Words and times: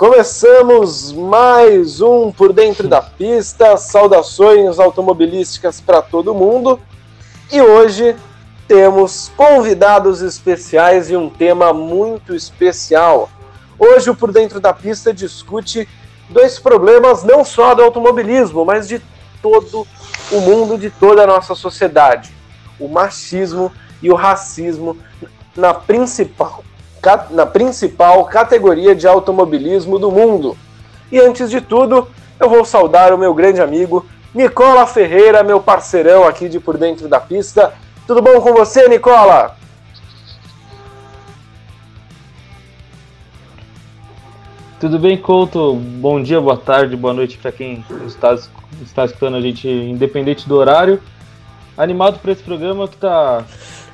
começamos 0.00 1.12
mais 1.12 2.00
um 2.00 2.32
Por 2.32 2.54
Dentro 2.54 2.88
da 2.88 3.02
Pista. 3.02 3.76
Saudações 3.76 4.78
automobilísticas 4.78 5.78
para 5.78 6.00
todo 6.00 6.34
mundo. 6.34 6.80
E 7.52 7.60
hoje 7.60 8.16
temos 8.66 9.30
convidados 9.36 10.22
especiais 10.22 11.10
e 11.10 11.16
um 11.16 11.28
tema 11.28 11.74
muito 11.74 12.34
especial. 12.34 13.28
Hoje 13.78 14.08
o 14.08 14.14
Por 14.14 14.32
Dentro 14.32 14.58
da 14.58 14.72
Pista 14.72 15.12
discute 15.12 15.86
dois 16.30 16.58
problemas 16.58 17.22
não 17.22 17.44
só 17.44 17.74
do 17.74 17.82
automobilismo, 17.82 18.64
mas 18.64 18.88
de 18.88 19.02
todo 19.42 19.86
o 20.32 20.40
mundo, 20.40 20.78
de 20.78 20.88
toda 20.88 21.24
a 21.24 21.26
nossa 21.26 21.54
sociedade: 21.54 22.32
o 22.78 22.88
machismo 22.88 23.70
e 24.02 24.10
o 24.10 24.14
racismo 24.14 24.96
na 25.54 25.74
principal 25.74 26.64
na 27.30 27.46
principal 27.46 28.24
categoria 28.24 28.94
de 28.94 29.06
automobilismo 29.06 29.98
do 29.98 30.10
mundo. 30.10 30.56
E 31.10 31.18
antes 31.18 31.50
de 31.50 31.60
tudo, 31.60 32.06
eu 32.38 32.48
vou 32.48 32.64
saudar 32.64 33.12
o 33.12 33.18
meu 33.18 33.34
grande 33.34 33.60
amigo 33.60 34.06
Nicola 34.34 34.86
Ferreira, 34.86 35.42
meu 35.42 35.60
parceirão 35.60 36.24
aqui 36.24 36.48
de 36.48 36.60
Por 36.60 36.78
Dentro 36.78 37.08
da 37.08 37.18
Pista. 37.18 37.72
Tudo 38.06 38.22
bom 38.22 38.40
com 38.40 38.52
você, 38.52 38.88
Nicola? 38.88 39.56
Tudo 44.78 44.98
bem, 44.98 45.16
Couto? 45.18 45.74
Bom 45.74 46.22
dia, 46.22 46.40
boa 46.40 46.56
tarde, 46.56 46.96
boa 46.96 47.12
noite 47.12 47.36
para 47.36 47.52
quem 47.52 47.84
está, 48.06 48.34
está 48.82 49.04
escutando 49.04 49.36
a 49.36 49.40
gente, 49.40 49.68
independente 49.68 50.48
do 50.48 50.56
horário. 50.56 51.02
Animado 51.76 52.18
para 52.20 52.32
esse 52.32 52.42
programa 52.42 52.86
que 52.86 52.94
está 52.94 53.44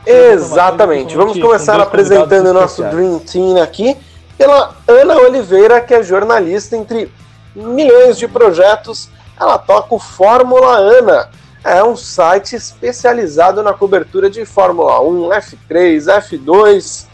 Exatamente. 0.06 1.16
Vamos 1.16 1.38
começar 1.38 1.80
apresentando 1.80 2.46
o 2.46 2.52
nosso 2.52 2.82
Dream 2.84 3.18
Team 3.18 3.60
aqui 3.60 3.96
pela 4.38 4.76
Ana 4.86 5.16
Oliveira, 5.16 5.80
que 5.80 5.92
é 5.92 6.02
jornalista 6.02 6.76
entre 6.76 7.10
milhões 7.54 8.16
de 8.16 8.28
projetos. 8.28 9.08
Ela 9.38 9.58
toca 9.58 9.94
o 9.94 9.98
Fórmula 9.98 10.76
Ana. 10.76 11.28
É 11.64 11.82
um 11.82 11.96
site 11.96 12.54
especializado 12.54 13.62
na 13.62 13.72
cobertura 13.72 14.30
de 14.30 14.44
Fórmula 14.44 15.00
1, 15.00 15.30
F3, 15.30 16.04
F2. 16.04 17.06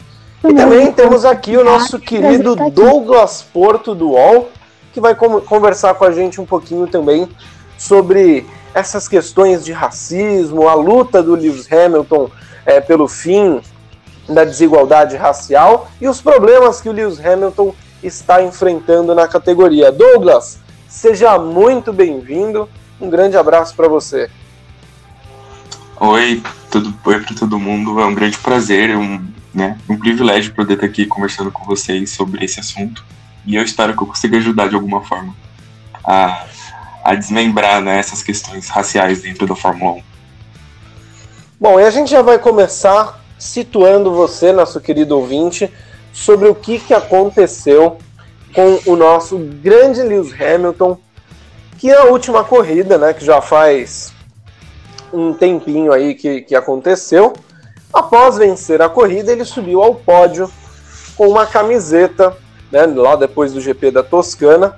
E 0.43 0.53
também 0.53 0.91
temos 0.91 1.25
aqui 1.25 1.57
o 1.57 1.63
nosso 1.63 1.97
querido 1.97 2.55
Douglas 2.69 3.41
Porto 3.41 3.95
do 3.95 4.11
UOL, 4.11 4.51
que 4.93 5.01
vai 5.01 5.15
conversar 5.15 5.95
com 5.95 6.05
a 6.05 6.11
gente 6.11 6.39
um 6.39 6.45
pouquinho 6.45 6.85
também 6.85 7.27
sobre 7.77 8.45
essas 8.75 9.07
questões 9.07 9.63
de 9.63 9.71
racismo, 9.71 10.67
a 10.67 10.73
luta 10.73 11.23
do 11.23 11.33
Lewis 11.33 11.67
Hamilton 11.71 12.29
é, 12.65 12.79
pelo 12.79 13.07
fim 13.07 13.61
da 14.27 14.43
desigualdade 14.43 15.15
racial 15.15 15.89
e 15.99 16.07
os 16.07 16.21
problemas 16.21 16.79
que 16.79 16.89
o 16.89 16.91
Lewis 16.91 17.19
Hamilton 17.23 17.75
está 18.01 18.41
enfrentando 18.41 19.13
na 19.13 19.27
categoria. 19.27 19.91
Douglas, 19.91 20.59
seja 20.87 21.37
muito 21.37 21.91
bem-vindo. 21.91 22.69
Um 22.99 23.09
grande 23.09 23.37
abraço 23.37 23.75
para 23.75 23.87
você. 23.87 24.29
Oi, 25.99 26.41
tudo 26.69 26.93
oi 27.05 27.19
para 27.19 27.35
todo 27.35 27.59
mundo. 27.59 27.99
É 27.99 28.05
um 28.05 28.13
grande 28.13 28.37
prazer, 28.37 28.95
um, 28.95 29.25
né, 29.53 29.77
um 29.89 29.97
privilégio 29.97 30.53
poder 30.53 30.75
estar 30.75 30.85
aqui 30.85 31.05
conversando 31.05 31.51
com 31.51 31.65
vocês 31.65 32.09
sobre 32.11 32.43
esse 32.43 32.59
assunto. 32.59 33.03
E 33.45 33.55
eu 33.55 33.63
espero 33.63 33.95
que 33.95 34.03
eu 34.03 34.07
consiga 34.07 34.37
ajudar 34.37 34.69
de 34.69 34.75
alguma 34.75 35.01
forma 35.01 35.35
a, 36.03 36.45
a 37.03 37.15
desmembrar 37.15 37.81
né, 37.81 37.99
essas 37.99 38.23
questões 38.23 38.69
raciais 38.69 39.21
dentro 39.21 39.45
da 39.45 39.55
Fórmula 39.55 39.93
1. 39.93 40.12
Bom, 41.63 41.79
e 41.79 41.85
a 41.85 41.89
gente 41.89 42.11
já 42.11 42.21
vai 42.21 42.37
começar 42.37 43.23
situando 43.39 44.11
você, 44.11 44.51
nosso 44.51 44.81
querido 44.81 45.17
ouvinte, 45.17 45.71
sobre 46.11 46.49
o 46.49 46.53
que, 46.53 46.77
que 46.77 46.93
aconteceu 46.93 47.99
com 48.53 48.81
o 48.85 48.97
nosso 48.97 49.37
grande 49.37 50.01
Lewis 50.01 50.33
Hamilton, 50.33 50.97
que 51.77 51.89
na 51.89 52.03
última 52.03 52.43
corrida, 52.43 52.97
né, 52.97 53.13
que 53.13 53.23
já 53.23 53.39
faz 53.39 54.11
um 55.13 55.33
tempinho 55.33 55.93
aí 55.93 56.15
que, 56.15 56.41
que 56.41 56.53
aconteceu, 56.53 57.31
após 57.93 58.35
vencer 58.35 58.81
a 58.81 58.89
corrida, 58.89 59.31
ele 59.31 59.45
subiu 59.45 59.81
ao 59.81 59.95
pódio 59.95 60.51
com 61.15 61.29
uma 61.29 61.45
camiseta, 61.45 62.35
né, 62.69 62.85
lá 62.87 63.15
depois 63.15 63.53
do 63.53 63.61
GP 63.61 63.89
da 63.89 64.03
Toscana, 64.03 64.75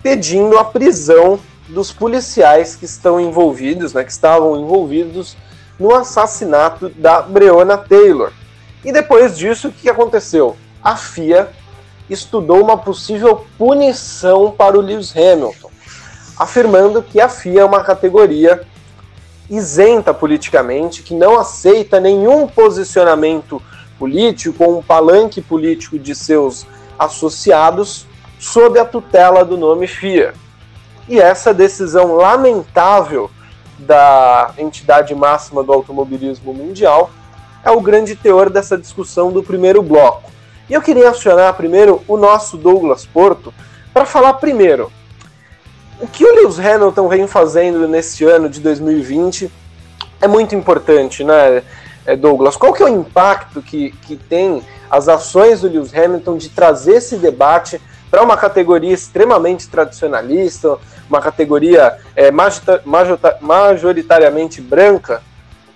pedindo 0.00 0.56
a 0.58 0.64
prisão 0.64 1.40
dos 1.68 1.90
policiais 1.92 2.76
que 2.76 2.84
estão 2.84 3.18
envolvidos, 3.18 3.92
né, 3.92 4.04
que 4.04 4.12
estavam 4.12 4.56
envolvidos 4.60 5.36
no 5.78 5.94
assassinato 5.94 6.88
da 6.88 7.22
Breonna 7.22 7.76
Taylor. 7.76 8.32
E 8.84 8.92
depois 8.92 9.36
disso, 9.36 9.68
o 9.68 9.72
que 9.72 9.88
aconteceu? 9.88 10.56
A 10.82 10.96
FIA 10.96 11.48
estudou 12.08 12.62
uma 12.62 12.76
possível 12.76 13.46
punição 13.56 14.50
para 14.50 14.76
o 14.76 14.80
Lewis 14.80 15.14
Hamilton, 15.16 15.70
afirmando 16.38 17.02
que 17.02 17.20
a 17.20 17.28
FIA 17.28 17.62
é 17.62 17.64
uma 17.64 17.82
categoria 17.82 18.62
isenta 19.48 20.12
politicamente, 20.12 21.02
que 21.02 21.14
não 21.14 21.38
aceita 21.38 22.00
nenhum 22.00 22.46
posicionamento 22.46 23.60
político 23.98 24.64
ou 24.64 24.78
um 24.78 24.82
palanque 24.82 25.40
político 25.40 25.98
de 25.98 26.14
seus 26.14 26.66
associados 26.98 28.06
sob 28.38 28.78
a 28.78 28.84
tutela 28.84 29.44
do 29.44 29.56
nome 29.56 29.86
FIA. 29.86 30.34
E 31.08 31.20
essa 31.20 31.52
decisão 31.52 32.14
lamentável 32.14 33.30
da 33.84 34.52
entidade 34.58 35.14
máxima 35.14 35.62
do 35.62 35.72
automobilismo 35.72 36.52
mundial, 36.52 37.10
é 37.64 37.70
o 37.70 37.80
grande 37.80 38.16
teor 38.16 38.50
dessa 38.50 38.76
discussão 38.76 39.30
do 39.30 39.42
primeiro 39.42 39.82
bloco. 39.82 40.30
E 40.68 40.72
eu 40.72 40.82
queria 40.82 41.10
acionar 41.10 41.54
primeiro 41.54 42.02
o 42.08 42.16
nosso 42.16 42.56
Douglas 42.56 43.06
Porto 43.06 43.52
para 43.92 44.04
falar 44.04 44.34
primeiro 44.34 44.90
o 46.00 46.06
que 46.06 46.24
o 46.24 46.34
Lewis 46.34 46.58
Hamilton 46.58 47.08
vem 47.08 47.26
fazendo 47.26 47.86
nesse 47.86 48.24
ano 48.24 48.48
de 48.48 48.60
2020 48.60 49.50
é 50.20 50.28
muito 50.28 50.54
importante, 50.54 51.22
né, 51.22 51.62
Douglas? 52.18 52.56
Qual 52.56 52.72
que 52.72 52.82
é 52.82 52.86
o 52.86 52.88
impacto 52.88 53.62
que, 53.62 53.90
que 54.02 54.16
tem 54.16 54.62
as 54.90 55.08
ações 55.08 55.60
do 55.60 55.68
Lewis 55.68 55.94
Hamilton 55.94 56.36
de 56.36 56.48
trazer 56.48 56.96
esse 56.96 57.16
debate 57.16 57.80
para 58.14 58.22
uma 58.22 58.36
categoria 58.36 58.94
extremamente 58.94 59.66
tradicionalista, 59.66 60.78
uma 61.10 61.20
categoria 61.20 61.96
é, 62.14 62.30
majoritariamente 63.40 64.60
branca, 64.60 65.20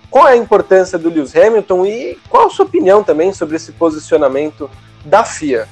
qual 0.09 0.25
é 0.25 0.31
a 0.31 0.37
importância 0.37 0.97
do 0.97 1.09
Lewis 1.09 1.35
Hamilton 1.35 1.85
e 1.85 2.17
qual 2.29 2.47
a 2.47 2.49
sua 2.49 2.63
opinião 2.63 3.03
também 3.03 3.33
sobre 3.33 3.57
esse 3.57 3.73
posicionamento 3.73 4.71
da 5.03 5.25
FIA? 5.25 5.67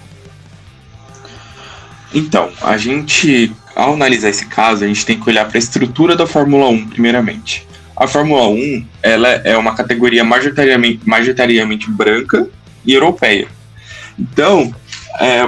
Então, 2.14 2.52
a 2.62 2.76
gente, 2.76 3.56
ao 3.74 3.94
analisar 3.94 4.28
esse 4.28 4.48
caso, 4.48 4.84
a 4.84 4.88
gente 4.88 5.06
tem 5.06 5.18
que 5.18 5.30
olhar 5.30 5.48
para 5.48 5.58
a 5.58 5.60
estrutura 5.60 6.18
da 6.18 6.28
Fórmula 6.28 6.68
1, 6.68 6.90
primeiramente. 6.90 7.66
A 7.96 8.08
Fórmula 8.08 8.46
1 8.50 8.86
ela 9.02 9.30
é 9.30 9.56
uma 9.58 9.74
categoria 9.74 10.26
majoritariamente, 10.26 11.00
majoritariamente 11.08 11.90
branca 11.90 12.46
e 12.86 12.94
europeia. 12.94 13.48
Então, 14.20 14.76
é, 15.18 15.48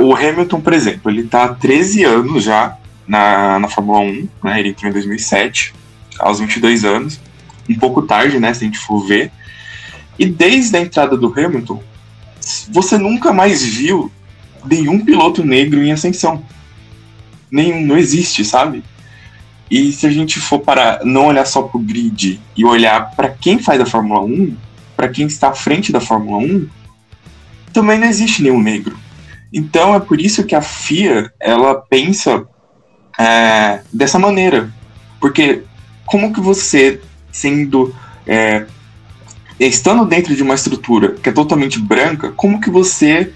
o 0.00 0.14
Hamilton, 0.14 0.60
por 0.60 0.72
exemplo, 0.72 1.10
ele 1.10 1.22
está 1.22 1.44
há 1.44 1.54
13 1.54 2.04
anos 2.04 2.44
já 2.44 2.76
na, 3.06 3.58
na 3.58 3.68
Fórmula 3.68 4.00
1, 4.00 4.28
né? 4.42 4.60
Ele 4.60 4.70
entrou 4.70 4.90
em 4.90 4.92
2007, 4.94 5.74
aos 6.18 6.40
22 6.40 6.84
anos, 6.84 7.20
um 7.68 7.74
pouco 7.74 8.02
tarde, 8.02 8.38
né? 8.40 8.52
Se 8.54 8.64
a 8.64 8.66
gente 8.66 8.78
for 8.78 9.06
ver. 9.06 9.30
E 10.18 10.26
desde 10.26 10.76
a 10.76 10.80
entrada 10.80 11.16
do 11.16 11.26
Hamilton, 11.26 11.82
você 12.70 12.96
nunca 12.96 13.32
mais 13.32 13.62
viu 13.62 14.10
nenhum 14.64 15.04
piloto 15.04 15.44
negro 15.44 15.82
em 15.82 15.92
ascensão. 15.92 16.42
Nenhum, 17.50 17.84
não 17.84 17.98
existe, 17.98 18.44
sabe? 18.44 18.82
E 19.70 19.92
se 19.92 20.06
a 20.06 20.10
gente 20.10 20.38
for 20.38 20.60
para 20.60 21.00
não 21.04 21.26
olhar 21.26 21.46
só 21.46 21.62
para 21.62 21.78
o 21.78 21.82
grid 21.82 22.40
e 22.56 22.64
olhar 22.64 23.10
para 23.16 23.28
quem 23.28 23.58
faz 23.58 23.80
a 23.80 23.86
Fórmula 23.86 24.20
1, 24.20 24.56
para 24.96 25.08
quem 25.08 25.26
está 25.26 25.48
à 25.48 25.54
frente 25.54 25.90
da 25.90 26.00
Fórmula 26.00 26.38
1, 26.38 26.68
também 27.72 27.98
não 27.98 28.06
existe 28.06 28.42
nenhum 28.42 28.62
negro. 28.62 28.96
Então 29.54 29.94
é 29.94 30.00
por 30.00 30.20
isso 30.20 30.42
que 30.42 30.56
a 30.56 30.60
FIA 30.60 31.32
ela 31.38 31.76
pensa 31.76 32.44
é, 33.16 33.82
dessa 33.92 34.18
maneira. 34.18 34.68
Porque 35.20 35.62
como 36.04 36.32
que 36.32 36.40
você, 36.40 37.00
sendo. 37.30 37.94
É, 38.26 38.66
estando 39.60 40.04
dentro 40.04 40.34
de 40.34 40.42
uma 40.42 40.56
estrutura 40.56 41.12
que 41.12 41.28
é 41.28 41.32
totalmente 41.32 41.78
branca, 41.78 42.32
como 42.32 42.60
que 42.60 42.68
você 42.68 43.32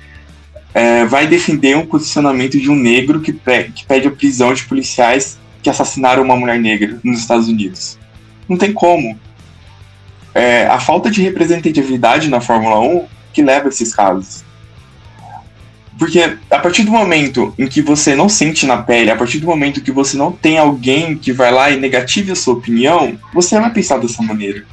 é, 0.74 1.04
vai 1.04 1.28
defender 1.28 1.76
um 1.76 1.86
posicionamento 1.86 2.58
de 2.58 2.68
um 2.68 2.74
negro 2.74 3.20
que, 3.20 3.32
pe 3.32 3.70
que 3.70 3.86
pede 3.86 4.08
a 4.08 4.10
prisão 4.10 4.52
de 4.52 4.64
policiais 4.64 5.38
que 5.62 5.70
assassinaram 5.70 6.24
uma 6.24 6.34
mulher 6.34 6.58
negra 6.58 6.98
nos 7.04 7.20
Estados 7.20 7.46
Unidos? 7.46 7.96
Não 8.48 8.56
tem 8.56 8.72
como. 8.72 9.16
É, 10.34 10.66
a 10.66 10.80
falta 10.80 11.10
de 11.10 11.22
representatividade 11.22 12.28
na 12.28 12.40
Fórmula 12.40 12.80
1 12.80 13.06
que 13.32 13.42
leva 13.42 13.66
a 13.66 13.68
esses 13.68 13.94
casos. 13.94 14.47
Porque 15.98 16.38
a 16.48 16.58
partir 16.60 16.84
do 16.84 16.92
momento 16.92 17.52
em 17.58 17.66
que 17.66 17.82
você 17.82 18.14
não 18.14 18.28
sente 18.28 18.64
na 18.64 18.76
pele, 18.76 19.10
a 19.10 19.16
partir 19.16 19.40
do 19.40 19.46
momento 19.46 19.82
que 19.82 19.90
você 19.90 20.16
não 20.16 20.30
tem 20.30 20.56
alguém 20.56 21.18
que 21.18 21.32
vai 21.32 21.50
lá 21.50 21.70
e 21.70 21.80
negative 21.80 22.30
a 22.30 22.36
sua 22.36 22.54
opinião, 22.54 23.18
você 23.34 23.58
vai 23.58 23.70
pensar 23.72 23.98
dessa 23.98 24.22
maneira. 24.22 24.64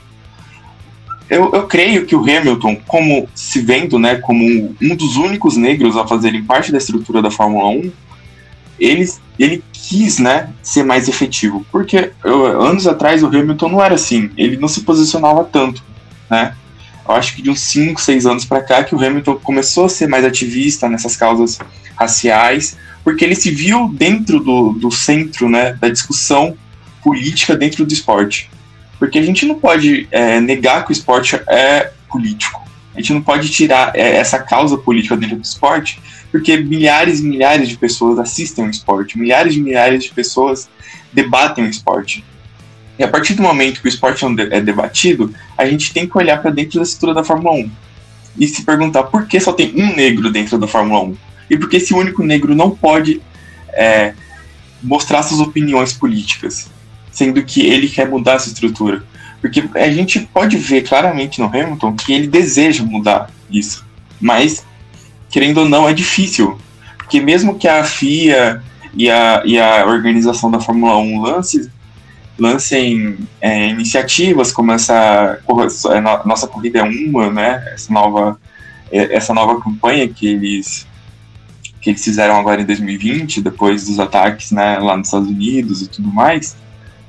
eu, 1.28 1.52
eu 1.52 1.66
creio 1.66 2.06
que 2.06 2.16
o 2.16 2.22
Hamilton, 2.22 2.78
como 2.88 3.28
se 3.34 3.60
vendo 3.60 3.98
né, 3.98 4.18
como 4.18 4.76
um 4.80 4.96
dos 4.96 5.16
únicos 5.16 5.58
negros 5.58 5.98
a 5.98 6.08
fazerem 6.08 6.44
parte 6.44 6.72
da 6.72 6.78
estrutura 6.78 7.24
da 7.24 7.32
Fórmula 7.32 7.70
1, 7.70 7.92
ele, 8.80 9.10
ele 9.40 9.64
quis 9.74 10.20
né, 10.20 10.50
ser 10.62 10.84
mais 10.84 11.08
efetivo. 11.08 11.66
Porque 11.72 12.12
anos 12.24 12.86
atrás 12.86 13.24
o 13.24 13.28
Hamilton 13.28 13.70
não 13.70 13.84
era 13.84 13.96
assim, 13.96 14.30
ele 14.38 14.58
não 14.58 14.68
se 14.68 14.82
posicionava 14.82 15.44
tanto. 15.44 15.84
Né? 16.30 16.56
Eu 17.08 17.16
acho 17.16 17.36
que 17.36 17.42
de 17.42 17.50
uns 17.50 17.60
5, 17.62 18.02
6 18.02 18.26
anos 18.26 18.46
para 18.46 18.62
cá 18.62 18.84
que 18.84 18.96
o 18.96 19.04
Hamilton 19.04 19.36
começou 19.36 19.86
a 19.86 19.90
ser 19.90 20.08
mais 20.08 20.26
ativista 20.26 20.90
nessas 20.90 21.16
causas 21.16 21.60
raciais, 21.96 22.78
porque 23.04 23.24
ele 23.24 23.36
se 23.36 23.52
viu 23.52 23.90
dentro 23.90 24.40
do, 24.40 24.74
do 24.74 24.92
centro 24.92 25.48
né, 25.48 25.74
da 25.74 25.88
discussão 25.88 26.58
política 27.04 27.56
dentro 27.56 27.86
do 27.86 27.94
esporte. 27.94 28.50
Porque 28.98 29.20
a 29.20 29.22
gente 29.22 29.46
não 29.46 29.56
pode 29.56 30.08
é, 30.10 30.40
negar 30.40 30.84
que 30.84 30.92
o 30.92 30.94
esporte 30.94 31.36
é 31.48 31.92
político. 32.10 32.66
A 32.96 33.00
gente 33.00 33.14
não 33.14 33.22
pode 33.22 33.50
tirar 33.50 33.92
é, 33.94 34.16
essa 34.16 34.40
causa 34.40 34.78
política 34.78 35.18
dentro 35.18 35.36
do 35.36 35.44
esporte, 35.44 36.02
porque 36.32 36.58
milhares 36.58 37.20
e 37.20 37.24
milhares 37.24 37.70
de 37.70 37.78
pessoas 37.78 38.18
assistem 38.18 38.66
o 38.66 38.70
esporte, 38.70 39.20
milhares 39.20 39.56
e 39.56 39.62
milhares 39.62 40.04
de 40.04 40.12
pessoas 40.12 40.70
debatem 41.14 41.66
o 41.66 41.70
esporte. 41.70 42.24
E 42.98 43.04
a 43.04 43.08
partir 43.08 43.34
do 43.34 43.44
momento 43.44 43.82
que 43.82 43.88
o 43.88 43.90
esporte 43.90 44.24
é, 44.26 44.58
é 44.58 44.62
debatido, 44.62 45.34
a 45.58 45.66
gente 45.66 45.94
tem 45.94 46.08
que 46.08 46.18
olhar 46.18 46.42
para 46.42 46.52
dentro 46.52 46.80
da 46.80 46.84
estrutura 46.84 47.14
da 47.14 47.24
Fórmula 47.24 47.56
1 47.56 47.72
e 48.38 48.48
se 48.48 48.64
perguntar 48.64 49.04
por 49.04 49.28
que 49.28 49.40
só 49.40 49.54
tem 49.54 49.74
um 49.76 49.96
negro 49.96 50.32
dentro 50.32 50.58
da 50.58 50.68
Fórmula 50.68 51.02
1 51.04 51.18
e 51.50 51.58
por 51.58 51.70
que 51.70 51.78
esse 51.78 51.94
único 51.94 52.24
negro 52.24 52.56
não 52.56 52.72
pode 52.72 53.22
é, 53.70 54.14
mostrar 54.82 55.24
suas 55.24 55.40
opiniões 55.40 55.94
políticas 55.94 56.70
sendo 57.16 57.42
que 57.44 57.66
ele 57.66 57.88
quer 57.88 58.10
mudar 58.10 58.34
essa 58.34 58.50
estrutura. 58.50 59.02
Porque 59.40 59.64
a 59.76 59.90
gente 59.90 60.20
pode 60.20 60.58
ver 60.58 60.82
claramente 60.82 61.40
no 61.40 61.48
Hamilton 61.48 61.96
que 61.96 62.14
ele 62.14 62.28
deseja 62.28 62.84
mudar 62.84 63.30
isso. 63.50 63.86
Mas, 64.20 64.66
querendo 65.30 65.60
ou 65.60 65.70
não, 65.70 65.88
é 65.88 65.94
difícil. 65.94 66.60
Porque 66.98 67.22
mesmo 67.22 67.58
que 67.58 67.68
a 67.68 67.84
FIA 67.84 68.62
e 68.94 69.10
a, 69.10 69.42
e 69.46 69.58
a 69.58 69.86
organização 69.86 70.52
da 70.52 70.60
Fórmula 70.60 70.98
1 70.98 71.22
lance, 71.22 71.72
lancem 72.38 73.18
é, 73.40 73.70
iniciativas 73.70 74.52
como 74.52 74.72
essa 74.72 75.40
é, 75.92 76.02
nossa 76.26 76.48
corrida 76.48 76.80
é 76.80 76.84
uma, 76.84 77.32
né? 77.32 77.64
Essa 77.74 77.94
nova, 77.94 78.40
é, 78.92 79.16
essa 79.16 79.34
nova 79.34 79.62
campanha 79.62 80.08
que 80.08 80.28
eles 80.28 80.88
que 81.82 81.92
eles 81.92 82.04
fizeram 82.04 82.36
agora 82.36 82.62
em 82.62 82.66
2020, 82.66 83.42
depois 83.42 83.86
dos 83.86 84.00
ataques 84.00 84.50
né, 84.50 84.80
lá 84.80 84.98
nos 84.98 85.08
Estados 85.08 85.30
Unidos 85.30 85.84
e 85.84 85.88
tudo 85.88 86.12
mais, 86.12 86.58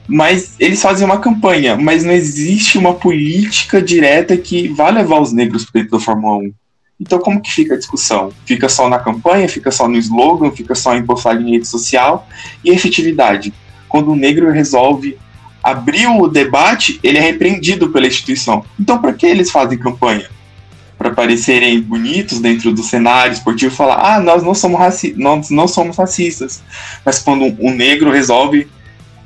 mas 0.06 0.54
eles 0.60 0.82
fazem 0.82 1.06
uma 1.06 1.18
campanha, 1.18 1.76
mas 1.76 2.04
não 2.04 2.12
existe 2.12 2.76
uma 2.76 2.92
política 2.92 3.80
direta 3.80 4.36
que 4.36 4.68
vá 4.68 4.90
levar 4.90 5.18
os 5.20 5.32
negros 5.32 5.64
para 5.64 5.80
dentro 5.80 5.98
da 5.98 6.04
Fórmula 6.04 6.44
1. 6.44 6.52
Então, 7.00 7.18
como 7.18 7.40
que 7.40 7.50
fica 7.50 7.74
a 7.74 7.78
discussão? 7.78 8.30
Fica 8.44 8.68
só 8.68 8.88
na 8.88 8.98
campanha, 8.98 9.48
fica 9.48 9.70
só 9.70 9.88
no 9.88 9.96
slogan, 9.96 10.50
fica 10.50 10.74
só 10.74 10.94
em 10.94 11.06
postagem 11.06 11.48
em 11.48 11.52
rede 11.52 11.68
social 11.68 12.28
e 12.62 12.70
efetividade. 12.70 13.54
Quando 13.88 14.12
o 14.12 14.16
negro 14.16 14.50
resolve 14.50 15.18
abrir 15.62 16.06
o 16.06 16.28
debate, 16.28 17.00
ele 17.02 17.18
é 17.18 17.20
repreendido 17.20 17.88
pela 17.90 18.06
instituição. 18.06 18.64
Então, 18.78 19.00
para 19.00 19.12
que 19.12 19.26
eles 19.26 19.50
fazem 19.50 19.78
campanha? 19.78 20.30
Para 20.96 21.10
parecerem 21.10 21.80
bonitos 21.80 22.40
dentro 22.40 22.72
do 22.72 22.82
cenário 22.82 23.32
esportivo, 23.32 23.74
falar: 23.74 24.14
ah, 24.14 24.20
nós 24.20 24.42
não 24.42 24.54
somos, 24.54 24.78
raci 24.78 25.14
nós 25.16 25.50
não 25.50 25.68
somos 25.68 25.96
racistas. 25.96 26.62
Mas 27.04 27.18
quando 27.18 27.54
o 27.58 27.70
negro 27.70 28.10
resolve 28.10 28.68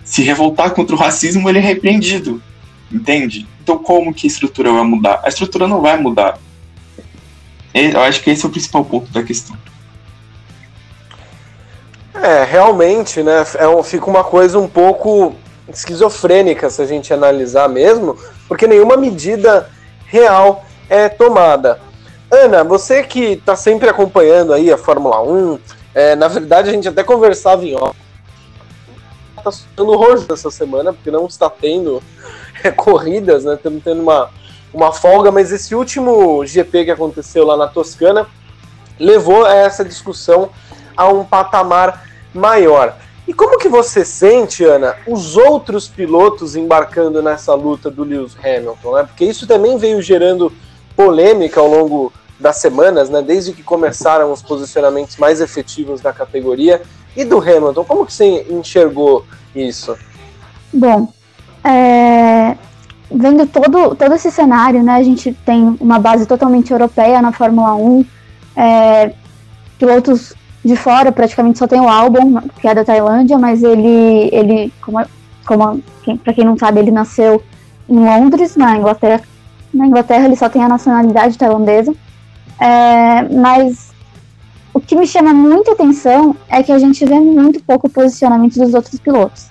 se 0.03 0.23
revoltar 0.23 0.73
contra 0.73 0.97
o 0.97 0.99
racismo, 0.99 1.49
ele 1.49 1.59
é 1.59 1.62
repreendido. 1.62 2.43
Entende? 2.91 3.47
Então, 3.62 3.79
como 3.79 4.12
que 4.12 4.27
a 4.27 4.31
estrutura 4.31 4.73
vai 4.73 4.83
mudar? 4.83 5.21
A 5.23 5.29
estrutura 5.29 5.69
não 5.69 5.81
vai 5.81 6.01
mudar. 6.01 6.39
Eu 7.73 8.01
acho 8.01 8.21
que 8.23 8.31
esse 8.31 8.45
é 8.45 8.49
o 8.49 8.51
principal 8.51 8.85
ponto 8.85 9.12
da 9.12 9.23
questão. 9.23 9.57
É, 12.22 12.44
realmente, 12.44 13.22
né? 13.22 13.44
É 13.56 13.67
um, 13.67 13.82
fica 13.82 14.06
uma 14.06 14.22
coisa 14.22 14.58
um 14.58 14.69
pouco 14.69 15.34
esquizofrênica 15.69 16.69
se 16.69 16.82
a 16.82 16.87
gente 16.87 17.12
analisar 17.12 17.69
mesmo, 17.69 18.17
porque 18.49 18.67
nenhuma 18.67 18.96
medida 18.96 19.70
real 20.06 20.64
é 20.88 21.08
tomada. 21.08 21.81
Ana, 22.31 22.62
você 22.62 23.02
que 23.02 23.32
está 23.32 23.56
sempre 23.56 23.88
acompanhando 23.88 24.52
aí 24.52 24.72
a 24.72 24.78
Fórmula 24.78 25.22
1, 25.22 25.58
é, 25.94 26.14
na 26.14 26.28
verdade 26.28 26.69
a 26.69 26.72
gente 26.72 26.88
até 26.88 27.02
conversava 27.02 27.64
em 27.64 27.75
off 27.75 28.00
tá 29.40 29.50
sendo 29.50 29.96
roxo 29.96 30.32
essa 30.32 30.50
semana, 30.50 30.93
porque 30.93 31.11
não 31.11 31.26
está 31.26 31.49
tendo 31.50 32.02
é, 32.62 32.70
corridas, 32.70 33.44
né? 33.44 33.55
Estamos 33.55 33.82
tendo 33.82 34.02
uma, 34.02 34.31
uma 34.73 34.93
folga, 34.93 35.32
mas 35.32 35.50
esse 35.50 35.75
último 35.75 36.44
GP 36.44 36.84
que 36.84 36.90
aconteceu 36.90 37.44
lá 37.44 37.56
na 37.56 37.66
Toscana 37.66 38.26
levou 38.99 39.46
essa 39.46 39.84
discussão 39.84 40.50
a 40.96 41.08
um 41.08 41.25
patamar 41.25 42.06
maior. 42.35 42.97
E 43.27 43.32
como 43.32 43.59
que 43.59 43.69
você 43.69 44.05
sente, 44.05 44.65
Ana, 44.65 44.97
os 45.06 45.37
outros 45.37 45.87
pilotos 45.87 46.56
embarcando 46.56 47.23
nessa 47.23 47.55
luta 47.55 47.91
do 47.91 48.03
Lewis 48.03 48.37
Hamilton? 48.43 48.97
Né? 48.97 49.05
Porque 49.05 49.25
isso 49.25 49.47
também 49.47 49.79
veio 49.79 50.03
gerando 50.03 50.53
polêmica 50.97 51.61
ao 51.61 51.69
longo 51.69 52.12
das 52.41 52.56
semanas, 52.56 53.11
né? 53.11 53.23
Desde 53.23 53.53
que 53.53 53.62
começaram 53.62 54.32
os 54.32 54.43
posicionamentos 54.43 55.17
mais 55.17 55.41
efetivos 55.41 56.00
da 56.00 56.12
categoria. 56.12 56.82
E 57.17 57.25
do 57.25 57.38
Hamilton, 57.38 57.85
como 57.85 58.06
que 58.06 58.12
você 58.12 58.47
enxergou 58.50 59.25
isso? 59.55 59.97
Bom, 60.73 61.12
é, 61.65 62.56
vendo 63.11 63.47
todo, 63.47 63.94
todo 63.94 64.15
esse 64.15 64.31
cenário, 64.31 64.83
né, 64.83 64.94
a 64.94 65.03
gente 65.03 65.33
tem 65.44 65.76
uma 65.81 65.99
base 65.99 66.26
totalmente 66.26 66.73
europeia 66.73 67.21
na 67.21 67.33
Fórmula 67.33 67.75
1, 67.75 68.05
é, 68.56 69.12
pilotos 69.79 70.33
de 70.65 70.77
fora, 70.77 71.11
praticamente 71.11 71.59
só 71.59 71.67
tem 71.67 71.81
o 71.81 71.89
Albon, 71.89 72.41
que 72.61 72.69
é 72.69 72.75
da 72.75 72.85
Tailândia, 72.85 73.39
mas 73.39 73.62
ele, 73.62 74.29
ele 74.33 74.73
como, 74.83 75.05
como 75.47 75.83
para 76.23 76.35
quem 76.35 76.45
não 76.45 76.59
sabe, 76.59 76.81
ele 76.81 76.91
nasceu 76.91 77.43
em 77.89 77.99
Londres, 77.99 78.57
na 78.57 78.77
Inglaterra. 78.77 79.23
Na 79.73 79.87
Inglaterra 79.87 80.27
ele 80.27 80.37
só 80.37 80.49
tem 80.49 80.62
a 80.62 80.69
nacionalidade 80.69 81.39
tailandesa. 81.39 81.95
É, 82.59 83.23
mas 83.23 83.91
o 84.75 84.81
que 84.81 84.95
me 84.95 85.07
chama 85.07 85.33
muita 85.33 85.73
atenção 85.73 86.37
é 86.49 86.62
que 86.62 86.73
a 86.73 86.79
gente 86.79 87.05
vê 87.05 87.19
muito 87.19 87.62
pouco 87.62 87.88
posicionamento 87.88 88.59
dos 88.59 88.75
outros 88.75 89.00
pilotos. 89.00 89.49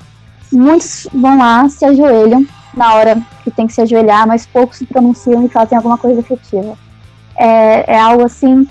Muitos 0.52 1.08
vão 1.14 1.38
lá, 1.38 1.68
se 1.70 1.86
ajoelham 1.86 2.46
na 2.76 2.94
hora 2.94 3.22
que 3.44 3.52
tem 3.52 3.66
que 3.66 3.74
se 3.74 3.82
ajoelhar, 3.82 4.28
mas 4.28 4.46
poucos 4.46 4.78
se 4.78 4.86
pronunciam 4.86 5.44
e 5.46 5.50
fazem 5.50 5.78
alguma 5.78 5.98
coisa 5.98 6.20
efetiva. 6.20 6.78
É, 7.36 7.96
é 7.96 8.00
algo 8.00 8.24
assim 8.24 8.68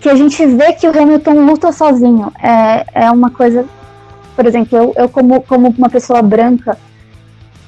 que 0.00 0.08
a 0.08 0.14
gente 0.14 0.44
vê 0.46 0.72
que 0.72 0.86
o 0.86 1.02
Hamilton 1.02 1.46
luta 1.46 1.72
sozinho. 1.72 2.32
É, 2.42 3.06
é 3.06 3.10
uma 3.10 3.30
coisa, 3.30 3.64
por 4.34 4.46
exemplo, 4.46 4.76
eu, 4.76 4.94
eu 4.96 5.08
como, 5.08 5.40
como 5.42 5.68
uma 5.68 5.88
pessoa 5.88 6.22
branca, 6.22 6.78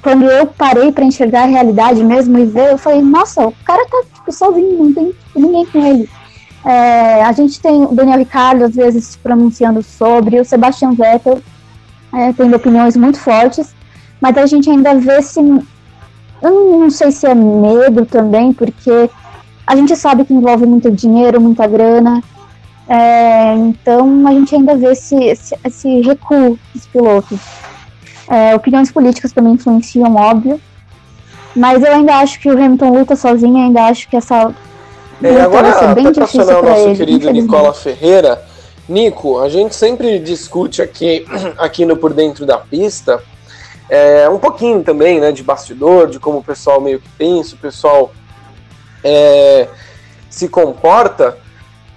quando 0.01 0.25
eu 0.25 0.47
parei 0.47 0.91
para 0.91 1.03
enxergar 1.03 1.43
a 1.43 1.47
realidade 1.47 2.03
mesmo 2.03 2.37
e 2.39 2.45
ver, 2.45 2.71
eu 2.71 2.77
falei, 2.77 3.01
nossa, 3.01 3.47
o 3.47 3.53
cara 3.65 3.85
tá 3.89 4.03
tipo, 4.13 4.31
sozinho, 4.31 4.83
não 4.83 4.93
tem 4.93 5.13
ninguém 5.35 5.65
com 5.65 5.85
ele. 5.85 6.09
É, 6.65 7.23
a 7.23 7.31
gente 7.31 7.59
tem 7.59 7.83
o 7.83 7.93
Daniel 7.93 8.19
Ricciardo 8.19 8.65
às 8.65 8.75
vezes 8.75 9.05
se 9.05 9.17
pronunciando 9.17 9.81
sobre, 9.81 10.39
o 10.39 10.45
Sebastian 10.45 10.91
Vettel 10.91 11.41
é, 12.13 12.33
tendo 12.33 12.55
opiniões 12.55 12.95
muito 12.97 13.19
fortes, 13.19 13.73
mas 14.19 14.37
a 14.37 14.45
gente 14.45 14.69
ainda 14.69 14.95
vê 14.95 15.21
se. 15.21 15.39
Eu 16.41 16.79
não 16.79 16.89
sei 16.89 17.11
se 17.11 17.25
é 17.27 17.35
medo 17.35 18.05
também, 18.05 18.53
porque 18.53 19.09
a 19.69 19.75
gente 19.75 19.95
sabe 19.95 20.25
que 20.25 20.33
envolve 20.33 20.65
muito 20.65 20.89
dinheiro, 20.89 21.39
muita 21.39 21.67
grana, 21.67 22.23
é, 22.87 23.53
então 23.53 24.27
a 24.27 24.31
gente 24.31 24.55
ainda 24.55 24.75
vê 24.75 24.93
esse, 24.93 25.15
esse, 25.15 25.55
esse 25.63 26.01
recuo 26.01 26.57
dos 26.73 26.87
pilotos. 26.87 27.39
É, 28.27 28.55
opiniões 28.55 28.91
políticas 28.91 29.31
também 29.31 29.53
influenciam, 29.53 30.15
óbvio, 30.15 30.59
mas 31.55 31.83
eu 31.83 31.93
ainda 31.93 32.15
acho 32.15 32.39
que 32.39 32.49
o 32.49 32.53
Hamilton 32.53 32.97
luta 32.97 33.15
sozinho, 33.15 33.57
ainda 33.57 33.83
acho 33.83 34.09
que 34.09 34.17
essa 34.17 34.51
é, 35.21 35.39
agora, 35.39 35.71
para 35.73 36.23
acionar 36.23 36.59
o 36.59 36.65
nosso 36.65 36.87
ele, 36.87 36.97
querido 36.97 37.29
Nicola 37.31 37.71
Ferreira, 37.71 38.41
Nico, 38.87 39.39
a 39.39 39.49
gente 39.49 39.75
sempre 39.75 40.17
discute 40.17 40.81
aqui, 40.81 41.27
aqui 41.59 41.85
no 41.85 41.95
Por 41.95 42.11
Dentro 42.11 42.43
da 42.43 42.57
Pista 42.57 43.21
é, 43.87 44.27
um 44.27 44.39
pouquinho 44.39 44.83
também 44.83 45.19
né, 45.19 45.31
de 45.31 45.43
bastidor, 45.43 46.07
de 46.07 46.19
como 46.19 46.39
o 46.39 46.43
pessoal 46.43 46.81
meio 46.81 46.99
que 46.99 47.09
pensa, 47.17 47.53
o 47.53 47.57
pessoal 47.59 48.11
é, 49.03 49.67
se 50.29 50.47
comporta, 50.47 51.37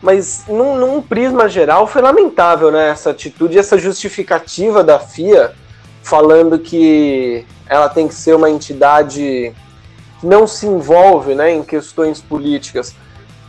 mas 0.01 0.45
num, 0.49 0.77
num, 0.77 1.03
prisma 1.03 1.49
geral 1.49 1.87
foi 1.87 2.03
lamentável 2.03 2.71
né, 2.71 2.91
essa 2.91 3.11
atitude, 3.11 3.59
essa 3.59 3.79
justificativa 3.79 4.83
da 4.83 4.99
FIA 4.99 5.53
falando 6.03 6.59
que 6.59 7.47
ela 7.67 7.89
tem 7.89 8.09
que 8.09 8.15
ser 8.15 8.35
uma 8.35 8.51
entidade 8.51 9.55
que 10.21 10.27
não 10.27 10.47
se 10.47 10.67
envolve 10.67 11.35
né, 11.35 11.53
em 11.53 11.63
questões 11.63 12.21
políticas 12.21 12.95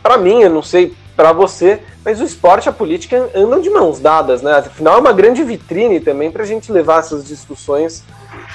para 0.04 0.18
mim, 0.18 0.42
eu 0.42 0.50
não 0.50 0.62
sei 0.62 0.94
para 1.16 1.32
você, 1.32 1.80
mas 2.04 2.20
o 2.20 2.24
esporte 2.24 2.66
e 2.66 2.68
a 2.68 2.72
política 2.72 3.30
andam 3.34 3.58
de 3.58 3.70
mãos 3.70 3.98
dadas, 3.98 4.42
né? 4.42 4.52
Afinal, 4.52 4.96
é 4.96 5.00
uma 5.00 5.14
grande 5.14 5.42
vitrine 5.42 5.98
também 5.98 6.30
para 6.30 6.42
a 6.42 6.46
gente 6.46 6.70
levar 6.70 6.98
essas 6.98 7.26
discussões 7.26 8.04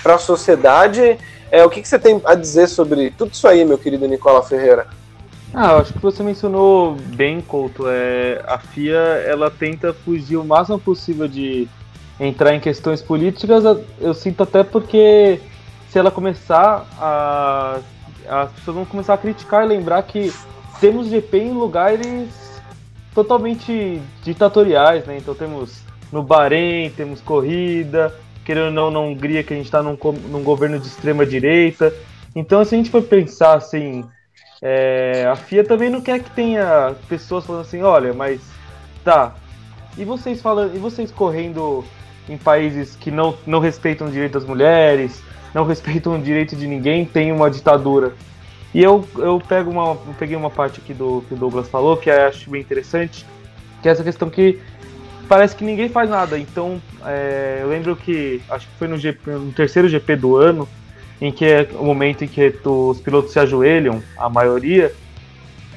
para 0.03 0.13
a 0.13 0.17
sociedade 0.19 1.17
É, 1.51 1.65
o 1.65 1.69
que, 1.69 1.81
que 1.81 1.87
você 1.87 1.97
tem 1.97 2.21
a 2.25 2.35
dizer 2.35 2.67
sobre 2.67 3.09
tudo 3.11 3.31
isso 3.33 3.47
aí, 3.47 3.65
meu 3.65 3.77
querido 3.77 4.07
Nicola 4.07 4.43
Ferreira? 4.43 4.87
Ah, 5.53 5.77
acho 5.77 5.93
que 5.93 5.99
você 5.99 6.21
mencionou 6.21 6.95
bem, 6.95 7.41
Couto. 7.41 7.85
É, 7.87 8.43
a 8.47 8.59
FIA 8.59 8.97
ela 9.25 9.49
tenta 9.49 9.93
fugir 9.93 10.37
o 10.37 10.45
máximo 10.45 10.79
possível 10.79 11.27
de 11.27 11.67
entrar 12.19 12.53
em 12.53 12.59
questões 12.59 13.01
políticas. 13.01 13.63
Eu 13.99 14.13
sinto 14.13 14.43
até 14.43 14.63
porque 14.63 15.39
se 15.89 15.97
ela 15.97 16.11
começar 16.11 16.85
a. 16.99 17.79
As 18.27 18.51
pessoas 18.51 18.75
vão 18.75 18.85
começar 18.85 19.15
a 19.15 19.17
criticar 19.17 19.65
e 19.65 19.67
lembrar 19.67 20.03
que 20.03 20.31
temos 20.79 21.07
GP 21.07 21.37
em 21.39 21.51
lugares 21.51 22.29
totalmente 23.15 23.99
ditatoriais, 24.23 25.03
né? 25.05 25.17
Então 25.17 25.33
temos 25.33 25.81
no 26.11 26.21
Bahrein, 26.21 26.91
temos 26.91 27.21
corrida, 27.21 28.13
querendo 28.49 28.65
ou 28.65 28.71
não, 28.71 28.89
na 28.89 28.99
Hungria, 28.99 29.43
que 29.43 29.53
a 29.53 29.55
gente 29.55 29.67
está 29.67 29.83
num, 29.83 29.95
num 30.27 30.41
governo 30.41 30.79
de 30.79 30.87
extrema 30.87 31.23
direita. 31.23 31.93
Então, 32.35 32.65
se 32.65 32.73
a 32.73 32.77
gente 32.79 32.89
for 32.89 33.03
pensar 33.03 33.53
assim, 33.53 34.03
é, 34.59 35.27
a 35.31 35.35
FIA 35.35 35.63
também 35.63 35.87
não 35.87 36.01
quer 36.01 36.19
que 36.19 36.31
tenha 36.31 36.95
pessoas 37.07 37.45
falando 37.45 37.61
assim, 37.61 37.83
olha, 37.83 38.11
mas 38.11 38.41
tá. 39.03 39.35
E 39.95 40.03
vocês 40.03 40.41
falando, 40.41 40.75
e 40.75 40.79
vocês 40.79 41.11
correndo 41.11 41.85
em 42.27 42.39
países 42.39 42.95
que 42.95 43.11
não, 43.11 43.37
não 43.45 43.59
respeitam 43.59 44.07
o 44.07 44.11
direito 44.11 44.33
das 44.33 44.45
mulheres, 44.45 45.21
não 45.53 45.63
respeitam 45.63 46.15
o 46.15 46.19
direito 46.19 46.55
de 46.55 46.65
ninguém, 46.65 47.05
tem 47.05 47.31
uma 47.31 47.51
ditadura. 47.51 48.13
E 48.73 48.81
eu, 48.81 49.07
eu 49.19 49.39
pego 49.47 49.69
uma, 49.69 49.91
eu 49.91 50.15
peguei 50.17 50.35
uma 50.35 50.49
parte 50.49 50.79
aqui 50.79 50.95
do 50.95 51.23
que 51.27 51.35
o 51.35 51.37
Douglas 51.37 51.69
falou, 51.69 51.97
que 51.97 52.09
eu 52.09 52.27
acho 52.27 52.49
bem 52.49 52.61
interessante, 52.61 53.27
que 53.83 53.87
é 53.87 53.91
essa 53.91 54.03
questão 54.03 54.27
que 54.27 54.59
parece 55.29 55.55
que 55.55 55.63
ninguém 55.63 55.87
faz 55.87 56.09
nada. 56.09 56.37
Então, 56.37 56.81
é, 57.05 57.59
eu 57.61 57.69
lembro 57.69 57.95
que, 57.95 58.41
acho 58.49 58.67
que 58.67 58.73
foi 58.73 58.87
no, 58.87 58.97
GP, 58.97 59.31
no 59.31 59.51
terceiro 59.53 59.87
GP 59.87 60.15
do 60.15 60.35
ano, 60.35 60.67
em 61.21 61.31
que 61.31 61.45
é 61.45 61.69
o 61.79 61.85
momento 61.85 62.25
em 62.25 62.27
que 62.27 62.53
os 62.65 62.99
pilotos 62.99 63.31
se 63.31 63.39
ajoelham, 63.39 64.01
a 64.17 64.27
maioria, 64.27 64.93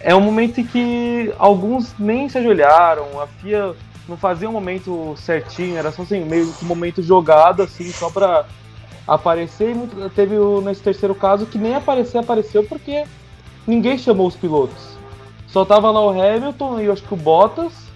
é 0.00 0.14
um 0.14 0.20
momento 0.20 0.60
em 0.60 0.64
que 0.64 1.32
alguns 1.38 1.94
nem 1.98 2.28
se 2.28 2.38
ajoelharam, 2.38 3.20
a 3.20 3.26
FIA 3.26 3.74
não 4.08 4.16
fazia 4.16 4.48
um 4.48 4.52
momento 4.52 5.14
certinho, 5.16 5.76
era 5.76 5.92
só 5.92 6.02
assim, 6.02 6.24
meio 6.24 6.50
que 6.52 6.64
um 6.64 6.68
momento 6.68 7.02
jogado, 7.02 7.62
assim, 7.62 7.92
só 7.92 8.10
pra 8.10 8.46
aparecer. 9.06 9.76
E 9.76 10.10
teve 10.10 10.34
nesse 10.64 10.82
terceiro 10.82 11.14
caso 11.14 11.46
que 11.46 11.58
nem 11.58 11.74
aparecer, 11.74 12.18
apareceu 12.18 12.64
porque 12.64 13.04
ninguém 13.66 13.98
chamou 13.98 14.26
os 14.26 14.34
pilotos. 14.34 14.96
Só 15.46 15.64
tava 15.64 15.90
lá 15.90 16.04
o 16.04 16.10
Hamilton 16.10 16.80
e 16.80 16.86
eu 16.86 16.92
acho 16.92 17.02
que 17.02 17.14
o 17.14 17.16
Bottas, 17.16 17.91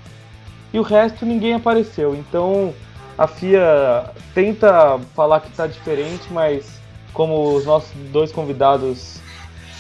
e 0.73 0.79
o 0.79 0.83
resto 0.83 1.25
ninguém 1.25 1.55
apareceu. 1.55 2.15
Então 2.15 2.75
a 3.17 3.27
FIA 3.27 4.11
tenta 4.35 4.99
falar 5.15 5.41
que 5.41 5.49
está 5.49 5.67
diferente, 5.67 6.25
mas 6.31 6.81
como 7.13 7.55
os 7.55 7.65
nossos 7.65 7.91
dois 8.13 8.31
convidados 8.31 9.21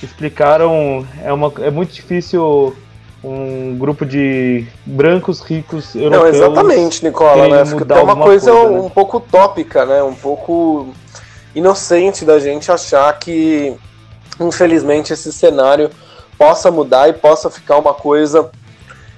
explicaram, 0.02 1.06
é, 1.22 1.32
uma, 1.32 1.52
é 1.60 1.70
muito 1.70 1.92
difícil 1.92 2.74
um 3.22 3.76
grupo 3.76 4.06
de 4.06 4.66
brancos 4.84 5.40
ricos 5.40 5.94
europeus. 5.94 6.22
Não, 6.22 6.28
exatamente, 6.28 7.04
Nicola, 7.04 7.48
né? 7.48 7.62
Até 7.62 8.00
uma 8.00 8.16
coisa, 8.16 8.52
coisa 8.52 8.70
né? 8.70 8.80
um 8.80 8.88
pouco 8.88 9.16
utópica, 9.18 9.84
né? 9.84 10.02
Um 10.02 10.14
pouco 10.14 10.94
inocente 11.54 12.24
da 12.24 12.38
gente 12.38 12.70
achar 12.70 13.18
que, 13.18 13.74
infelizmente, 14.38 15.12
esse 15.12 15.32
cenário 15.32 15.90
possa 16.38 16.70
mudar 16.70 17.08
e 17.08 17.14
possa 17.14 17.50
ficar 17.50 17.78
uma 17.78 17.94
coisa 17.94 18.50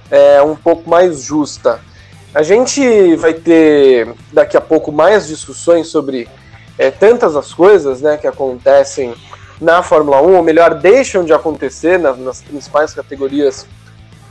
é, 0.09 0.41
um 0.41 0.55
pouco 0.55 0.89
mais 0.89 1.23
justa. 1.23 1.79
A 2.33 2.43
gente 2.43 3.15
vai 3.15 3.33
ter 3.33 4.13
daqui 4.31 4.55
a 4.55 4.61
pouco 4.61 4.91
mais 4.91 5.27
discussões 5.27 5.87
sobre 5.87 6.27
é, 6.77 6.91
tantas 6.91 7.35
as 7.35 7.53
coisas 7.53 8.01
né, 8.01 8.17
que 8.17 8.27
acontecem 8.27 9.13
na 9.59 9.83
Fórmula 9.83 10.21
1, 10.21 10.35
ou 10.35 10.43
melhor, 10.43 10.75
deixam 10.75 11.25
de 11.25 11.33
acontecer 11.33 11.99
nas, 11.99 12.17
nas 12.17 12.41
principais 12.41 12.93
categorias 12.93 13.65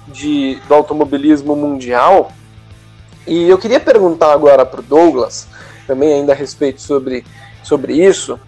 de, 0.06 0.58
do 0.66 0.74
automobilismo 0.74 1.54
mundial. 1.54 2.32
E 3.26 3.48
eu 3.48 3.58
queria 3.58 3.78
perguntar 3.78 4.32
agora 4.32 4.64
para 4.64 4.80
o 4.80 4.82
Douglas, 4.82 5.46
também 5.86 6.14
ainda 6.14 6.32
a 6.32 6.36
respeito 6.36 6.80
sobre, 6.80 7.24
sobre 7.62 7.92
isso. 7.92 8.40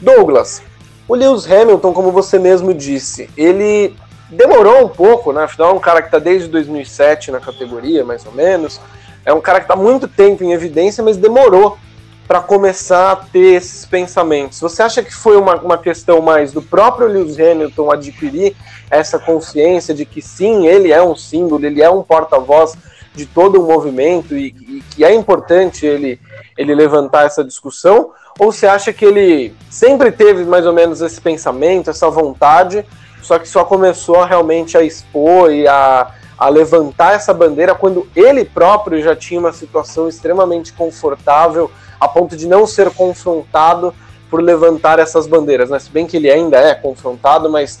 Douglas, 0.00 0.60
o 1.06 1.14
Lewis 1.14 1.50
Hamilton, 1.50 1.92
como 1.92 2.10
você 2.10 2.38
mesmo 2.38 2.74
disse, 2.74 3.30
ele 3.36 3.94
demorou 4.30 4.84
um 4.84 4.88
pouco, 4.88 5.32
né? 5.32 5.44
Afinal, 5.44 5.70
é 5.70 5.74
um 5.74 5.80
cara 5.80 6.00
que 6.00 6.08
está 6.08 6.18
desde 6.18 6.48
2007 6.48 7.30
na 7.30 7.40
categoria, 7.40 8.04
mais 8.04 8.24
ou 8.26 8.32
menos. 8.32 8.80
É 9.24 9.32
um 9.32 9.40
cara 9.40 9.60
que 9.60 9.64
está 9.64 9.76
muito 9.76 10.06
tempo 10.06 10.44
em 10.44 10.52
evidência, 10.52 11.02
mas 11.02 11.16
demorou 11.16 11.78
para 12.26 12.40
começar 12.40 13.12
a 13.12 13.16
ter 13.16 13.54
esses 13.54 13.84
pensamentos. 13.84 14.60
Você 14.60 14.82
acha 14.82 15.02
que 15.02 15.14
foi 15.14 15.36
uma, 15.36 15.56
uma 15.56 15.78
questão 15.78 16.22
mais 16.22 16.52
do 16.52 16.62
próprio 16.62 17.06
Lewis 17.06 17.38
Hamilton 17.38 17.90
adquirir 17.90 18.56
essa 18.90 19.18
consciência 19.18 19.94
de 19.94 20.06
que 20.06 20.22
sim, 20.22 20.66
ele 20.66 20.90
é 20.90 21.02
um 21.02 21.14
símbolo, 21.14 21.64
ele 21.64 21.82
é 21.82 21.90
um 21.90 22.02
porta-voz 22.02 22.76
de 23.14 23.26
todo 23.26 23.60
o 23.60 23.66
movimento 23.66 24.34
e, 24.34 24.46
e 24.46 24.82
que 24.90 25.04
é 25.04 25.14
importante 25.14 25.86
ele, 25.86 26.18
ele 26.56 26.74
levantar 26.74 27.26
essa 27.26 27.44
discussão? 27.44 28.10
Ou 28.38 28.50
você 28.50 28.66
acha 28.66 28.92
que 28.92 29.04
ele 29.04 29.54
sempre 29.70 30.10
teve 30.10 30.44
mais 30.44 30.66
ou 30.66 30.72
menos 30.72 31.00
esse 31.00 31.20
pensamento, 31.20 31.90
essa 31.90 32.10
vontade, 32.10 32.84
só 33.24 33.38
que 33.38 33.48
só 33.48 33.64
começou 33.64 34.22
realmente 34.22 34.76
a 34.76 34.82
expor 34.82 35.50
e 35.50 35.66
a, 35.66 36.10
a 36.38 36.48
levantar 36.50 37.14
essa 37.14 37.32
bandeira 37.32 37.74
quando 37.74 38.06
ele 38.14 38.44
próprio 38.44 39.02
já 39.02 39.16
tinha 39.16 39.40
uma 39.40 39.52
situação 39.52 40.08
extremamente 40.08 40.74
confortável 40.74 41.70
a 41.98 42.06
ponto 42.06 42.36
de 42.36 42.46
não 42.46 42.66
ser 42.66 42.90
confrontado 42.90 43.94
por 44.30 44.42
levantar 44.42 44.98
essas 44.98 45.26
bandeiras, 45.26 45.70
né? 45.70 45.78
Se 45.78 45.90
bem 45.90 46.06
que 46.06 46.18
ele 46.18 46.30
ainda 46.30 46.58
é 46.58 46.74
confrontado, 46.74 47.48
mas 47.50 47.80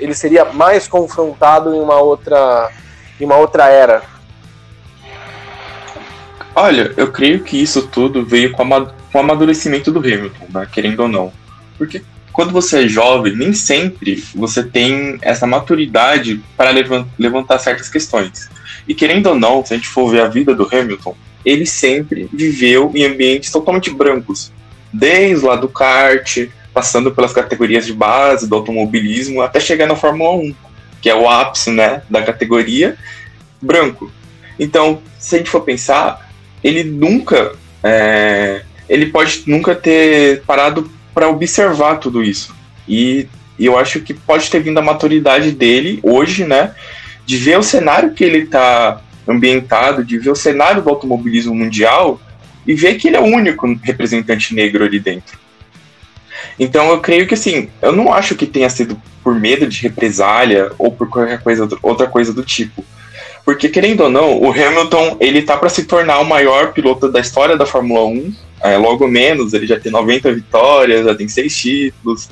ele 0.00 0.14
seria 0.14 0.44
mais 0.46 0.88
confrontado 0.88 1.72
em 1.72 1.78
uma 1.78 1.96
outra, 2.00 2.70
em 3.20 3.24
uma 3.24 3.36
outra 3.36 3.68
era. 3.68 4.02
Olha, 6.54 6.92
eu 6.96 7.12
creio 7.12 7.44
que 7.44 7.62
isso 7.62 7.86
tudo 7.86 8.24
veio 8.24 8.50
com, 8.50 8.68
com 8.68 9.18
o 9.18 9.20
amadurecimento 9.20 9.92
do 9.92 10.00
Hamilton, 10.00 10.46
né? 10.48 10.66
querendo 10.70 11.00
ou 11.00 11.08
não. 11.08 11.32
Porque 11.78 12.02
quando 12.32 12.52
você 12.52 12.84
é 12.84 12.88
jovem, 12.88 13.36
nem 13.36 13.52
sempre 13.52 14.22
você 14.34 14.62
tem 14.62 15.18
essa 15.22 15.46
maturidade 15.46 16.40
para 16.56 16.70
levantar 17.18 17.58
certas 17.58 17.88
questões. 17.88 18.48
E 18.86 18.94
querendo 18.94 19.28
ou 19.28 19.34
não, 19.34 19.64
se 19.64 19.74
a 19.74 19.76
gente 19.76 19.88
for 19.88 20.10
ver 20.10 20.22
a 20.22 20.28
vida 20.28 20.54
do 20.54 20.68
Hamilton, 20.70 21.16
ele 21.44 21.66
sempre 21.66 22.28
viveu 22.32 22.92
em 22.94 23.04
ambientes 23.04 23.50
totalmente 23.50 23.90
brancos. 23.90 24.52
Desde 24.92 25.44
lá 25.44 25.56
do 25.56 25.68
kart, 25.68 26.48
passando 26.72 27.10
pelas 27.12 27.32
categorias 27.32 27.86
de 27.86 27.92
base 27.92 28.48
do 28.48 28.54
automobilismo, 28.54 29.42
até 29.42 29.60
chegar 29.60 29.86
na 29.86 29.96
Fórmula 29.96 30.36
1, 30.36 30.54
que 31.00 31.08
é 31.08 31.14
o 31.14 31.28
ápice 31.28 31.70
né, 31.70 32.02
da 32.08 32.22
categoria 32.22 32.96
branco. 33.60 34.10
Então, 34.58 35.00
se 35.18 35.34
a 35.34 35.38
gente 35.38 35.50
for 35.50 35.62
pensar, 35.62 36.30
ele 36.62 36.84
nunca. 36.84 37.52
É, 37.82 38.62
ele 38.88 39.06
pode 39.06 39.44
nunca 39.46 39.74
ter 39.74 40.42
parado 40.42 40.90
para 41.14 41.28
observar 41.28 41.96
tudo 41.96 42.22
isso. 42.22 42.54
E 42.88 43.28
eu 43.58 43.78
acho 43.78 44.00
que 44.00 44.14
pode 44.14 44.50
ter 44.50 44.60
vindo 44.60 44.78
a 44.78 44.82
maturidade 44.82 45.52
dele 45.52 46.00
hoje, 46.02 46.44
né? 46.44 46.74
De 47.26 47.36
ver 47.36 47.58
o 47.58 47.62
cenário 47.62 48.12
que 48.12 48.24
ele 48.24 48.38
está 48.38 49.00
ambientado, 49.28 50.04
de 50.04 50.18
ver 50.18 50.30
o 50.30 50.36
cenário 50.36 50.82
do 50.82 50.90
automobilismo 50.90 51.54
mundial 51.54 52.20
e 52.66 52.74
ver 52.74 52.94
que 52.94 53.08
ele 53.08 53.16
é 53.16 53.20
o 53.20 53.24
único 53.24 53.66
representante 53.82 54.54
negro 54.54 54.84
ali 54.84 54.98
dentro. 54.98 55.38
Então 56.58 56.88
eu 56.90 57.00
creio 57.00 57.26
que 57.26 57.34
assim, 57.34 57.68
eu 57.80 57.92
não 57.92 58.12
acho 58.12 58.34
que 58.34 58.46
tenha 58.46 58.68
sido 58.68 59.00
por 59.22 59.34
medo 59.34 59.66
de 59.66 59.80
represália 59.82 60.72
ou 60.78 60.90
por 60.90 61.08
qualquer 61.08 61.42
coisa, 61.42 61.68
outra 61.82 62.06
coisa 62.06 62.32
do 62.32 62.42
tipo. 62.42 62.84
Porque 63.44 63.68
querendo 63.68 64.02
ou 64.02 64.10
não, 64.10 64.40
o 64.40 64.50
Hamilton 64.50 65.16
ele 65.20 65.42
tá 65.42 65.56
para 65.56 65.68
se 65.68 65.84
tornar 65.84 66.18
o 66.20 66.24
maior 66.24 66.72
piloto 66.72 67.10
da 67.10 67.20
história 67.20 67.56
da 67.56 67.66
Fórmula 67.66 68.04
1 68.04 68.34
é, 68.62 68.76
logo 68.76 69.08
menos, 69.08 69.54
ele 69.54 69.66
já 69.66 69.78
tem 69.80 69.90
90 69.90 70.32
vitórias, 70.34 71.04
já 71.04 71.14
tem 71.14 71.28
seis 71.28 71.56
títulos. 71.56 72.28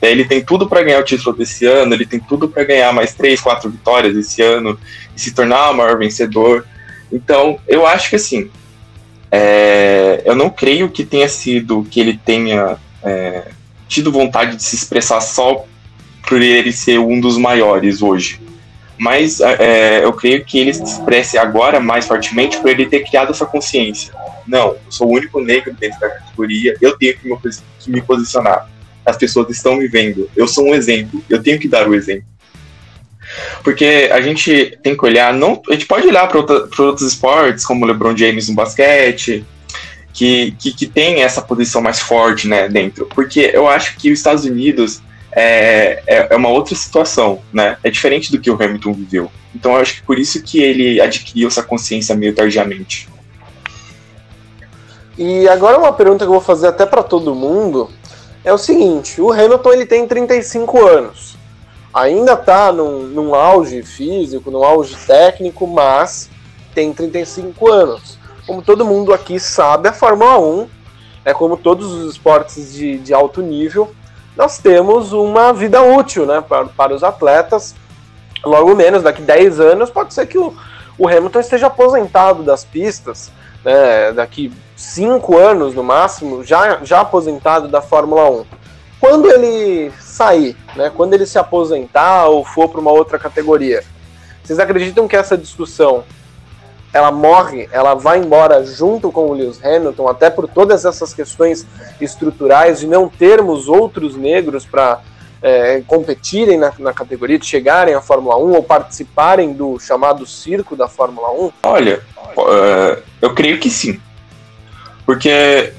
É, 0.00 0.10
ele 0.10 0.24
tem 0.24 0.44
tudo 0.44 0.68
para 0.68 0.82
ganhar 0.82 1.00
o 1.00 1.04
título 1.04 1.36
desse 1.36 1.66
ano, 1.66 1.94
ele 1.94 2.06
tem 2.06 2.20
tudo 2.20 2.48
para 2.48 2.64
ganhar 2.64 2.92
mais 2.92 3.14
três, 3.14 3.40
quatro 3.40 3.70
vitórias 3.70 4.16
esse 4.16 4.40
ano 4.42 4.78
e 5.16 5.20
se 5.20 5.34
tornar 5.34 5.70
o 5.70 5.74
maior 5.74 5.98
vencedor. 5.98 6.66
Então, 7.12 7.58
eu 7.66 7.86
acho 7.86 8.10
que 8.10 8.16
assim, 8.16 8.50
é, 9.30 10.22
eu 10.24 10.34
não 10.34 10.48
creio 10.48 10.88
que 10.88 11.04
tenha 11.04 11.28
sido 11.28 11.86
que 11.90 11.98
ele 12.00 12.20
tenha 12.24 12.76
é, 13.02 13.48
tido 13.88 14.12
vontade 14.12 14.56
de 14.56 14.62
se 14.62 14.76
expressar 14.76 15.20
só 15.20 15.64
por 16.28 16.40
ele 16.40 16.72
ser 16.72 16.98
um 16.98 17.20
dos 17.20 17.36
maiores 17.36 18.00
hoje. 18.00 18.40
Mas 18.96 19.40
é, 19.40 20.04
eu 20.04 20.12
creio 20.12 20.44
que 20.44 20.58
ele 20.58 20.72
se 20.72 20.84
expresse 20.84 21.36
agora 21.36 21.80
mais 21.80 22.06
fortemente 22.06 22.58
por 22.58 22.70
ele 22.70 22.86
ter 22.86 23.00
criado 23.00 23.30
essa 23.32 23.44
consciência 23.44 24.14
não, 24.46 24.68
eu 24.68 24.80
sou 24.90 25.08
o 25.08 25.12
único 25.12 25.40
negro 25.40 25.74
dentro 25.78 25.98
da 26.00 26.10
categoria, 26.10 26.76
eu 26.80 26.96
tenho 26.96 27.16
que 27.16 27.90
me, 27.90 28.02
posicionar. 28.02 28.68
As 29.04 29.16
pessoas 29.16 29.50
estão 29.50 29.76
me 29.76 29.88
vendo, 29.88 30.30
eu 30.36 30.48
sou 30.48 30.66
um 30.68 30.74
exemplo, 30.74 31.22
eu 31.28 31.42
tenho 31.42 31.58
que 31.58 31.68
dar 31.68 31.88
o 31.88 31.94
exemplo. 31.94 32.24
Porque 33.62 34.08
a 34.12 34.20
gente 34.20 34.78
tem 34.82 34.96
que 34.96 35.04
olhar, 35.04 35.32
não, 35.32 35.60
a 35.68 35.72
gente 35.72 35.86
pode 35.86 36.06
olhar 36.06 36.28
para 36.28 36.38
outros 36.38 37.02
esportes, 37.02 37.64
como 37.64 37.84
o 37.84 37.88
LeBron 37.88 38.16
James 38.16 38.48
no 38.48 38.54
basquete, 38.54 39.44
que, 40.12 40.52
que, 40.58 40.72
que 40.72 40.86
tem 40.86 41.22
essa 41.22 41.42
posição 41.42 41.82
mais 41.82 42.00
forte 42.00 42.46
né, 42.46 42.68
dentro. 42.68 43.06
Porque 43.06 43.50
eu 43.52 43.68
acho 43.68 43.96
que 43.96 44.12
os 44.12 44.18
Estados 44.18 44.44
Unidos 44.44 45.02
é, 45.32 46.02
é, 46.06 46.28
é, 46.30 46.36
uma 46.36 46.48
outra 46.48 46.74
situação, 46.76 47.42
né? 47.52 47.76
É 47.82 47.90
diferente 47.90 48.30
do 48.30 48.40
que 48.40 48.50
o 48.50 48.54
Hamilton 48.54 48.92
viveu. 48.92 49.32
Então 49.54 49.72
eu 49.72 49.78
acho 49.78 49.96
que 49.96 50.02
por 50.02 50.18
isso 50.18 50.40
que 50.42 50.60
ele 50.60 51.00
adquiriu 51.00 51.48
essa 51.48 51.62
consciência 51.62 52.14
meio 52.14 52.32
tardiamente. 52.32 53.08
E 55.16 55.48
agora 55.48 55.78
uma 55.78 55.92
pergunta 55.92 56.24
que 56.24 56.28
eu 56.28 56.32
vou 56.32 56.40
fazer 56.40 56.68
até 56.68 56.84
para 56.84 57.02
todo 57.02 57.34
mundo 57.34 57.88
é 58.42 58.52
o 58.52 58.58
seguinte: 58.58 59.20
o 59.20 59.32
Hamilton 59.32 59.72
ele 59.72 59.86
tem 59.86 60.06
35 60.06 60.84
anos, 60.84 61.36
ainda 61.92 62.32
está 62.32 62.72
num, 62.72 63.02
num 63.04 63.34
auge 63.34 63.82
físico, 63.82 64.50
num 64.50 64.64
auge 64.64 64.96
técnico, 65.06 65.66
mas 65.66 66.28
tem 66.74 66.92
35 66.92 67.70
anos. 67.70 68.18
Como 68.46 68.60
todo 68.60 68.84
mundo 68.84 69.14
aqui 69.14 69.38
sabe, 69.38 69.88
a 69.88 69.92
Fórmula 69.92 70.38
1 70.38 70.68
é 71.24 71.32
como 71.32 71.56
todos 71.56 71.90
os 71.92 72.12
esportes 72.12 72.74
de, 72.74 72.98
de 72.98 73.14
alto 73.14 73.40
nível, 73.40 73.94
nós 74.36 74.58
temos 74.58 75.12
uma 75.12 75.52
vida 75.52 75.80
útil 75.80 76.26
né, 76.26 76.42
para, 76.46 76.66
para 76.66 76.94
os 76.94 77.02
atletas. 77.02 77.74
Logo 78.44 78.74
menos, 78.74 79.02
daqui 79.02 79.22
10 79.22 79.60
anos, 79.60 79.90
pode 79.90 80.12
ser 80.12 80.26
que 80.26 80.36
o, 80.36 80.52
o 80.98 81.08
Hamilton 81.08 81.40
esteja 81.40 81.68
aposentado 81.68 82.42
das 82.42 82.62
pistas, 82.64 83.30
né, 83.64 84.12
daqui 84.12 84.52
5 84.76 85.36
anos 85.36 85.74
no 85.74 85.82
máximo, 85.82 86.44
já, 86.44 86.80
já 86.82 87.00
aposentado 87.00 87.68
da 87.68 87.80
Fórmula 87.80 88.28
1. 88.30 88.44
Quando 89.00 89.30
ele 89.30 89.92
sair, 90.00 90.56
né, 90.74 90.90
quando 90.94 91.14
ele 91.14 91.26
se 91.26 91.38
aposentar 91.38 92.26
ou 92.26 92.44
for 92.44 92.68
para 92.68 92.80
uma 92.80 92.90
outra 92.90 93.18
categoria, 93.18 93.82
vocês 94.42 94.58
acreditam 94.58 95.06
que 95.06 95.16
essa 95.16 95.36
discussão 95.36 96.04
ela 96.92 97.10
morre, 97.10 97.68
ela 97.72 97.94
vai 97.94 98.18
embora 98.18 98.64
junto 98.64 99.10
com 99.10 99.26
o 99.26 99.32
Lewis 99.32 99.62
Hamilton, 99.64 100.08
até 100.08 100.30
por 100.30 100.48
todas 100.48 100.84
essas 100.84 101.12
questões 101.12 101.66
estruturais 102.00 102.78
de 102.80 102.86
não 102.86 103.08
termos 103.08 103.68
outros 103.68 104.16
negros 104.16 104.64
para 104.64 105.00
é, 105.42 105.82
competirem 105.86 106.56
na, 106.56 106.72
na, 106.78 106.92
categoria, 106.92 107.38
de 107.38 107.46
chegarem 107.46 107.94
à 107.94 108.00
Fórmula 108.00 108.38
1 108.38 108.52
ou 108.52 108.62
participarem 108.62 109.52
do 109.52 109.78
chamado 109.78 110.24
circo 110.24 110.76
da 110.76 110.86
Fórmula 110.86 111.30
1? 111.32 111.52
Olha, 111.64 112.00
uh, 112.36 113.02
eu 113.20 113.34
creio 113.34 113.58
que 113.58 113.68
sim. 113.68 114.00
Porque 115.04 115.72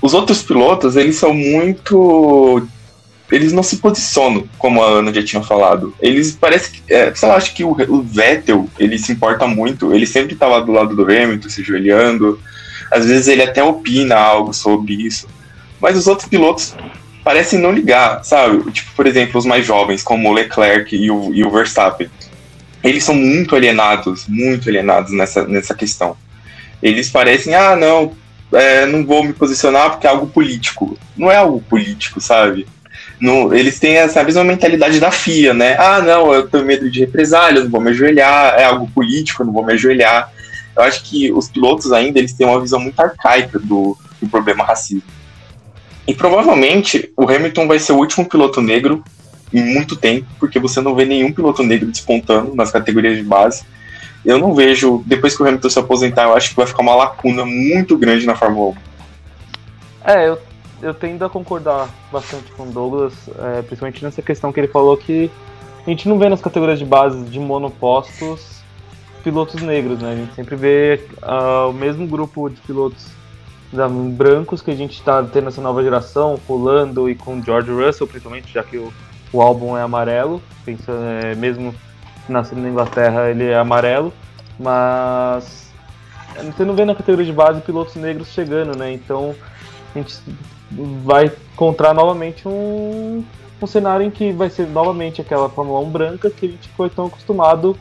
os 0.00 0.14
outros 0.14 0.42
pilotos, 0.42 0.96
eles 0.96 1.16
são 1.16 1.32
muito 1.32 2.66
eles 3.30 3.52
não 3.52 3.62
se 3.62 3.78
posicionam, 3.78 4.46
como 4.58 4.82
a 4.82 4.86
Ana 4.86 5.12
já 5.12 5.22
tinha 5.24 5.42
falado. 5.42 5.94
Eles 6.00 6.36
parece 6.38 6.70
que. 6.70 6.92
É, 6.92 7.12
sei 7.14 7.28
lá, 7.28 7.36
acho 7.36 7.54
que 7.54 7.64
o, 7.64 7.70
o, 7.70 8.02
Vettel, 8.02 8.68
ele 8.78 8.98
se 8.98 9.12
importa 9.12 9.46
muito. 9.46 9.94
Ele 9.94 10.06
sempre 10.06 10.36
tá 10.36 10.46
lá 10.46 10.60
do 10.60 10.70
lado 10.70 10.94
do 10.94 11.02
Hamilton, 11.02 11.48
se 11.48 11.62
ajoelhando. 11.62 12.38
Às 12.90 13.06
vezes 13.06 13.26
ele 13.26 13.42
até 13.42 13.62
opina 13.62 14.16
algo 14.16 14.52
sobre 14.52 14.94
isso. 14.94 15.26
Mas 15.80 15.96
os 15.96 16.06
outros 16.06 16.28
pilotos 16.28 16.74
parecem 17.24 17.58
não 17.58 17.72
ligar, 17.72 18.22
sabe? 18.24 18.70
Tipo, 18.70 18.92
por 18.94 19.06
exemplo, 19.06 19.38
os 19.38 19.46
mais 19.46 19.66
jovens, 19.66 20.02
como 20.02 20.28
o 20.28 20.32
Leclerc 20.32 20.94
e 20.94 21.10
o, 21.10 21.34
e 21.34 21.42
o 21.42 21.50
Verstappen. 21.50 22.08
Eles 22.82 23.02
são 23.02 23.14
muito 23.14 23.56
alienados, 23.56 24.26
muito 24.28 24.68
alienados 24.68 25.10
nessa, 25.12 25.44
nessa 25.44 25.74
questão. 25.74 26.16
Eles 26.82 27.08
parecem, 27.08 27.54
ah, 27.54 27.74
não, 27.74 28.12
é, 28.52 28.86
não 28.86 29.04
vou 29.04 29.24
me 29.24 29.32
posicionar 29.32 29.90
porque 29.90 30.06
é 30.06 30.10
algo 30.10 30.26
político. 30.26 30.98
Não 31.16 31.30
é 31.30 31.36
algo 31.36 31.60
político, 31.60 32.20
sabe? 32.20 32.66
No, 33.20 33.54
eles 33.54 33.78
têm 33.78 33.96
essa 33.96 34.22
mesma 34.22 34.44
mentalidade 34.44 35.00
da 35.00 35.10
FIA, 35.10 35.54
né? 35.54 35.76
Ah, 35.78 36.00
não, 36.00 36.32
eu 36.32 36.48
tenho 36.48 36.64
medo 36.64 36.90
de 36.90 37.00
represália, 37.00 37.62
não 37.62 37.70
vou 37.70 37.80
me 37.80 37.90
ajoelhar, 37.90 38.54
é 38.58 38.64
algo 38.64 38.90
político, 38.94 39.44
não 39.44 39.52
vou 39.52 39.64
me 39.64 39.72
ajoelhar. 39.72 40.30
Eu 40.76 40.82
acho 40.82 41.04
que 41.04 41.32
os 41.32 41.48
pilotos 41.48 41.92
ainda 41.92 42.18
eles 42.18 42.32
têm 42.32 42.46
uma 42.46 42.60
visão 42.60 42.80
muito 42.80 42.98
arcaica 43.00 43.58
do, 43.58 43.96
do 44.20 44.28
problema 44.28 44.64
racismo. 44.64 45.02
E 46.06 46.14
provavelmente 46.14 47.12
o 47.16 47.28
Hamilton 47.28 47.66
vai 47.66 47.78
ser 47.78 47.92
o 47.92 47.96
último 47.96 48.28
piloto 48.28 48.60
negro 48.60 49.02
em 49.52 49.62
muito 49.62 49.96
tempo, 49.96 50.26
porque 50.38 50.58
você 50.58 50.80
não 50.80 50.94
vê 50.94 51.04
nenhum 51.04 51.32
piloto 51.32 51.62
negro 51.62 51.90
despontando 51.90 52.54
nas 52.54 52.70
categorias 52.70 53.16
de 53.16 53.22
base. 53.22 53.62
Eu 54.24 54.38
não 54.38 54.54
vejo, 54.54 55.02
depois 55.06 55.36
que 55.36 55.42
o 55.42 55.46
Hamilton 55.46 55.70
se 55.70 55.78
aposentar, 55.78 56.24
eu 56.24 56.34
acho 56.34 56.50
que 56.50 56.56
vai 56.56 56.66
ficar 56.66 56.82
uma 56.82 56.94
lacuna 56.94 57.44
muito 57.44 57.96
grande 57.96 58.26
na 58.26 58.34
Fórmula 58.34 58.70
1. 58.70 58.74
É, 60.06 60.28
eu 60.28 60.38
eu 60.84 60.92
tendo 60.92 61.24
a 61.24 61.30
concordar 61.30 61.88
bastante 62.12 62.52
com 62.52 62.64
o 62.64 62.70
Douglas, 62.70 63.14
é, 63.38 63.62
principalmente 63.62 64.04
nessa 64.04 64.20
questão 64.20 64.52
que 64.52 64.60
ele 64.60 64.68
falou 64.68 64.96
que 64.96 65.30
a 65.86 65.88
gente 65.88 66.06
não 66.08 66.18
vê 66.18 66.28
nas 66.28 66.42
categorias 66.42 66.78
de 66.78 66.84
base 66.84 67.22
de 67.24 67.40
monopostos 67.40 68.62
pilotos 69.22 69.62
negros, 69.62 70.00
né? 70.00 70.12
A 70.12 70.16
gente 70.16 70.34
sempre 70.34 70.54
vê 70.54 71.00
uh, 71.22 71.70
o 71.70 71.72
mesmo 71.72 72.06
grupo 72.06 72.50
de 72.50 72.60
pilotos 72.60 73.06
brancos 74.12 74.60
que 74.60 74.70
a 74.70 74.74
gente 74.74 74.98
está 74.98 75.22
tendo 75.22 75.48
essa 75.48 75.62
nova 75.62 75.82
geração, 75.82 76.38
com 76.46 76.52
o 76.52 76.62
Lando 76.62 77.08
e 77.08 77.14
com 77.14 77.38
o 77.38 77.42
George 77.42 77.70
Russell, 77.70 78.06
principalmente, 78.06 78.52
já 78.52 78.62
que 78.62 78.76
o, 78.76 78.92
o 79.32 79.40
álbum 79.40 79.76
é 79.76 79.82
amarelo, 79.82 80.42
pensando, 80.64 81.02
é, 81.02 81.34
mesmo 81.34 81.74
nascendo 82.28 82.62
na 82.62 82.68
Inglaterra 82.68 83.30
ele 83.30 83.48
é 83.48 83.58
amarelo, 83.58 84.12
mas 84.58 85.72
você 86.54 86.64
não 86.64 86.74
vê 86.74 86.84
na 86.84 86.94
categoria 86.94 87.26
de 87.26 87.32
base 87.32 87.60
pilotos 87.60 87.94
negros 87.96 88.28
chegando, 88.28 88.76
né? 88.76 88.92
Então 88.92 89.34
a 89.94 89.98
gente 89.98 90.16
vai 91.04 91.30
encontrar 91.52 91.94
novamente 91.94 92.48
um, 92.48 93.24
um 93.60 93.66
cenário 93.66 94.06
em 94.06 94.10
que 94.10 94.32
vai 94.32 94.50
ser 94.50 94.66
novamente 94.66 95.20
aquela 95.20 95.48
Fórmula 95.48 95.80
1 95.80 95.90
branca 95.90 96.30
que 96.30 96.46
a 96.46 96.48
gente 96.48 96.68
foi 96.70 96.90
tão 96.90 97.06
acostumado 97.06 97.76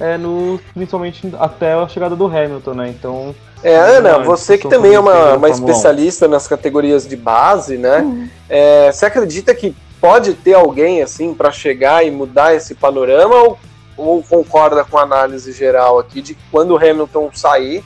é, 0.00 0.16
no, 0.18 0.58
principalmente 0.74 1.32
até 1.38 1.74
a 1.74 1.86
chegada 1.86 2.16
do 2.16 2.26
Hamilton, 2.26 2.74
né? 2.74 2.88
Então. 2.88 3.34
É, 3.62 3.76
Ana, 3.76 4.18
você 4.18 4.58
que 4.58 4.68
também 4.68 4.94
é 4.94 4.98
uma, 4.98 5.36
uma 5.36 5.48
especialista 5.48 6.26
nas 6.26 6.48
categorias 6.48 7.06
de 7.06 7.16
base, 7.16 7.78
né? 7.78 7.98
Uhum. 7.98 8.28
É, 8.48 8.90
você 8.90 9.06
acredita 9.06 9.54
que 9.54 9.72
pode 10.00 10.34
ter 10.34 10.54
alguém 10.54 11.00
assim 11.00 11.32
para 11.32 11.52
chegar 11.52 12.04
e 12.04 12.10
mudar 12.10 12.54
esse 12.56 12.74
panorama 12.74 13.36
ou, 13.36 13.58
ou 13.96 14.22
concorda 14.22 14.84
com 14.84 14.98
a 14.98 15.02
análise 15.02 15.52
geral 15.52 15.98
aqui 15.98 16.20
de 16.20 16.34
que 16.34 16.42
quando 16.50 16.72
o 16.72 16.76
Hamilton 16.76 17.30
sair, 17.32 17.84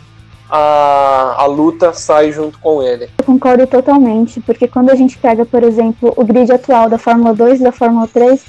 a, 0.49 1.35
a 1.39 1.47
luta 1.47 1.93
sai 1.93 2.33
junto 2.33 2.59
com 2.59 2.83
ele. 2.83 3.09
Eu 3.19 3.25
concordo 3.25 3.67
totalmente, 3.67 4.41
porque 4.41 4.69
quando 4.69 4.91
a 4.91 4.95
gente 4.95 5.19
pega, 5.19 5.45
por 5.45 5.63
exemplo, 5.63 6.13
o 6.17 6.25
grid 6.25 6.51
atual 6.53 6.89
da 6.89 6.99
Fórmula 6.99 7.35
2 7.35 7.61
e 7.61 7.65
da 7.65 7.73
Fórmula 7.73 8.09
3, 8.09 8.45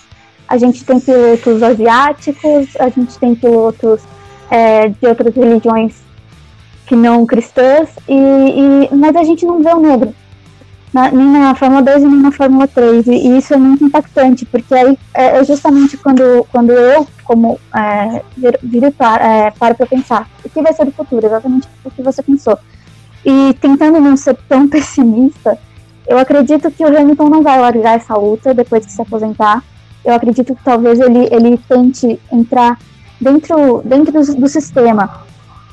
a 0.47 0.57
gente 0.57 0.85
tem 0.85 0.99
pilotos 0.99 1.63
asiáticos, 1.63 2.67
a 2.79 2.89
gente 2.89 3.17
tem 3.17 3.35
pilotos 3.35 4.01
é, 4.49 4.87
de 4.89 5.07
outras 5.07 5.35
religiões 5.35 5.95
que 6.85 6.95
não 6.95 7.25
cristãs, 7.25 7.89
e, 8.07 8.13
e, 8.13 8.95
mas 8.95 9.15
a 9.15 9.23
gente 9.23 9.45
não 9.45 9.61
vê 9.61 9.73
o 9.73 9.79
negro 9.79 10.13
na, 10.93 11.11
nem 11.11 11.27
na 11.27 11.55
Fórmula 11.55 11.81
2 11.81 12.03
e 12.03 12.07
nem 12.07 12.21
na 12.21 12.31
Fórmula 12.31 12.67
3. 12.67 13.07
E, 13.07 13.11
e 13.11 13.37
isso 13.37 13.53
é 13.53 13.57
muito 13.57 13.83
impactante, 13.83 14.45
porque 14.45 14.73
aí 14.73 14.97
é, 15.13 15.37
é 15.37 15.43
justamente 15.43 15.97
quando, 15.97 16.45
quando 16.51 16.71
eu, 16.71 17.07
como 17.23 17.59
é, 17.75 18.21
é, 18.43 18.91
para 18.91 19.51
para 19.51 19.85
pensar 19.85 20.27
o 20.43 20.49
que 20.49 20.61
vai 20.61 20.73
ser 20.73 20.85
do 20.85 20.91
futuro, 20.91 21.25
exatamente 21.25 21.67
o 21.83 21.91
que 21.91 22.01
você 22.01 22.21
pensou. 22.23 22.57
E 23.25 23.53
tentando 23.59 23.99
não 23.99 24.15
ser 24.15 24.37
tão 24.47 24.67
pessimista, 24.69 25.57
eu 26.07 26.17
acredito 26.17 26.71
que 26.71 26.83
o 26.83 26.97
Hamilton 26.97 27.29
não 27.29 27.43
vai 27.43 27.59
largar 27.59 27.97
essa 27.97 28.15
luta 28.15 28.53
depois 28.53 28.85
de 28.85 28.91
se 28.91 29.01
aposentar. 29.01 29.61
Eu 30.05 30.13
acredito 30.13 30.55
que 30.55 30.63
talvez 30.63 30.99
ele, 31.01 31.27
ele 31.31 31.57
tente 31.67 32.17
entrar 32.31 32.79
dentro, 33.19 33.81
dentro 33.83 34.13
do, 34.13 34.35
do 34.35 34.47
sistema, 34.47 35.25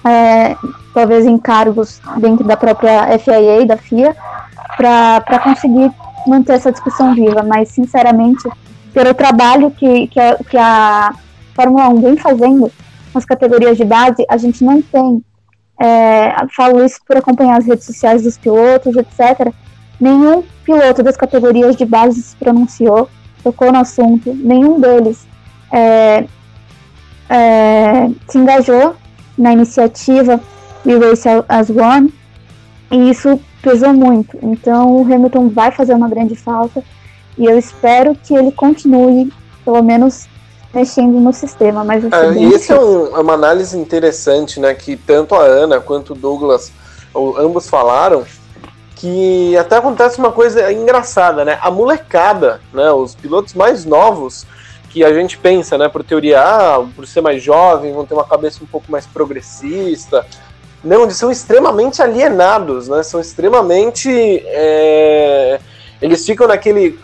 é, 0.05 0.57
talvez 0.93 1.25
em 1.25 1.39
cargos 1.39 2.01
dentro 2.17 2.45
da 2.45 2.57
própria 2.57 3.17
FIA, 3.19 3.65
da 3.65 3.77
FIA, 3.77 4.17
para 4.77 5.39
conseguir 5.39 5.91
manter 6.27 6.55
essa 6.55 6.73
discussão 6.73 7.15
viva, 7.15 7.43
mas 7.43 7.69
sinceramente, 7.69 8.49
pelo 8.93 9.15
trabalho 9.15 9.71
que, 9.71 10.07
que, 10.09 10.21
a, 10.21 10.37
que 10.37 10.57
a 10.57 11.15
Fórmula 11.55 11.89
1 11.89 12.01
vem 12.01 12.17
fazendo 12.17 12.71
nas 13.15 13.25
categorias 13.25 13.77
de 13.77 13.85
base, 13.85 14.25
a 14.29 14.37
gente 14.37 14.65
não 14.65 14.83
tem, 14.83 15.23
é, 15.81 16.35
falo 16.55 16.85
isso 16.85 16.99
por 17.07 17.17
acompanhar 17.17 17.59
as 17.59 17.67
redes 17.67 17.85
sociais 17.85 18.23
dos 18.23 18.37
pilotos, 18.37 18.97
etc. 18.97 19.53
Nenhum 20.01 20.43
piloto 20.65 21.03
das 21.03 21.17
categorias 21.17 21.77
de 21.77 21.85
base 21.85 22.23
se 22.23 22.37
pronunciou, 22.37 23.09
tocou 23.43 23.71
no 23.71 23.79
assunto, 23.79 24.35
nenhum 24.35 24.81
deles 24.81 25.27
é, 25.71 26.25
é, 27.29 28.11
se 28.29 28.39
engajou 28.39 28.97
na 29.37 29.53
iniciativa 29.53 30.41
We 30.85 30.99
Race 30.99 31.29
as 31.49 31.71
One, 31.71 32.13
e 32.91 33.11
isso 33.11 33.41
pesou 33.65 33.95
muito. 33.95 34.39
Então 34.43 34.97
o 34.97 35.03
Hamilton 35.03 35.49
vai 35.49 35.73
fazer 35.73 35.95
uma 35.95 36.09
grande 36.09 36.37
falta 36.37 36.85
e 37.37 37.47
eu 37.47 37.59
espero 37.59 38.15
que 38.15 38.35
ele 38.35 38.53
continue, 38.53 39.33
pelo 39.65 39.83
menos 39.83 40.29
mexendo 40.73 41.19
no 41.19 41.33
sistema. 41.33 41.83
Mas 41.83 42.05
é, 42.05 42.33
e 42.35 42.45
é, 42.45 42.79
um, 42.79 43.17
é, 43.17 43.21
uma 43.21 43.33
análise 43.33 43.77
interessante, 43.77 44.61
né? 44.61 44.75
Que 44.75 44.97
tanto 44.97 45.35
a 45.35 45.43
Ana 45.43 45.81
quanto 45.81 46.13
o 46.13 46.17
Douglas, 46.17 46.71
ou, 47.13 47.39
ambos 47.39 47.69
falaram 47.69 48.25
que 48.97 49.57
até 49.57 49.77
acontece 49.77 50.19
uma 50.19 50.31
coisa 50.31 50.73
engraçada, 50.73 51.45
né? 51.45 51.59
A 51.61 51.71
molecada, 51.71 52.61
né? 52.73 52.91
Os 52.93 53.15
pilotos 53.15 53.55
mais 53.55 53.85
novos 53.85 54.47
que 54.91 55.03
a 55.03 55.13
gente 55.13 55.37
pensa, 55.39 55.77
né? 55.77 55.89
Por 55.89 56.05
teoria, 56.05 56.41
ah, 56.41 56.85
por 56.95 57.07
ser 57.07 57.21
mais 57.21 57.43
jovem, 57.43 57.93
vão 57.93 58.07
ter 58.07 58.15
uma 58.15 58.25
cabeça 58.25 58.63
um 58.63 58.67
pouco 58.67 58.91
mais 58.93 59.07
progressista, 59.07 60.25
não, 60.85 61.05
eles 61.05 61.17
são 61.17 61.31
extremamente 61.31 62.03
alienados, 62.03 62.89
né? 62.89 63.03
São 63.03 63.19
extremamente. 63.19 64.11
É, 64.47 65.59
eles 66.01 66.25
ficam 66.27 66.47
naquele 66.47 66.99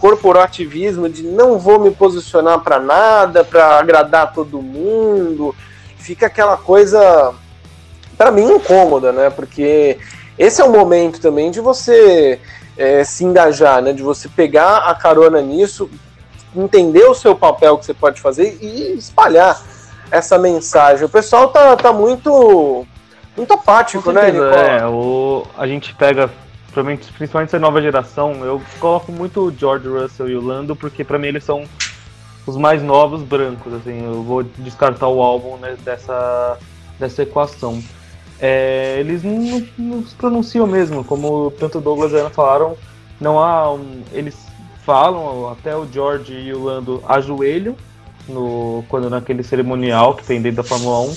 corporativismo 0.00 1.08
de 1.08 1.22
não 1.22 1.58
vou 1.58 1.78
me 1.78 1.90
posicionar 1.90 2.60
para 2.60 2.80
nada, 2.80 3.44
para 3.44 3.78
agradar 3.78 4.32
todo 4.32 4.62
mundo. 4.62 5.54
Fica 5.98 6.26
aquela 6.26 6.56
coisa, 6.56 7.34
para 8.16 8.30
mim, 8.30 8.50
incômoda, 8.50 9.12
né? 9.12 9.28
Porque 9.28 9.98
esse 10.38 10.62
é 10.62 10.64
o 10.64 10.72
momento 10.72 11.20
também 11.20 11.50
de 11.50 11.60
você 11.60 12.40
é, 12.78 13.04
se 13.04 13.24
engajar, 13.24 13.82
né? 13.82 13.92
De 13.92 14.02
você 14.02 14.26
pegar 14.26 14.78
a 14.78 14.94
carona 14.94 15.42
nisso, 15.42 15.90
entender 16.54 17.04
o 17.04 17.14
seu 17.14 17.36
papel 17.36 17.76
que 17.76 17.84
você 17.84 17.94
pode 17.94 18.22
fazer 18.22 18.56
e 18.62 18.94
espalhar 18.96 19.60
essa 20.10 20.38
mensagem. 20.38 21.04
O 21.04 21.08
pessoal 21.08 21.48
tá, 21.48 21.76
tá 21.76 21.92
muito 21.92 22.86
muito 23.36 23.52
apático, 23.52 24.12
né, 24.12 24.30
Nicola? 24.30 24.56
É, 24.56 24.86
o, 24.86 25.46
a 25.58 25.66
gente 25.66 25.94
pega, 25.94 26.30
principalmente 26.72 27.48
essa 27.48 27.58
nova 27.58 27.82
geração, 27.82 28.44
eu 28.44 28.62
coloco 28.80 29.12
muito 29.12 29.42
o 29.42 29.54
George 29.54 29.86
Russell 29.86 30.30
e 30.30 30.36
o 30.36 30.40
Lando, 30.40 30.74
porque 30.74 31.04
para 31.04 31.18
mim 31.18 31.28
eles 31.28 31.44
são 31.44 31.64
os 32.46 32.56
mais 32.56 32.82
novos 32.82 33.22
brancos, 33.22 33.74
assim, 33.74 34.04
eu 34.04 34.22
vou 34.22 34.42
descartar 34.42 35.08
o 35.08 35.20
álbum 35.20 35.56
né, 35.58 35.76
dessa, 35.84 36.58
dessa 36.98 37.22
equação. 37.24 37.82
É, 38.40 38.96
eles 39.00 39.22
não, 39.22 39.66
não, 39.76 40.06
se 40.06 40.14
pronunciam 40.14 40.66
mesmo, 40.66 41.04
como 41.04 41.50
tanto 41.58 41.78
o 41.78 41.80
Douglas 41.80 42.12
e 42.12 42.16
a 42.16 42.20
Ana 42.20 42.30
falaram, 42.30 42.76
não 43.20 43.38
há 43.38 43.72
um, 43.72 44.02
eles 44.12 44.36
falam, 44.84 45.50
até 45.50 45.76
o 45.76 45.86
George 45.90 46.32
e 46.32 46.52
o 46.54 46.64
Lando 46.64 47.02
ajoelham 47.06 47.74
no, 48.28 48.84
quando 48.88 49.08
naquele 49.08 49.42
cerimonial 49.42 50.14
que 50.14 50.24
tem 50.24 50.40
dentro 50.40 50.62
da 50.62 50.68
Fórmula 50.68 51.00
1, 51.00 51.16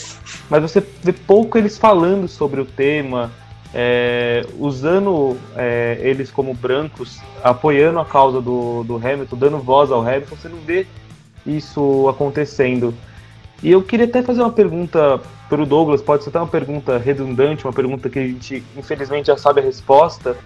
mas 0.50 0.62
você 0.62 0.84
vê 1.04 1.12
pouco 1.14 1.58
eles 1.58 1.78
falando 1.78 2.28
sobre 2.28 2.62
o 2.62 2.66
tema, 2.66 3.32
é, 3.74 4.46
usando 4.58 5.38
é, 5.56 5.98
eles 6.02 6.32
como 6.32 6.54
brancos, 6.54 7.20
apoiando 7.44 8.00
a 8.00 8.06
causa 8.06 8.42
do, 8.42 8.84
do 8.84 8.96
Hamilton, 8.96 9.38
dando 9.38 9.60
voz 9.60 9.92
ao 9.92 10.02
Hamilton, 10.02 10.36
você 10.36 10.50
não 10.50 10.60
vê 10.60 10.88
isso 11.46 12.08
acontecendo. 12.10 12.94
E 13.62 13.72
eu 13.72 13.84
queria 13.84 14.06
até 14.06 14.24
fazer 14.24 14.42
uma 14.42 14.52
pergunta 14.52 15.20
para 15.50 15.62
o 15.62 15.66
Douglas, 15.66 16.02
pode 16.02 16.24
ser 16.24 16.30
até 16.30 16.40
uma 16.40 16.48
pergunta 16.48 16.98
redundante, 16.98 17.66
uma 17.66 17.74
pergunta 17.74 18.10
que 18.10 18.20
a 18.20 18.28
gente 18.28 18.64
infelizmente 18.78 19.28
já 19.28 19.38
sabe 19.38 19.60
a 19.62 19.64
resposta, 19.64 20.38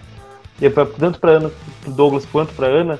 e 0.60 0.66
é 0.66 0.70
pra, 0.70 0.86
tanto 0.86 1.20
para 1.20 1.50
o 1.86 1.90
Douglas 1.90 2.24
quanto 2.26 2.52
para 2.54 2.66
Ana, 2.66 2.98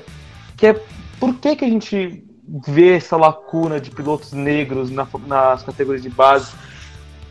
que 0.55 0.67
é 0.67 0.81
por 1.19 1.33
que, 1.35 1.55
que 1.55 1.65
a 1.65 1.69
gente 1.69 2.24
vê 2.47 2.95
essa 2.95 3.17
lacuna 3.17 3.79
de 3.79 3.89
pilotos 3.91 4.31
negros 4.31 4.89
na, 4.91 5.07
nas 5.27 5.63
categorias 5.63 6.03
de 6.03 6.09
base? 6.09 6.51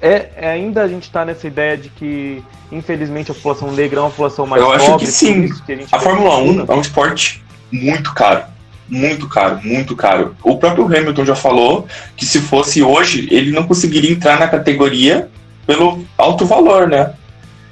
É, 0.00 0.30
é 0.36 0.48
ainda 0.50 0.82
a 0.82 0.88
gente 0.88 1.04
está 1.04 1.24
nessa 1.24 1.46
ideia 1.46 1.76
de 1.76 1.88
que, 1.88 2.42
infelizmente, 2.70 3.30
a 3.30 3.34
população 3.34 3.72
negra 3.72 4.00
é 4.00 4.02
uma 4.02 4.10
população 4.10 4.46
mais 4.46 4.62
Eu 4.62 4.68
pobre. 4.68 4.84
acho 4.84 4.98
que 4.98 5.06
sim. 5.06 5.48
Que 5.64 5.86
a, 5.90 5.96
a 5.96 6.00
Fórmula 6.00 6.38
1 6.38 6.66
é 6.68 6.74
um 6.74 6.80
esporte 6.80 7.42
muito 7.70 8.12
caro. 8.12 8.44
Muito 8.86 9.28
caro, 9.28 9.60
muito 9.64 9.96
caro. 9.96 10.36
O 10.42 10.58
próprio 10.58 10.84
Hamilton 10.84 11.24
já 11.24 11.34
falou 11.34 11.86
que 12.16 12.26
se 12.26 12.40
fosse 12.40 12.82
hoje, 12.82 13.26
ele 13.30 13.50
não 13.50 13.66
conseguiria 13.66 14.12
entrar 14.12 14.38
na 14.38 14.46
categoria 14.46 15.30
pelo 15.66 16.04
alto 16.18 16.44
valor, 16.44 16.86
né? 16.86 17.14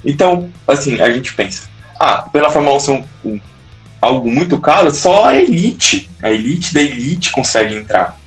Então, 0.03 0.49
assim, 0.67 0.99
a 0.99 1.11
gente 1.11 1.33
pensa, 1.33 1.69
ah, 1.99 2.23
pela 2.33 2.49
Fórmula 2.49 2.75
1 2.77 2.79
ser 2.79 3.05
um, 3.23 3.39
algo 4.03 4.29
muito 4.29 4.59
caro, 4.59 4.93
só 4.93 5.25
a 5.25 5.35
elite, 5.35 6.09
a 6.21 6.29
elite 6.29 6.73
da 6.73 6.81
elite 6.81 7.31
consegue 7.31 7.75
entrar. 7.75 8.17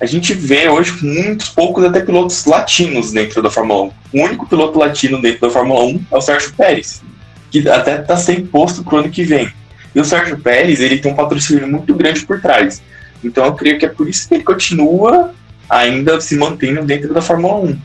A 0.00 0.06
gente 0.06 0.34
vê 0.34 0.68
hoje 0.68 0.92
muitos 1.02 1.48
poucos 1.48 1.84
até 1.84 2.00
pilotos 2.00 2.44
latinos 2.44 3.12
dentro 3.12 3.40
da 3.40 3.50
Fórmula 3.50 3.84
1. 3.84 4.18
O 4.18 4.24
único 4.24 4.46
piloto 4.46 4.78
latino 4.78 5.20
dentro 5.20 5.42
da 5.42 5.50
Fórmula 5.50 5.84
1 5.84 6.06
é 6.10 6.16
o 6.16 6.20
Sérgio 6.20 6.52
Pérez, 6.54 7.02
que 7.50 7.68
até 7.68 8.00
está 8.00 8.16
sem 8.16 8.44
posto 8.44 8.82
para 8.82 8.96
o 8.96 8.98
ano 8.98 9.10
que 9.10 9.22
vem. 9.22 9.52
E 9.94 10.00
o 10.00 10.04
Sérgio 10.04 10.38
Pérez, 10.38 10.80
ele 10.80 10.98
tem 10.98 11.12
um 11.12 11.14
patrocínio 11.14 11.68
muito 11.68 11.94
grande 11.94 12.26
por 12.26 12.40
trás. 12.40 12.82
Então 13.22 13.44
eu 13.44 13.52
creio 13.52 13.78
que 13.78 13.86
é 13.86 13.88
por 13.88 14.08
isso 14.08 14.26
que 14.26 14.34
ele 14.34 14.44
continua 14.44 15.32
ainda 15.68 16.20
se 16.20 16.36
mantendo 16.36 16.82
dentro 16.84 17.14
da 17.14 17.22
Fórmula 17.22 17.56
1. 17.56 17.78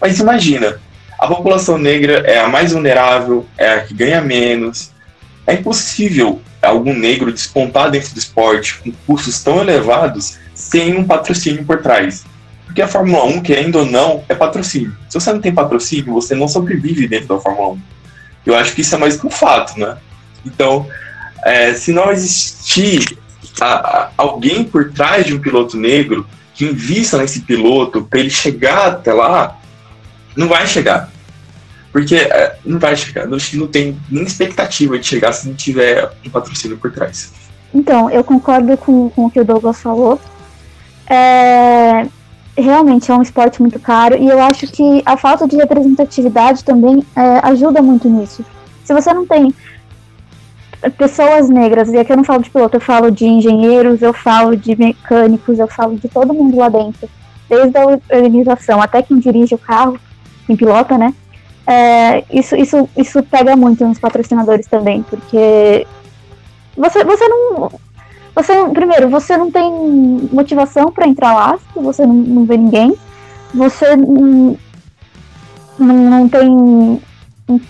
Mas 0.00 0.20
imagina, 0.20 0.78
a 1.18 1.26
população 1.26 1.78
negra 1.78 2.18
é 2.26 2.38
a 2.38 2.48
mais 2.48 2.72
vulnerável, 2.72 3.46
é 3.56 3.70
a 3.70 3.80
que 3.80 3.94
ganha 3.94 4.20
menos. 4.20 4.92
É 5.46 5.54
impossível 5.54 6.40
algum 6.64 6.94
negro 6.94 7.32
despontar 7.32 7.90
dentro 7.90 8.12
do 8.12 8.18
esporte 8.18 8.78
com 8.78 8.92
custos 9.06 9.42
tão 9.42 9.60
elevados 9.60 10.38
sem 10.54 10.96
um 10.96 11.04
patrocínio 11.04 11.64
por 11.64 11.82
trás. 11.82 12.24
Porque 12.66 12.82
a 12.82 12.88
Fórmula 12.88 13.24
1, 13.24 13.42
querendo 13.42 13.76
ou 13.76 13.86
não, 13.86 14.24
é 14.28 14.34
patrocínio. 14.34 14.96
Se 15.08 15.20
você 15.20 15.32
não 15.32 15.40
tem 15.40 15.54
patrocínio, 15.54 16.12
você 16.12 16.34
não 16.34 16.48
sobrevive 16.48 17.06
dentro 17.06 17.28
da 17.28 17.40
Fórmula 17.40 17.74
1. 17.74 17.80
Eu 18.46 18.56
acho 18.56 18.74
que 18.74 18.80
isso 18.80 18.94
é 18.94 18.98
mais 18.98 19.16
que 19.16 19.26
um 19.26 19.30
fato, 19.30 19.78
né? 19.78 19.96
Então, 20.44 20.86
é, 21.44 21.74
se 21.74 21.92
não 21.92 22.10
existir 22.10 23.16
a, 23.60 23.74
a, 23.74 24.10
alguém 24.16 24.64
por 24.64 24.92
trás 24.92 25.24
de 25.24 25.34
um 25.34 25.40
piloto 25.40 25.76
negro 25.76 26.26
que 26.54 26.64
invista 26.64 27.18
nesse 27.18 27.40
piloto 27.40 28.02
para 28.02 28.20
ele 28.20 28.30
chegar 28.30 28.88
até 28.88 29.12
lá, 29.12 29.58
não 30.36 30.48
vai 30.48 30.66
chegar. 30.66 31.10
Porque 31.94 32.16
é, 32.16 32.56
não 32.66 32.80
vai 32.80 32.96
chegar, 32.96 33.24
não, 33.28 33.38
não 33.52 33.68
tem 33.68 33.96
nem 34.10 34.24
expectativa 34.24 34.98
de 34.98 35.06
chegar 35.06 35.32
se 35.32 35.46
não 35.46 35.54
tiver 35.54 36.10
um 36.26 36.28
patrocínio 36.28 36.76
por 36.76 36.90
trás. 36.90 37.32
Então, 37.72 38.10
eu 38.10 38.24
concordo 38.24 38.76
com, 38.76 39.08
com 39.10 39.26
o 39.26 39.30
que 39.30 39.38
o 39.38 39.44
Douglas 39.44 39.80
falou. 39.80 40.20
É, 41.08 42.04
realmente 42.56 43.12
é 43.12 43.14
um 43.14 43.22
esporte 43.22 43.62
muito 43.62 43.78
caro 43.78 44.16
e 44.16 44.26
eu 44.26 44.42
acho 44.42 44.66
que 44.66 45.02
a 45.06 45.16
falta 45.16 45.46
de 45.46 45.54
representatividade 45.54 46.64
também 46.64 47.00
é, 47.14 47.38
ajuda 47.44 47.80
muito 47.80 48.08
nisso. 48.08 48.44
Se 48.82 48.92
você 48.92 49.14
não 49.14 49.24
tem 49.24 49.54
pessoas 50.98 51.48
negras, 51.48 51.92
e 51.92 51.96
aqui 51.96 52.10
eu 52.10 52.16
não 52.16 52.24
falo 52.24 52.42
de 52.42 52.50
piloto, 52.50 52.76
eu 52.76 52.80
falo 52.80 53.08
de 53.08 53.24
engenheiros, 53.24 54.02
eu 54.02 54.12
falo 54.12 54.56
de 54.56 54.74
mecânicos, 54.74 55.60
eu 55.60 55.68
falo 55.68 55.94
de 55.94 56.08
todo 56.08 56.34
mundo 56.34 56.56
lá 56.56 56.68
dentro, 56.68 57.08
desde 57.48 57.78
a 57.78 57.86
organização 58.16 58.82
até 58.82 59.00
quem 59.00 59.20
dirige 59.20 59.54
o 59.54 59.58
carro, 59.58 59.96
quem 60.44 60.56
pilota, 60.56 60.98
né? 60.98 61.14
É, 61.66 62.24
isso, 62.30 62.54
isso, 62.56 62.88
isso 62.96 63.22
pega 63.22 63.56
muito 63.56 63.86
nos 63.86 63.98
patrocinadores 63.98 64.66
também, 64.66 65.02
porque 65.02 65.86
você, 66.76 67.04
você 67.04 67.28
não. 67.28 67.70
Você, 68.34 68.52
primeiro, 68.70 69.08
você 69.08 69.36
não 69.36 69.50
tem 69.50 69.70
motivação 70.32 70.90
para 70.90 71.06
entrar 71.06 71.32
lá, 71.32 71.58
você 71.74 72.04
não, 72.04 72.14
não 72.14 72.44
vê 72.44 72.56
ninguém, 72.56 72.94
você 73.54 73.94
não, 73.94 74.56
não, 75.78 75.94
não 75.96 76.28
tem 76.28 76.48
um, 76.50 77.00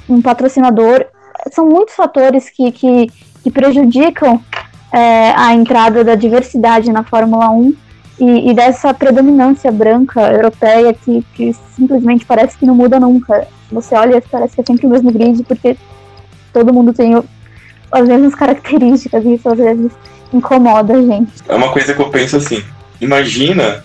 um, 0.09 0.23
patrocinador. 0.23 1.05
São 1.53 1.69
muitos 1.69 1.95
fatores 1.95 2.49
que, 2.49 2.73
que, 2.73 3.13
que 3.43 3.51
prejudicam 3.51 4.41
é, 4.91 5.33
a 5.37 5.53
entrada 5.55 6.03
da 6.03 6.15
diversidade 6.15 6.91
na 6.91 7.05
Fórmula 7.05 7.51
1 7.51 7.75
e, 8.19 8.51
e, 8.51 8.55
dessa 8.55 8.95
predominância 8.95 9.71
branca 9.71 10.33
europeia 10.33 10.95
que, 10.95 11.23
que 11.35 11.53
simplesmente 11.77 12.25
parece 12.25 12.57
que 12.57 12.65
não 12.65 12.75
muda 12.75 12.99
nunca. 12.99 13.47
Você 13.75 13.95
olha 13.95 14.17
e 14.17 14.21
parece 14.21 14.55
que 14.55 14.61
é 14.61 14.65
sempre 14.65 14.87
o 14.87 14.91
mesmo 14.91 15.13
grid, 15.13 15.43
porque 15.45 15.77
todo 16.53 16.73
mundo 16.73 16.93
tem 16.93 17.15
as 17.91 18.09
mesmas 18.09 18.35
características, 18.35 19.25
e 19.25 19.35
isso 19.35 19.49
às 19.49 19.59
vezes 19.59 19.93
incomoda 20.33 20.95
a 20.95 21.03
gente. 21.03 21.33
É 21.49 21.55
uma 21.55 21.73
coisa 21.73 21.93
que 21.93 22.01
eu 22.01 22.09
penso 22.11 22.37
assim: 22.37 22.63
imagina 23.01 23.85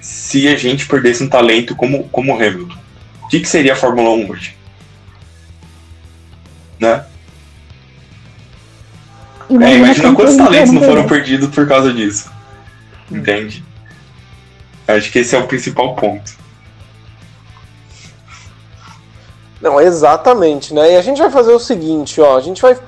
se 0.00 0.48
a 0.48 0.56
gente 0.56 0.86
perdesse 0.86 1.22
um 1.22 1.28
talento 1.28 1.74
como, 1.74 2.04
como 2.08 2.32
o 2.32 2.36
Hamilton. 2.36 2.76
O 3.24 3.28
que, 3.28 3.40
que 3.40 3.48
seria 3.48 3.74
a 3.74 3.76
Fórmula 3.76 4.10
1 4.10 4.30
hoje? 4.30 4.56
Né? 6.80 7.04
Imagina, 9.50 9.70
é, 9.70 9.78
imagina 9.78 10.14
quantos 10.14 10.36
talentos 10.36 10.72
não 10.72 10.82
foram 10.82 11.06
perdidos 11.06 11.48
por 11.48 11.66
causa 11.66 11.92
disso. 11.92 12.30
Entende? 13.10 13.64
Acho 14.86 15.10
que 15.10 15.18
esse 15.18 15.34
é 15.34 15.38
o 15.38 15.46
principal 15.46 15.94
ponto. 15.94 16.37
Não, 19.60 19.80
exatamente, 19.80 20.72
né? 20.72 20.92
E 20.92 20.96
a 20.96 21.02
gente 21.02 21.20
vai 21.20 21.30
fazer 21.30 21.52
o 21.52 21.58
seguinte, 21.58 22.20
ó, 22.20 22.36
a 22.36 22.40
gente 22.40 22.62
vai 22.62 22.78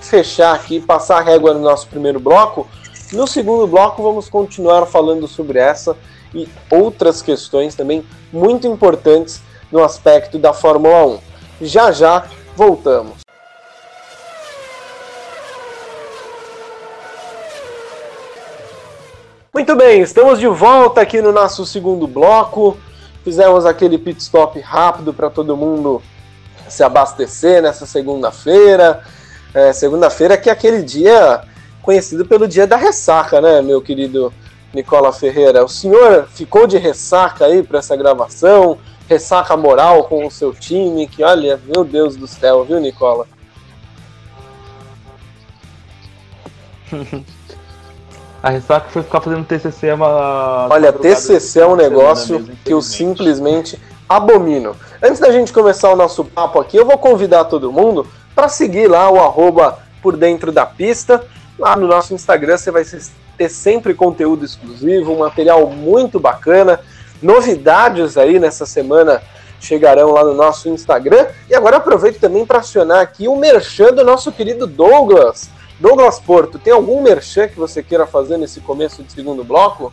fechar 0.00 0.54
aqui, 0.54 0.80
passar 0.80 1.18
a 1.18 1.22
régua 1.22 1.52
no 1.52 1.60
nosso 1.60 1.88
primeiro 1.88 2.20
bloco. 2.20 2.66
No 3.12 3.26
segundo 3.26 3.66
bloco 3.66 4.02
vamos 4.02 4.28
continuar 4.28 4.86
falando 4.86 5.26
sobre 5.26 5.58
essa 5.58 5.96
e 6.34 6.48
outras 6.70 7.22
questões 7.22 7.74
também 7.74 8.04
muito 8.32 8.66
importantes 8.66 9.40
no 9.72 9.82
aspecto 9.82 10.38
da 10.38 10.52
Fórmula 10.52 11.06
1. 11.06 11.18
Já 11.62 11.90
já 11.90 12.26
voltamos. 12.56 13.18
Muito 19.52 19.74
bem, 19.74 20.02
estamos 20.02 20.38
de 20.38 20.46
volta 20.46 21.00
aqui 21.00 21.20
no 21.20 21.32
nosso 21.32 21.66
segundo 21.66 22.06
bloco. 22.06 22.76
Fizemos 23.28 23.66
aquele 23.66 23.98
pit 23.98 24.22
stop 24.22 24.58
rápido 24.58 25.12
para 25.12 25.28
todo 25.28 25.54
mundo 25.54 26.00
se 26.66 26.82
abastecer 26.82 27.60
nessa 27.60 27.84
segunda-feira. 27.84 29.02
É, 29.52 29.70
segunda-feira 29.70 30.34
que 30.38 30.48
é 30.48 30.52
aquele 30.52 30.82
dia 30.82 31.42
conhecido 31.82 32.24
pelo 32.24 32.48
dia 32.48 32.66
da 32.66 32.76
ressaca, 32.76 33.38
né, 33.38 33.60
meu 33.60 33.82
querido 33.82 34.32
Nicola 34.72 35.12
Ferreira? 35.12 35.62
O 35.62 35.68
senhor 35.68 36.26
ficou 36.32 36.66
de 36.66 36.78
ressaca 36.78 37.44
aí 37.44 37.62
para 37.62 37.80
essa 37.80 37.94
gravação? 37.94 38.78
ressaca 39.06 39.54
moral 39.58 40.04
com 40.04 40.26
o 40.26 40.30
seu 40.30 40.54
time, 40.54 41.06
que 41.06 41.22
olha, 41.22 41.60
meu 41.66 41.84
Deus 41.84 42.16
do 42.16 42.26
céu, 42.26 42.64
viu, 42.64 42.80
Nicola? 42.80 43.26
A 48.42 48.50
ressaca 48.50 48.88
foi 48.90 49.02
ficar 49.02 49.20
fazendo 49.20 49.44
TCC 49.44 49.88
é 49.88 49.94
uma. 49.94 50.68
Olha, 50.70 50.92
TCC 50.92 51.60
é 51.60 51.66
um 51.66 51.74
negócio 51.74 52.38
mesmo, 52.38 52.56
que 52.64 52.72
eu 52.72 52.80
simplesmente 52.80 53.80
abomino. 54.08 54.76
Antes 55.02 55.18
da 55.18 55.30
gente 55.32 55.52
começar 55.52 55.92
o 55.92 55.96
nosso 55.96 56.24
papo 56.24 56.60
aqui, 56.60 56.76
eu 56.76 56.86
vou 56.86 56.98
convidar 56.98 57.44
todo 57.44 57.72
mundo 57.72 58.06
para 58.34 58.48
seguir 58.48 58.86
lá 58.86 59.10
o 59.10 59.18
arroba 59.18 59.78
por 60.00 60.16
dentro 60.16 60.52
da 60.52 60.64
pista. 60.64 61.24
Lá 61.58 61.74
no 61.74 61.88
nosso 61.88 62.14
Instagram 62.14 62.56
você 62.56 62.70
vai 62.70 62.84
ter 63.36 63.48
sempre 63.48 63.92
conteúdo 63.92 64.44
exclusivo, 64.44 65.12
um 65.12 65.18
material 65.18 65.66
muito 65.68 66.20
bacana, 66.20 66.80
novidades 67.20 68.16
aí 68.16 68.38
nessa 68.38 68.64
semana 68.64 69.20
chegarão 69.60 70.12
lá 70.12 70.22
no 70.22 70.34
nosso 70.34 70.68
Instagram. 70.68 71.26
E 71.50 71.54
agora 71.54 71.78
aproveito 71.78 72.20
também 72.20 72.46
para 72.46 72.60
acionar 72.60 73.00
aqui 73.00 73.26
o 73.26 73.36
merchan 73.36 73.92
do 73.92 74.04
nosso 74.04 74.30
querido 74.30 74.66
Douglas. 74.66 75.50
Douglas 75.78 76.18
Porto, 76.18 76.58
tem 76.58 76.72
algum 76.72 77.02
merchan 77.02 77.48
que 77.48 77.56
você 77.56 77.82
queira 77.82 78.06
fazer 78.06 78.36
nesse 78.36 78.60
começo 78.60 79.02
de 79.02 79.12
segundo 79.12 79.44
bloco? 79.44 79.92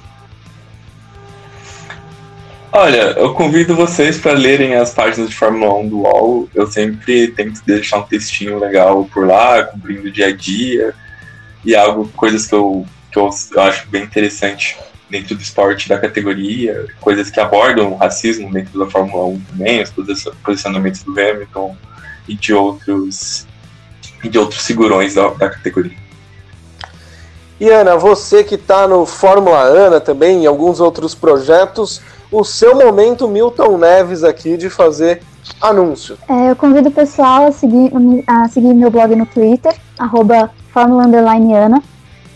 Olha, 2.71 3.13
eu 3.17 3.33
convido 3.33 3.75
vocês 3.75 4.17
para 4.17 4.33
lerem 4.33 4.75
as 4.75 4.93
páginas 4.93 5.29
de 5.29 5.35
Fórmula 5.35 5.73
1 5.75 5.87
do 5.87 5.99
UOL. 6.01 6.49
Eu 6.53 6.67
sempre 6.67 7.29
tento 7.29 7.61
deixar 7.65 7.99
um 7.99 8.03
textinho 8.03 8.59
legal 8.59 9.05
por 9.05 9.25
lá, 9.25 9.63
cobrindo 9.63 10.07
o 10.07 10.11
dia 10.11 10.27
a 10.27 10.35
dia 10.35 10.93
e 11.63 11.73
algo, 11.73 12.09
coisas 12.17 12.47
que 12.47 12.53
eu, 12.53 12.85
que 13.11 13.17
eu 13.17 13.29
acho 13.57 13.87
bem 13.87 14.03
interessante 14.03 14.77
dentro 15.09 15.35
do 15.35 15.41
esporte 15.41 15.87
da 15.87 15.97
categoria, 15.97 16.87
coisas 16.99 17.29
que 17.29 17.39
abordam 17.39 17.93
o 17.93 17.95
racismo 17.95 18.51
dentro 18.51 18.77
da 18.77 18.89
Fórmula 18.91 19.25
1 19.25 19.41
também, 19.51 19.81
os 19.81 19.91
posicionamentos 20.43 21.01
do 21.03 21.11
Hamilton 21.11 21.77
e 22.27 22.35
de 22.35 22.53
outros 22.53 23.47
e 24.25 24.29
de 24.29 24.39
outros 24.39 24.65
figurões 24.65 25.13
da, 25.13 25.27
da 25.29 25.49
categoria. 25.49 25.95
E 27.59 27.69
Ana, 27.69 27.95
você 27.95 28.43
que 28.43 28.55
está 28.55 28.87
no 28.87 29.05
Fórmula 29.05 29.61
Ana 29.61 30.01
também, 30.01 30.43
em 30.43 30.45
alguns 30.45 30.79
outros 30.81 31.15
projetos, 31.15 32.01
o 32.31 32.43
seu 32.43 32.75
momento 32.75 33.27
Milton 33.27 33.77
Neves 33.77 34.23
aqui 34.23 34.57
de 34.57 34.69
fazer 34.69 35.21
anúncio. 35.61 36.17
É, 36.27 36.49
eu 36.51 36.55
convido 36.55 36.89
o 36.89 36.91
pessoal 36.91 37.47
a 37.47 37.51
seguir, 37.51 37.91
a 38.27 38.49
seguir 38.49 38.73
meu 38.73 38.89
blog 38.89 39.15
no 39.15 39.25
Twitter, 39.25 39.73
arroba 39.97 40.49
Fórmula 40.73 41.05
Ana. 41.05 41.81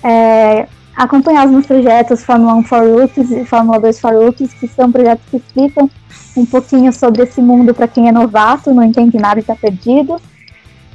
É, 0.03 0.67
acompanhar 0.95 1.45
os 1.45 1.51
meus 1.51 1.65
projetos 1.65 2.23
Fórmula 2.23 2.53
1 2.55 2.63
for 2.63 2.81
Rookies 2.81 3.31
e 3.31 3.43
Fórmula 3.43 3.79
2 3.79 3.99
for 3.99 4.13
Rookies, 4.13 4.53
que 4.53 4.67
são 4.67 4.91
projetos 4.91 5.25
que 5.29 5.37
explicam 5.37 5.89
um 6.37 6.45
pouquinho 6.45 6.93
sobre 6.93 7.23
esse 7.23 7.41
mundo 7.41 7.73
para 7.73 7.87
quem 7.87 8.07
é 8.07 8.11
novato, 8.11 8.73
não 8.73 8.83
entende 8.83 9.17
nada 9.17 9.39
e 9.39 9.41
está 9.41 9.55
perdido. 9.55 10.21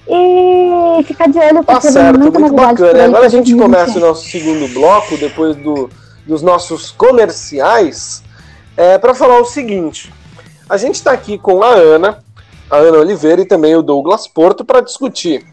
E 0.07 1.03
ficar 1.05 1.29
de 1.29 1.38
olho 1.38 1.64
tá 1.64 1.81
certo, 1.81 2.21
muito, 2.21 2.38
muito 2.38 2.55
bacana. 2.55 3.05
Agora 3.05 3.27
a 3.27 3.29
gente 3.29 3.55
começa 3.55 3.99
o 3.99 4.01
nosso 4.01 4.29
segundo 4.29 4.73
bloco, 4.73 5.17
depois 5.17 5.57
do, 5.57 5.88
dos 6.27 6.43
nossos 6.43 6.90
comerciais, 6.90 8.23
é, 8.77 8.99
para 8.99 9.14
falar 9.14 9.40
o 9.40 9.45
seguinte. 9.45 10.12
A 10.69 10.77
gente 10.77 10.97
está 10.97 11.12
aqui 11.12 11.38
com 11.38 11.62
a 11.62 11.71
Ana, 11.71 12.19
a 12.71 12.77
Ana 12.77 12.99
Oliveira 12.99 13.43
e 13.43 13.47
também 13.47 13.75
o 13.77 13.83
Douglas 13.83 14.27
Porto 14.27 14.64
para 14.64 14.81
discutir 14.81 15.47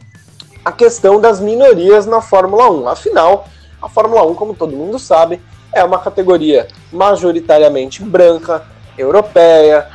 a 0.63 0.71
questão 0.71 1.19
das 1.19 1.39
minorias 1.39 2.05
na 2.05 2.21
Fórmula 2.21 2.69
1. 2.69 2.87
Afinal, 2.87 3.47
a 3.81 3.89
Fórmula 3.89 4.23
1, 4.23 4.35
como 4.35 4.53
todo 4.53 4.75
mundo 4.75 4.99
sabe, 4.99 5.41
é 5.73 5.83
uma 5.83 5.99
categoria 5.99 6.67
majoritariamente 6.91 8.03
branca, 8.03 8.63
europeia, 8.97 9.87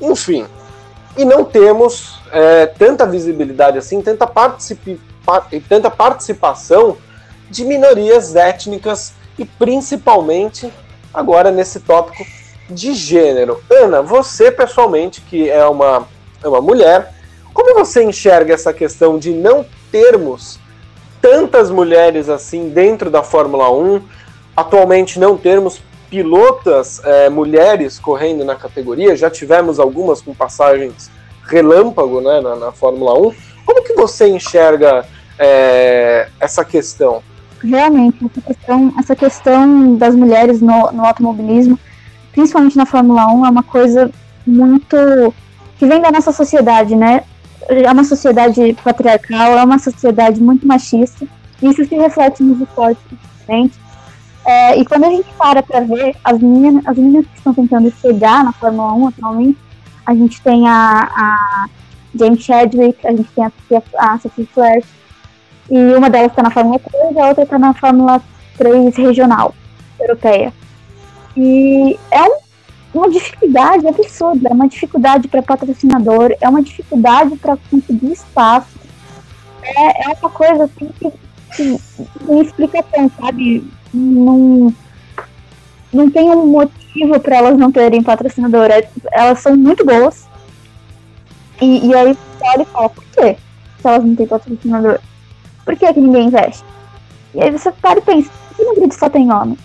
enfim. 0.00 0.46
E 1.16 1.24
não 1.24 1.44
temos 1.44 2.17
é, 2.32 2.66
tanta 2.66 3.06
visibilidade 3.06 3.78
assim, 3.78 4.00
tanta, 4.02 4.26
particip... 4.26 5.00
tanta 5.68 5.90
participação 5.90 6.96
de 7.50 7.64
minorias 7.64 8.36
étnicas 8.36 9.14
e 9.38 9.44
principalmente 9.44 10.72
agora 11.12 11.50
nesse 11.50 11.80
tópico 11.80 12.24
de 12.68 12.94
gênero. 12.94 13.62
Ana, 13.70 14.02
você 14.02 14.50
pessoalmente, 14.50 15.20
que 15.22 15.48
é 15.48 15.64
uma, 15.64 16.06
é 16.42 16.48
uma 16.48 16.60
mulher, 16.60 17.14
como 17.54 17.74
você 17.74 18.04
enxerga 18.04 18.54
essa 18.54 18.72
questão 18.72 19.18
de 19.18 19.32
não 19.32 19.64
termos 19.90 20.58
tantas 21.20 21.70
mulheres 21.70 22.28
assim 22.28 22.68
dentro 22.68 23.10
da 23.10 23.22
Fórmula 23.22 23.70
1, 23.70 24.02
atualmente 24.56 25.18
não 25.18 25.36
termos 25.36 25.80
pilotas 26.10 27.00
é, 27.04 27.28
mulheres 27.28 27.98
correndo 27.98 28.44
na 28.44 28.54
categoria, 28.54 29.16
já 29.16 29.28
tivemos 29.30 29.78
algumas 29.78 30.20
com 30.22 30.34
passagens 30.34 31.10
relâmpago 31.48 32.20
né, 32.20 32.40
na, 32.40 32.56
na 32.56 32.72
Fórmula 32.72 33.14
1. 33.18 33.34
Como 33.64 33.84
que 33.84 33.94
você 33.94 34.28
enxerga 34.28 35.04
é, 35.38 36.28
essa 36.38 36.64
questão? 36.64 37.22
Realmente, 37.62 38.24
essa 38.24 38.40
questão, 38.40 38.94
essa 38.98 39.16
questão 39.16 39.96
das 39.96 40.14
mulheres 40.14 40.60
no, 40.60 40.92
no 40.92 41.04
automobilismo, 41.04 41.78
principalmente 42.32 42.76
na 42.76 42.86
Fórmula 42.86 43.26
1, 43.26 43.46
é 43.46 43.50
uma 43.50 43.62
coisa 43.62 44.10
muito 44.46 45.34
que 45.76 45.86
vem 45.86 46.00
da 46.00 46.10
nossa 46.10 46.32
sociedade, 46.32 46.94
né? 46.94 47.24
É 47.68 47.90
uma 47.90 48.04
sociedade 48.04 48.76
patriarcal, 48.82 49.58
é 49.58 49.64
uma 49.64 49.78
sociedade 49.78 50.40
muito 50.40 50.66
machista, 50.66 51.26
e 51.60 51.68
isso 51.68 51.84
se 51.84 51.94
reflete 51.96 52.42
nos 52.42 52.60
esportes, 52.60 53.02
principalmente. 53.08 53.78
É, 54.46 54.78
e 54.78 54.84
quando 54.84 55.04
a 55.04 55.10
gente 55.10 55.28
para 55.36 55.62
para 55.62 55.80
ver 55.80 56.16
as 56.24 56.38
meninas, 56.38 56.86
as 56.86 56.96
meninas 56.96 57.26
que 57.26 57.36
estão 57.36 57.52
tentando 57.52 57.92
chegar 58.00 58.44
na 58.44 58.52
Fórmula 58.52 58.94
1 58.94 59.08
atualmente, 59.08 59.58
a 60.08 60.14
gente 60.14 60.40
tem 60.40 60.66
a, 60.66 61.02
a 61.14 61.68
James 62.14 62.42
Chadwick, 62.42 63.06
a 63.06 63.10
gente 63.10 63.28
tem 63.34 63.44
a, 63.44 63.52
a 63.98 64.18
Sophie 64.18 64.46
Flash, 64.46 64.86
e 65.70 65.76
uma 65.94 66.08
delas 66.08 66.30
está 66.30 66.42
na 66.42 66.50
Fórmula 66.50 66.78
3 66.78 67.14
e 67.14 67.20
a 67.20 67.26
outra 67.26 67.44
está 67.44 67.58
na 67.58 67.74
Fórmula 67.74 68.22
3 68.56 68.96
regional, 68.96 69.54
europeia. 70.00 70.50
E 71.36 71.98
é 72.10 72.22
um, 72.22 72.38
uma 72.94 73.10
dificuldade 73.10 73.86
absurda, 73.86 74.48
é 74.48 74.52
uma 74.54 74.66
dificuldade 74.66 75.28
para 75.28 75.42
patrocinador, 75.42 76.34
é 76.40 76.48
uma 76.48 76.62
dificuldade 76.62 77.36
para 77.36 77.58
conseguir 77.70 78.10
espaço. 78.10 78.78
É, 79.62 80.10
é 80.10 80.16
uma 80.18 80.30
coisa 80.30 80.64
assim 80.64 80.88
que, 80.98 81.78
não 82.22 82.40
explicação, 82.40 83.10
sabe? 83.20 83.62
Não, 83.92 84.72
não 85.92 86.10
tem 86.10 86.30
um 86.30 86.46
motivo 86.46 86.77
para 87.22 87.36
elas 87.36 87.58
não 87.58 87.70
terem 87.70 88.02
patrocinador. 88.02 88.70
É, 88.70 88.88
elas 89.12 89.40
são 89.40 89.56
muito 89.56 89.84
boas. 89.84 90.26
E, 91.60 91.86
e 91.86 91.94
aí 91.94 92.14
você 92.14 92.62
e 92.62 92.64
fala, 92.66 92.88
por 92.88 93.04
quê? 93.04 93.36
Se 93.80 93.88
elas 93.88 94.04
não 94.04 94.14
têm 94.14 94.26
patrocinador? 94.26 95.00
Por 95.64 95.76
que, 95.76 95.92
que 95.92 96.00
ninguém 96.00 96.28
investe? 96.28 96.64
E 97.34 97.42
aí 97.42 97.50
você 97.50 97.70
para 97.72 97.98
e 97.98 98.02
pensa, 98.02 98.30
por 98.48 98.56
que 98.56 98.64
no 98.64 98.74
grid 98.74 98.94
só 98.94 99.08
tem 99.08 99.32
homem? 99.32 99.58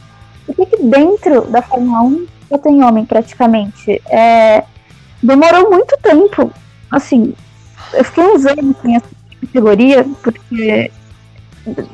Por 0.46 0.56
que, 0.56 0.66
que 0.66 0.84
dentro 0.84 1.42
da 1.48 1.62
Fórmula 1.62 2.02
1 2.02 2.28
só 2.50 2.58
tem 2.58 2.84
homem 2.84 3.06
praticamente? 3.06 4.02
É, 4.10 4.64
demorou 5.22 5.70
muito 5.70 5.98
tempo. 6.02 6.52
Assim, 6.92 7.34
eu 7.94 8.04
fiquei 8.04 8.24
uns 8.24 8.46
anos 8.46 8.76
nessa 8.84 9.06
categoria, 9.42 10.06
porque 10.22 10.92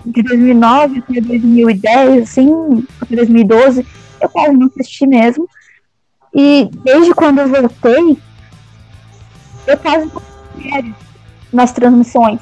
de 0.05 0.23
2009 0.23 0.99
até 0.99 1.21
2010, 1.21 2.23
assim, 2.23 2.85
até 2.99 3.15
2012, 3.15 3.85
eu 4.21 4.29
quase 4.29 4.53
não 4.53 4.67
assisti 4.67 5.07
mesmo. 5.07 5.47
E 6.33 6.69
desde 6.83 7.13
quando 7.13 7.39
eu 7.39 7.47
voltei, 7.49 8.17
eu 9.67 9.77
quase 9.77 10.05
não 10.05 10.21
nas 11.51 11.71
transmissões. 11.71 12.39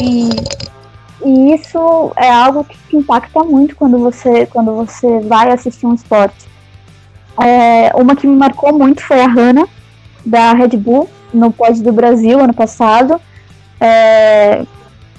E, 0.00 0.30
e 1.24 1.54
isso 1.54 2.12
é 2.16 2.30
algo 2.30 2.64
que 2.64 2.96
impacta 2.96 3.44
muito 3.44 3.76
quando 3.76 3.98
você, 3.98 4.46
quando 4.46 4.74
você 4.74 5.20
vai 5.20 5.50
assistir 5.50 5.86
um 5.86 5.94
esporte. 5.94 6.46
É, 7.40 7.92
uma 7.94 8.16
que 8.16 8.26
me 8.26 8.36
marcou 8.36 8.72
muito 8.72 9.02
foi 9.02 9.20
a 9.20 9.28
Hannah, 9.28 9.68
da 10.24 10.52
Red 10.52 10.76
Bull, 10.76 11.08
no 11.32 11.52
pódio 11.52 11.82
do 11.82 11.92
Brasil 11.92 12.40
ano 12.40 12.54
passado. 12.54 13.20
É, 13.80 14.64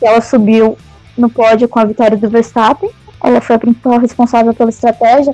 ela 0.01 0.21
subiu 0.21 0.77
no 1.17 1.29
pódio 1.29 1.67
com 1.67 1.79
a 1.79 1.85
vitória 1.85 2.17
do 2.17 2.29
Verstappen. 2.29 2.89
Ela 3.23 3.41
foi 3.41 3.55
a 3.55 3.59
principal 3.59 3.99
responsável 3.99 4.53
pela 4.53 4.69
estratégia. 4.69 5.33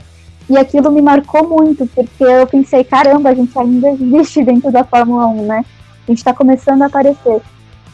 E 0.49 0.58
aquilo 0.58 0.91
me 0.91 1.01
marcou 1.01 1.47
muito, 1.47 1.88
porque 1.88 2.23
eu 2.23 2.45
pensei, 2.45 2.84
caramba, 2.84 3.29
a 3.29 3.34
gente 3.34 3.58
ainda 3.58 3.89
existe 3.89 4.43
dentro 4.43 4.71
da 4.71 4.84
Fórmula 4.84 5.27
1, 5.27 5.45
né? 5.45 5.65
A 6.06 6.12
gente 6.12 6.17
está 6.17 6.34
começando 6.34 6.82
a 6.82 6.88
aparecer. 6.88 7.41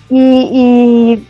E, 0.10 0.50
e 0.52 1.24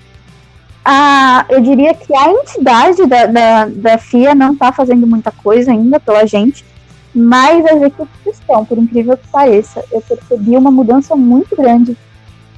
a, 0.83 1.45
eu 1.49 1.61
diria 1.61 1.93
que 1.93 2.15
a 2.15 2.31
entidade 2.31 3.05
da, 3.05 3.25
da, 3.25 3.65
da 3.65 3.97
FIA 3.97 4.33
não 4.33 4.53
está 4.53 4.71
fazendo 4.71 5.05
muita 5.05 5.31
coisa 5.31 5.71
ainda 5.71 5.99
pela 5.99 6.25
gente, 6.25 6.63
mas 7.13 7.65
as 7.65 7.81
equipes 7.81 8.39
estão, 8.39 8.63
por 8.63 8.77
incrível 8.77 9.17
que 9.17 9.27
pareça. 9.27 9.83
Eu 9.91 10.01
percebi 10.01 10.55
uma 10.55 10.71
mudança 10.71 11.15
muito 11.15 11.55
grande 11.55 11.97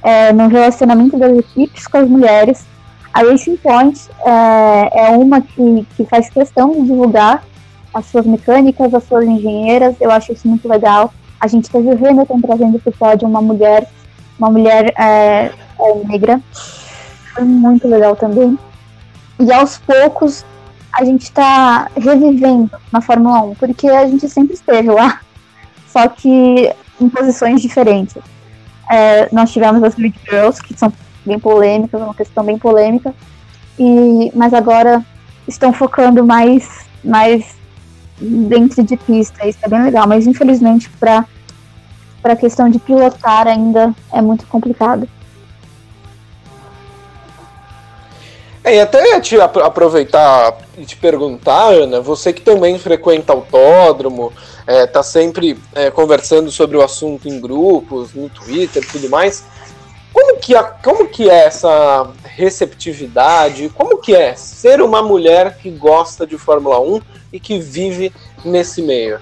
é, 0.03 0.31
no 0.31 0.47
relacionamento 0.47 1.17
das 1.17 1.35
equipes 1.37 1.87
com 1.87 1.97
as 1.97 2.07
mulheres. 2.07 2.63
A 3.13 3.21
Racing 3.21 3.57
Point 3.57 3.99
é, 4.23 5.07
é 5.07 5.09
uma 5.09 5.41
que, 5.41 5.85
que 5.97 6.05
faz 6.05 6.29
questão 6.29 6.71
de 6.71 6.83
divulgar 6.83 7.43
as 7.93 8.05
suas 8.05 8.25
mecânicas, 8.25 8.93
as 8.93 9.03
suas 9.03 9.25
engenheiras, 9.25 9.95
eu 9.99 10.11
acho 10.11 10.31
isso 10.31 10.47
muito 10.47 10.67
legal. 10.67 11.13
A 11.39 11.47
gente 11.47 11.69
teve 11.69 11.89
o 11.89 12.07
Hamilton 12.07 12.41
trazendo 12.41 12.79
pro 12.79 12.91
pódio 12.91 13.27
uma 13.27 13.41
mulher, 13.41 13.87
uma 14.37 14.49
mulher 14.49 14.93
é, 14.97 15.51
é, 15.79 16.07
negra. 16.07 16.41
Foi 17.33 17.43
muito 17.43 17.87
legal 17.87 18.15
também. 18.15 18.57
E 19.39 19.51
aos 19.51 19.77
poucos 19.79 20.45
a 20.93 21.03
gente 21.05 21.23
está 21.23 21.89
revivendo 21.95 22.69
na 22.91 23.01
Fórmula 23.01 23.41
1, 23.43 23.55
porque 23.55 23.87
a 23.87 24.05
gente 24.05 24.27
sempre 24.27 24.53
esteve 24.53 24.89
lá, 24.89 25.21
só 25.87 26.07
que 26.07 26.73
em 26.99 27.09
posições 27.09 27.61
diferentes. 27.61 28.15
É, 28.89 29.29
nós 29.31 29.51
tivemos 29.51 29.81
as 29.83 29.95
Grid 29.95 30.15
Girls, 30.29 30.61
que 30.61 30.77
são 30.77 30.91
bem 31.25 31.39
polêmicas, 31.39 32.01
uma 32.01 32.13
questão 32.13 32.43
bem 32.43 32.57
polêmica, 32.57 33.15
e, 33.79 34.31
mas 34.35 34.53
agora 34.53 35.03
estão 35.47 35.71
focando 35.71 36.25
mais, 36.25 36.85
mais 37.03 37.55
dentro 38.21 38.83
de 38.83 38.95
pista, 38.95 39.47
isso 39.47 39.59
é 39.61 39.67
bem 39.67 39.83
legal, 39.83 40.07
mas 40.07 40.27
infelizmente 40.27 40.89
para 40.99 41.25
a 42.23 42.35
questão 42.35 42.69
de 42.69 42.77
pilotar 42.79 43.47
ainda 43.47 43.93
é 44.13 44.21
muito 44.21 44.45
complicado. 44.47 45.07
É, 48.63 48.75
e 48.75 48.79
até 48.79 49.19
te 49.19 49.39
aproveitar 49.41 50.55
e 50.77 50.85
te 50.85 50.95
perguntar, 50.95 51.69
Ana, 51.73 51.99
você 51.99 52.31
que 52.31 52.41
também 52.41 52.77
frequenta 52.77 53.33
autódromo, 53.33 54.31
é, 54.67 54.85
tá 54.85 55.01
sempre 55.01 55.57
é, 55.73 55.89
conversando 55.89 56.51
sobre 56.51 56.77
o 56.77 56.83
assunto 56.83 57.27
em 57.27 57.39
grupos, 57.39 58.13
no 58.13 58.29
Twitter 58.29 58.83
e 58.83 58.85
tudo 58.85 59.09
mais, 59.09 59.43
como 60.13 60.37
que, 60.39 60.53
como 60.83 61.07
que 61.07 61.29
é 61.29 61.45
essa 61.45 62.11
receptividade? 62.23 63.69
Como 63.69 63.97
que 63.97 64.15
é 64.15 64.35
ser 64.35 64.81
uma 64.81 65.01
mulher 65.01 65.57
que 65.57 65.69
gosta 65.69 66.27
de 66.27 66.37
Fórmula 66.37 66.79
1 66.79 67.01
e 67.33 67.39
que 67.39 67.59
vive 67.59 68.11
nesse 68.43 68.81
meio? 68.81 69.19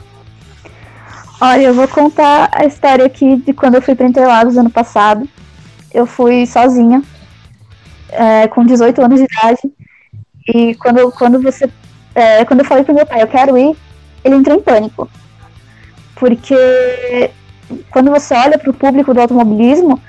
Olha, 1.41 1.62
eu 1.62 1.73
vou 1.73 1.88
contar 1.88 2.49
a 2.52 2.65
história 2.65 3.06
aqui 3.06 3.38
de 3.38 3.54
quando 3.54 3.75
eu 3.75 3.82
fui 3.82 3.95
para 3.95 4.08
Interlagos 4.08 4.58
ano 4.58 4.69
passado. 4.69 5.28
Eu 5.93 6.06
fui 6.06 6.45
sozinha, 6.45 7.02
é, 8.10 8.47
com 8.47 8.65
18 8.65 9.02
anos 9.02 9.19
de 9.19 9.25
idade. 9.25 9.62
E 10.54 10.75
quando, 10.75 11.12
quando 11.12 11.41
você. 11.41 11.69
É, 12.13 12.43
quando 12.43 12.62
eu 12.62 12.65
falei 12.65 12.84
pro 12.84 12.93
meu 12.93 13.06
pai, 13.06 13.21
eu 13.21 13.28
quero 13.28 13.58
ir, 13.58 13.75
ele 14.23 14.36
entrou 14.36 14.58
em 14.58 14.62
pânico. 14.62 15.10
Porque 16.15 17.32
quando 17.91 18.12
você 18.12 18.34
olha 18.34 18.58
para 18.58 18.69
o 18.69 18.73
público 18.73 19.13
do 19.13 19.21
automobilismo, 19.21 20.02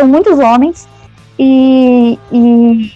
são 0.00 0.08
muitos 0.08 0.38
homens 0.38 0.88
e, 1.38 2.18
e 2.32 2.92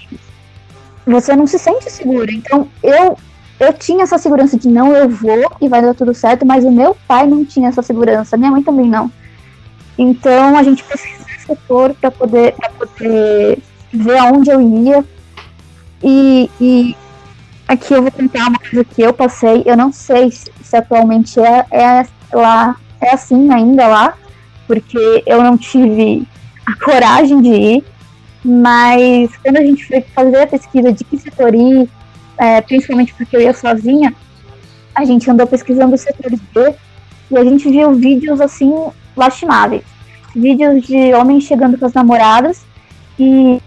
você 1.06 1.36
não 1.36 1.46
se 1.46 1.58
sente 1.58 1.90
segura. 1.90 2.32
Então 2.32 2.68
eu 2.82 3.16
eu 3.60 3.72
tinha 3.72 4.02
essa 4.02 4.18
segurança 4.18 4.58
de 4.58 4.68
não, 4.68 4.92
eu 4.96 5.08
vou 5.08 5.52
e 5.60 5.68
vai 5.68 5.80
dar 5.80 5.94
tudo 5.94 6.12
certo, 6.12 6.44
mas 6.44 6.64
o 6.64 6.72
meu 6.72 6.96
pai 7.06 7.26
não 7.26 7.44
tinha 7.44 7.68
essa 7.68 7.82
segurança, 7.82 8.36
minha 8.36 8.50
mãe 8.50 8.62
também 8.62 8.86
não. 8.86 9.10
Então 9.96 10.56
a 10.56 10.62
gente 10.62 10.82
precisava 10.82 11.24
de 11.24 11.40
setor 11.40 11.94
para 11.94 12.10
poder, 12.10 12.54
poder 12.76 13.58
ver 13.92 14.18
aonde 14.18 14.50
eu 14.50 14.60
ia. 14.60 15.04
E, 16.02 16.50
e 16.60 16.96
aqui 17.68 17.94
eu 17.94 18.02
vou 18.02 18.10
contar 18.10 18.48
uma 18.48 18.58
coisa 18.58 18.84
que 18.84 19.02
eu 19.02 19.12
passei. 19.12 19.62
Eu 19.64 19.76
não 19.76 19.92
sei 19.92 20.32
se, 20.32 20.50
se 20.62 20.76
atualmente 20.76 21.38
é, 21.38 21.64
é 21.70 22.06
lá 22.32 22.76
é 23.00 23.14
assim 23.14 23.52
ainda 23.52 23.86
lá, 23.86 24.14
porque 24.66 25.22
eu 25.26 25.42
não 25.42 25.56
tive 25.56 26.26
a 26.66 26.84
coragem 26.84 27.40
de 27.40 27.48
ir. 27.48 27.84
Mas 28.44 29.30
quando 29.42 29.56
a 29.56 29.62
gente 29.62 29.86
foi 29.86 30.02
fazer 30.02 30.42
a 30.42 30.46
pesquisa 30.46 30.92
de 30.92 31.02
que 31.02 31.16
setor 31.16 31.54
ir, 31.54 31.88
é, 32.36 32.60
principalmente 32.60 33.14
porque 33.14 33.36
eu 33.36 33.40
ia 33.40 33.54
sozinha, 33.54 34.14
a 34.94 35.04
gente 35.04 35.30
andou 35.30 35.46
pesquisando 35.46 35.94
os 35.94 36.02
setores 36.02 36.38
B 36.52 36.74
e 37.30 37.38
a 37.38 37.44
gente 37.44 37.68
viu 37.70 37.94
vídeos 37.94 38.40
assim 38.40 38.72
lastimáveis. 39.16 39.82
Vídeos 40.34 40.84
de 40.84 41.14
homens 41.14 41.44
chegando 41.44 41.78
com 41.78 41.86
as 41.86 41.94
namoradas 41.94 42.64
e 43.18 43.60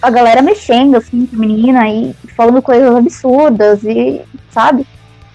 a 0.00 0.10
galera 0.10 0.42
mexendo 0.42 0.96
assim 0.96 1.26
com 1.26 1.36
a 1.36 1.38
menina 1.38 1.88
e 1.88 2.14
falando 2.36 2.62
coisas 2.62 2.94
absurdas 2.94 3.82
e 3.84 4.22
sabe? 4.50 4.86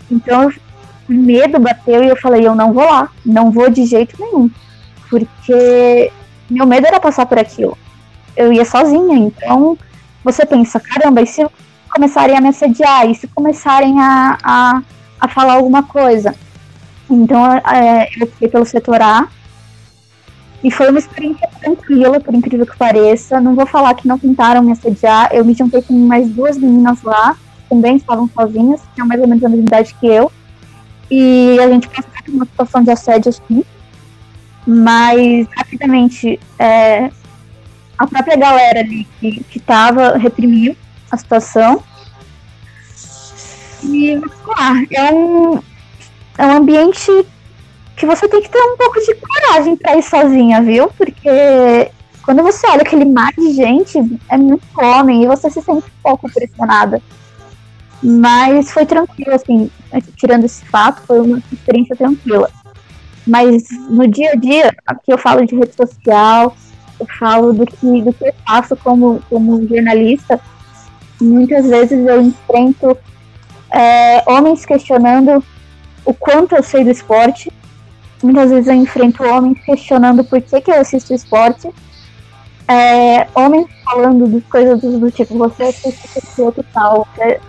Então 0.10 0.52
o 1.08 1.14
medo 1.14 1.60
bateu 1.60 2.04
e 2.04 2.10
eu 2.10 2.16
falei, 2.16 2.46
eu 2.46 2.56
não 2.56 2.74
vou 2.74 2.86
lá, 2.86 3.10
não 3.26 3.52
vou 3.52 3.70
de 3.70 3.86
jeito 3.86 4.16
nenhum. 4.20 4.50
Porque 5.10 6.12
meu 6.50 6.66
medo 6.66 6.88
era 6.88 7.00
passar 7.00 7.26
por 7.26 7.38
aquilo. 7.38 7.78
Eu 8.36 8.52
ia 8.54 8.66
sozinha, 8.66 9.18
então 9.18 9.78
você 10.24 10.46
pensa, 10.46 10.80
caramba, 10.80 11.22
e 11.22 11.28
se 11.28 11.46
começarem 11.94 12.38
a 12.38 12.42
me 12.42 12.50
assediar, 12.50 13.10
e 13.10 13.16
se 13.16 13.28
começarem 13.28 14.00
a, 14.00 14.38
a, 14.44 14.82
a 15.20 15.28
falar 15.28 15.54
alguma 15.54 15.84
coisa? 15.84 16.36
Então 17.10 17.54
é, 17.54 18.10
eu 18.20 18.28
fui 18.28 18.48
pelo 18.48 18.66
setor 18.66 19.02
A, 19.02 19.28
e 20.64 20.70
foi 20.70 20.90
uma 20.90 21.00
experiência 21.00 21.50
tranquila, 21.60 22.20
por 22.20 22.34
incrível 22.34 22.66
que 22.66 22.78
pareça. 22.78 23.40
Não 23.40 23.56
vou 23.56 23.66
falar 23.66 23.94
que 23.94 24.08
não 24.08 24.20
tentaram 24.20 24.62
me 24.62 24.74
assediar. 24.74 25.30
Eu 25.32 25.46
me 25.46 25.54
juntei 25.54 25.82
com 25.82 25.94
mais 25.94 26.30
duas 26.30 26.58
meninas 26.58 27.02
lá, 27.02 27.38
também 27.70 27.96
estavam 27.96 28.30
sozinhas, 28.34 28.82
tinham 28.94 29.08
mais 29.08 29.22
ou 29.22 29.28
menos 29.28 29.44
a 29.44 29.50
mesma 29.50 29.66
idade 29.66 29.96
que 30.00 30.08
eu. 30.08 30.32
E 31.10 31.58
a 31.60 31.68
gente 31.70 31.88
passou 31.88 32.12
por 32.26 32.34
uma 32.34 32.46
situação 32.46 32.84
de 32.84 32.92
assédio, 32.92 33.32
sim. 33.32 33.64
Mas, 34.72 35.48
rapidamente, 35.58 36.40
é, 36.60 37.10
a 37.98 38.06
própria 38.06 38.38
galera 38.38 38.82
ali 38.82 39.08
que, 39.20 39.44
que 39.46 39.60
tava 39.60 40.16
reprimiu 40.16 40.78
a 41.10 41.18
situação. 41.18 41.84
E, 43.84 44.16
lá, 44.46 44.84
é 44.92 45.12
um, 45.12 45.60
é 46.38 46.46
um 46.46 46.58
ambiente 46.58 47.12
que 47.98 48.06
você 48.06 48.28
tem 48.28 48.44
que 48.44 48.50
ter 48.50 48.62
um 48.62 48.78
pouco 48.78 49.00
de 49.00 49.16
coragem 49.16 49.76
para 49.76 49.98
ir 49.98 50.04
sozinha, 50.04 50.62
viu? 50.62 50.88
Porque 50.90 51.92
quando 52.22 52.44
você 52.44 52.68
olha 52.68 52.84
aquele 52.84 53.06
mar 53.06 53.34
de 53.36 53.52
gente, 53.52 53.98
é 54.30 54.38
muito 54.38 54.64
homem 54.80 55.24
e 55.24 55.28
você 55.28 55.50
se 55.50 55.64
sente 55.64 55.88
um 55.88 56.02
pouco 56.04 56.32
pressionada. 56.32 57.02
Mas 58.04 58.72
foi 58.72 58.86
tranquilo, 58.86 59.34
assim, 59.34 59.72
tirando 60.16 60.46
esse 60.46 60.64
fato, 60.66 61.02
foi 61.08 61.22
uma 61.22 61.42
experiência 61.52 61.96
tranquila. 61.96 62.52
Mas 63.30 63.70
no 63.88 64.08
dia 64.08 64.32
a 64.32 64.36
dia, 64.36 64.76
aqui 64.88 65.14
eu 65.14 65.18
falo 65.20 65.46
de 65.46 65.56
rede 65.56 65.76
social, 65.76 66.56
eu 67.00 67.06
falo 67.20 67.54
do 67.54 67.64
que, 67.64 68.02
do 68.02 68.12
que 68.12 68.28
eu 68.28 68.34
faço 68.44 68.76
como, 68.76 69.22
como 69.30 69.68
jornalista. 69.68 70.42
Muitas 71.22 71.68
vezes 71.68 72.08
eu 72.08 72.22
enfrento 72.24 72.98
é, 73.72 74.24
homens 74.26 74.66
questionando 74.66 75.44
o 76.04 76.12
quanto 76.12 76.56
eu 76.56 76.64
sei 76.64 76.84
do 76.84 76.90
esporte. 76.90 77.54
Muitas 78.24 78.50
vezes 78.50 78.68
eu 78.68 78.74
enfrento 78.74 79.24
homens 79.24 79.64
questionando 79.64 80.24
por 80.24 80.42
que, 80.42 80.60
que 80.60 80.72
eu 80.72 80.82
assisto 80.82 81.14
esporte. 81.14 81.70
É, 82.68 83.28
homens 83.36 83.68
falando 83.86 84.28
de 84.28 84.42
coisas 84.42 84.82
do, 84.82 85.00
do 85.00 85.12
tipo, 85.12 85.38
você 85.38 85.64
assiste 85.66 86.20
piloto 86.36 86.66
tal, 86.74 87.08
você, 87.16 87.40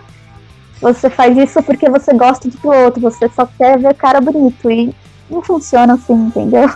você 0.79 1.09
faz 1.09 1.35
isso 1.37 1.61
porque 1.63 1.89
você 1.89 2.13
gosta 2.13 2.47
de 2.47 2.57
piloto, 2.57 2.99
você 2.99 3.27
só 3.29 3.47
quer 3.47 3.79
ver 3.79 3.95
cara 3.95 4.21
bonito. 4.21 4.69
E 4.69 5.00
não 5.31 5.41
funciona 5.41 5.93
assim, 5.93 6.13
entendeu? 6.13 6.69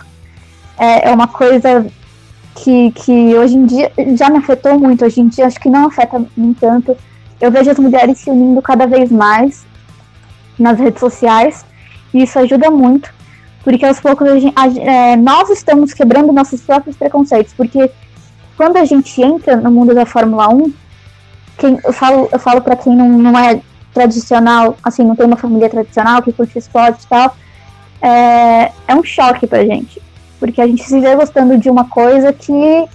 É, 0.78 1.10
é 1.10 1.14
uma 1.14 1.28
coisa 1.28 1.86
que, 2.54 2.90
que 2.92 3.34
hoje 3.36 3.56
em 3.56 3.66
dia 3.66 3.92
já 4.16 4.30
me 4.30 4.38
afetou 4.38 4.78
muito, 4.78 5.04
hoje 5.04 5.20
em 5.20 5.28
dia 5.28 5.46
acho 5.46 5.60
que 5.60 5.68
não 5.68 5.86
afeta 5.86 6.24
nem 6.36 6.54
tanto. 6.54 6.96
Eu 7.40 7.50
vejo 7.50 7.70
as 7.70 7.78
mulheres 7.78 8.18
se 8.18 8.30
unindo 8.30 8.60
cada 8.62 8.86
vez 8.86 9.10
mais 9.12 9.64
nas 10.58 10.78
redes 10.78 11.00
sociais 11.00 11.64
e 12.14 12.22
isso 12.22 12.38
ajuda 12.38 12.70
muito, 12.70 13.12
porque 13.62 13.84
aos 13.84 14.00
poucos 14.00 14.40
gente, 14.40 14.54
a, 14.56 14.66
é, 14.68 15.16
nós 15.16 15.50
estamos 15.50 15.92
quebrando 15.92 16.32
nossos 16.32 16.62
próprios 16.62 16.96
preconceitos, 16.96 17.52
porque 17.52 17.90
quando 18.56 18.78
a 18.78 18.84
gente 18.84 19.20
entra 19.20 19.56
no 19.56 19.70
mundo 19.70 19.94
da 19.94 20.06
Fórmula 20.06 20.48
1, 20.48 20.72
quem, 21.58 21.78
eu 21.84 21.92
falo, 21.92 22.28
eu 22.32 22.38
falo 22.38 22.62
para 22.62 22.76
quem 22.76 22.96
não, 22.96 23.08
não 23.08 23.38
é 23.38 23.60
tradicional, 23.92 24.76
assim, 24.82 25.02
não 25.04 25.16
tem 25.16 25.26
uma 25.26 25.36
família 25.36 25.68
tradicional 25.68 26.22
que 26.22 26.32
curte 26.32 26.58
esporte 26.58 27.04
e 27.04 27.06
tal, 27.06 27.36
é, 28.00 28.72
é 28.88 28.94
um 28.94 29.04
choque 29.04 29.46
pra 29.46 29.64
gente. 29.64 30.00
Porque 30.38 30.60
a 30.60 30.66
gente 30.66 30.84
se 30.84 31.00
vê 31.00 31.14
gostando 31.14 31.56
de 31.58 31.70
uma 31.70 31.88
coisa 31.88 32.32
que, 32.32 32.86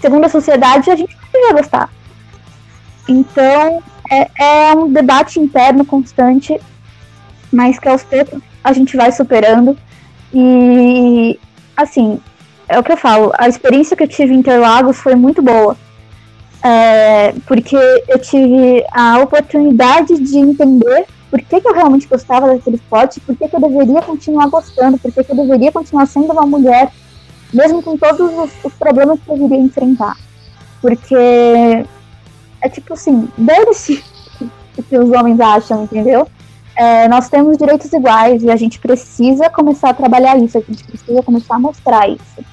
segundo 0.00 0.24
a 0.24 0.28
sociedade, 0.28 0.90
a 0.90 0.96
gente 0.96 1.14
não 1.14 1.22
deveria 1.32 1.62
gostar. 1.62 1.90
Então, 3.08 3.82
é, 4.10 4.70
é 4.70 4.74
um 4.74 4.92
debate 4.92 5.40
interno 5.40 5.84
constante, 5.84 6.60
mas 7.52 7.78
que 7.78 7.88
aos 7.88 8.04
poucos 8.04 8.40
a 8.62 8.72
gente 8.72 8.96
vai 8.96 9.10
superando. 9.12 9.76
E, 10.32 11.38
assim, 11.76 12.20
é 12.68 12.78
o 12.78 12.82
que 12.82 12.92
eu 12.92 12.96
falo, 12.96 13.32
a 13.38 13.48
experiência 13.48 13.96
que 13.96 14.02
eu 14.02 14.08
tive 14.08 14.34
em 14.34 14.38
Interlagos 14.38 14.98
foi 14.98 15.14
muito 15.14 15.40
boa. 15.42 15.76
É, 16.62 17.32
porque 17.46 17.76
eu 18.08 18.18
tive 18.18 18.84
a 18.92 19.20
oportunidade 19.20 20.18
de 20.18 20.38
entender 20.38 21.06
por 21.30 21.40
que, 21.40 21.60
que 21.60 21.68
eu 21.68 21.74
realmente 21.74 22.06
gostava 22.06 22.48
daquele 22.48 22.76
esporte, 22.76 23.20
por 23.20 23.36
que, 23.36 23.48
que 23.48 23.56
eu 23.56 23.60
deveria 23.60 24.02
continuar 24.02 24.48
gostando, 24.48 24.98
por 24.98 25.12
que, 25.12 25.24
que 25.24 25.32
eu 25.32 25.36
deveria 25.36 25.72
continuar 25.72 26.06
sendo 26.06 26.32
uma 26.32 26.46
mulher, 26.46 26.92
mesmo 27.52 27.82
com 27.82 27.96
todos 27.96 28.20
os, 28.20 28.64
os 28.64 28.72
problemas 28.74 29.18
que 29.20 29.30
eu 29.30 29.36
iria 29.36 29.58
enfrentar. 29.58 30.16
Porque 30.80 31.14
é 32.60 32.68
tipo 32.68 32.94
assim, 32.94 33.28
dane-se 33.36 34.02
o 34.76 34.82
que 34.82 34.96
os 34.96 35.10
homens 35.10 35.40
acham, 35.40 35.84
entendeu? 35.84 36.28
é, 36.76 37.08
nós 37.08 37.28
temos 37.28 37.56
direitos 37.56 37.90
iguais 37.92 38.42
e 38.42 38.50
a 38.50 38.56
gente 38.56 38.78
precisa 38.78 39.48
começar 39.48 39.90
a 39.90 39.94
trabalhar 39.94 40.36
isso, 40.36 40.58
a 40.58 40.60
gente 40.60 40.84
precisa 40.84 41.22
começar 41.22 41.56
a 41.56 41.58
mostrar 41.58 42.08
isso. 42.08 42.44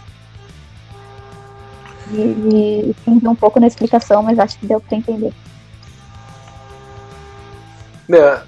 E, 2.11 2.15
e 2.15 2.95
um 3.28 3.36
pouco 3.36 3.59
na 3.59 3.67
explicação, 3.67 4.24
mas 4.24 4.39
acho 4.39 4.57
que 4.57 4.65
deu 4.65 4.80
para 4.80 4.97
entender. 4.97 5.34
É. 8.09 8.41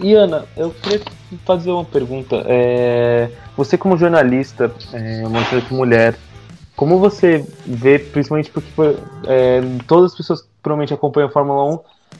E 0.00 0.14
Ana, 0.14 0.44
eu 0.56 0.70
queria 0.70 1.00
fazer 1.44 1.70
uma 1.70 1.84
pergunta. 1.84 2.42
É, 2.46 3.30
você 3.56 3.78
como 3.78 3.96
jornalista, 3.96 4.72
é, 4.92 5.26
uma 5.26 5.40
jornalista 5.42 5.74
mulher, 5.74 6.16
como 6.76 6.98
você 6.98 7.44
vê, 7.64 7.98
principalmente 7.98 8.50
porque 8.50 8.68
é, 9.26 9.60
todas 9.86 10.12
as 10.12 10.16
pessoas 10.16 10.42
que 10.42 10.48
provavelmente 10.62 10.92
acompanham 10.92 11.28
a 11.28 11.32
Fórmula 11.32 11.74
1 11.74 11.78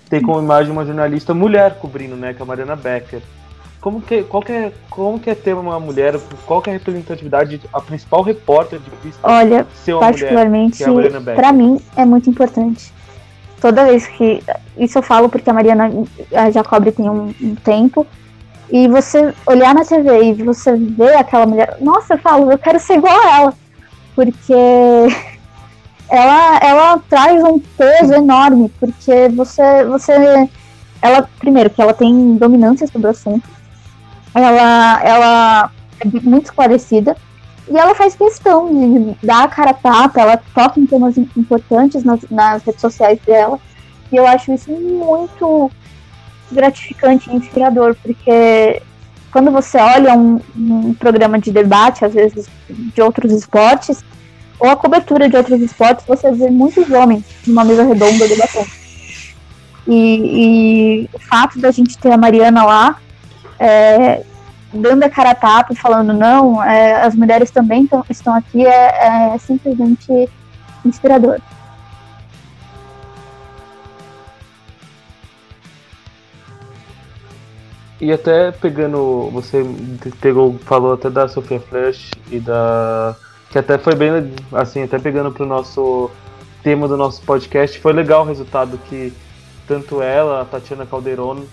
tem 0.08 0.22
como 0.22 0.38
imagem 0.38 0.70
uma 0.70 0.84
jornalista 0.84 1.34
mulher 1.34 1.78
cobrindo, 1.78 2.14
né, 2.14 2.32
que 2.32 2.40
é 2.40 2.42
a 2.42 2.46
Mariana 2.46 2.76
Becker. 2.76 3.20
Como 3.80 4.00
que, 4.00 4.22
qual 4.22 4.42
que 4.42 4.52
é, 4.52 4.72
como 4.88 5.18
que 5.18 5.28
é 5.28 5.34
ter 5.34 5.54
uma 5.54 5.78
mulher, 5.78 6.18
qual 6.46 6.62
que 6.62 6.70
é 6.70 6.72
a 6.72 6.76
representatividade, 6.76 7.60
a 7.72 7.80
principal 7.80 8.22
repórter 8.22 8.78
de 8.78 8.90
pista 8.90 9.20
Olha, 9.22 9.66
uma 9.88 10.00
particularmente, 10.00 10.82
é 10.82 11.34
para 11.34 11.52
mim, 11.52 11.78
é 11.96 12.04
muito 12.04 12.30
importante. 12.30 12.92
Toda 13.64 13.86
vez 13.86 14.06
que, 14.06 14.44
isso 14.76 14.98
eu 14.98 15.02
falo 15.02 15.30
porque 15.30 15.48
a 15.48 15.54
Mariana 15.54 15.90
a 16.34 16.50
Jacob 16.50 16.84
tem 16.92 17.08
um, 17.08 17.34
um 17.40 17.54
tempo, 17.54 18.06
e 18.70 18.86
você 18.88 19.32
olhar 19.46 19.74
na 19.74 19.86
TV 19.86 20.22
e 20.22 20.32
você 20.34 20.76
ver 20.76 21.16
aquela 21.16 21.46
mulher, 21.46 21.78
nossa, 21.80 22.12
eu 22.12 22.18
falo, 22.18 22.52
eu 22.52 22.58
quero 22.58 22.78
ser 22.78 22.98
igual 22.98 23.18
a 23.18 23.36
ela, 23.38 23.54
porque 24.14 24.52
ela, 26.10 26.58
ela 26.58 27.02
traz 27.08 27.42
um 27.42 27.58
peso 27.58 28.12
enorme, 28.12 28.70
porque 28.78 29.30
você, 29.30 29.82
você, 29.84 30.12
ela, 31.00 31.26
primeiro, 31.38 31.70
que 31.70 31.80
ela 31.80 31.94
tem 31.94 32.36
dominância 32.36 32.86
sobre 32.86 33.06
o 33.06 33.12
assunto, 33.12 33.48
ela, 34.34 35.02
ela 35.02 35.70
é 36.00 36.20
muito 36.22 36.44
esclarecida, 36.44 37.16
e 37.68 37.76
ela 37.76 37.94
faz 37.94 38.14
questão 38.14 38.68
de 38.68 39.16
dar 39.26 39.44
a 39.44 39.48
cara 39.48 39.70
a 39.70 39.74
tapa, 39.74 40.20
ela 40.20 40.36
toca 40.54 40.78
em 40.78 40.86
temas 40.86 41.16
importantes 41.16 42.04
nas, 42.04 42.20
nas 42.30 42.62
redes 42.62 42.80
sociais 42.80 43.18
dela, 43.26 43.58
e 44.12 44.16
eu 44.16 44.26
acho 44.26 44.52
isso 44.52 44.70
muito 44.70 45.70
gratificante 46.52 47.30
e 47.30 47.36
inspirador, 47.36 47.96
porque 48.02 48.82
quando 49.32 49.50
você 49.50 49.78
olha 49.78 50.14
um, 50.14 50.40
um 50.56 50.94
programa 50.94 51.38
de 51.38 51.50
debate, 51.50 52.04
às 52.04 52.14
vezes 52.14 52.46
de 52.68 53.02
outros 53.02 53.32
esportes, 53.32 54.04
ou 54.60 54.70
a 54.70 54.76
cobertura 54.76 55.28
de 55.28 55.36
outros 55.36 55.60
esportes, 55.60 56.06
você 56.06 56.30
vê 56.30 56.50
muitos 56.50 56.88
homens 56.90 57.24
numa 57.46 57.64
mesa 57.64 57.82
redonda 57.82 58.28
debatendo. 58.28 58.70
E, 59.86 61.02
e 61.02 61.10
o 61.12 61.18
fato 61.18 61.58
da 61.58 61.70
gente 61.70 61.98
ter 61.98 62.12
a 62.12 62.16
Mariana 62.16 62.64
lá, 62.64 62.96
é, 63.58 64.22
dando 64.74 65.04
a 65.04 65.10
cara 65.10 65.30
a 65.30 65.34
tapa 65.34 65.74
falando 65.74 66.12
não, 66.12 66.62
é, 66.62 67.02
as 67.02 67.14
mulheres 67.14 67.50
também 67.50 67.86
tão, 67.86 68.04
estão 68.10 68.34
aqui, 68.34 68.66
é, 68.66 69.34
é 69.34 69.38
simplesmente 69.38 70.28
inspirador. 70.84 71.40
E 78.00 78.12
até 78.12 78.52
pegando, 78.52 79.30
você 79.32 79.64
pegou, 80.20 80.58
falou 80.64 80.92
até 80.92 81.08
da 81.08 81.26
Sofia 81.26 81.60
Flash 81.60 82.10
e 82.30 82.38
da 82.38 83.16
que 83.50 83.58
até 83.58 83.78
foi 83.78 83.94
bem, 83.94 84.10
assim, 84.52 84.82
até 84.82 84.98
pegando 84.98 85.30
pro 85.30 85.46
nosso 85.46 86.10
tema 86.60 86.88
do 86.88 86.96
nosso 86.96 87.22
podcast, 87.22 87.78
foi 87.78 87.92
legal 87.92 88.22
o 88.22 88.26
resultado 88.26 88.76
que 88.88 89.12
tanto 89.66 90.02
ela, 90.02 90.40
a 90.40 90.44
Tatiana 90.44 90.84
Calderon, 90.84 91.44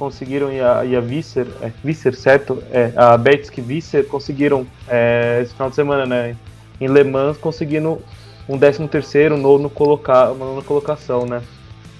conseguiram 0.00 0.50
e 0.50 0.58
a, 0.62 0.82
e 0.82 0.96
a 0.96 1.00
Visser, 1.00 1.46
é, 1.60 1.70
Visser, 1.84 2.16
certo? 2.16 2.62
É, 2.72 2.90
a 2.96 3.18
Betsky 3.18 3.60
Visser 3.60 4.06
conseguiram 4.06 4.66
é, 4.88 5.40
esse 5.42 5.52
final 5.52 5.68
de 5.68 5.76
semana, 5.76 6.06
né? 6.06 6.34
Em 6.80 6.88
Le 6.88 7.04
Mans, 7.04 7.36
conseguindo 7.36 8.00
um 8.48 8.58
13 8.58 8.88
terceiro, 8.88 9.36
nono 9.36 9.68
colocar, 9.68 10.32
uma 10.32 10.46
nona 10.46 10.62
colocação, 10.62 11.26
né? 11.26 11.42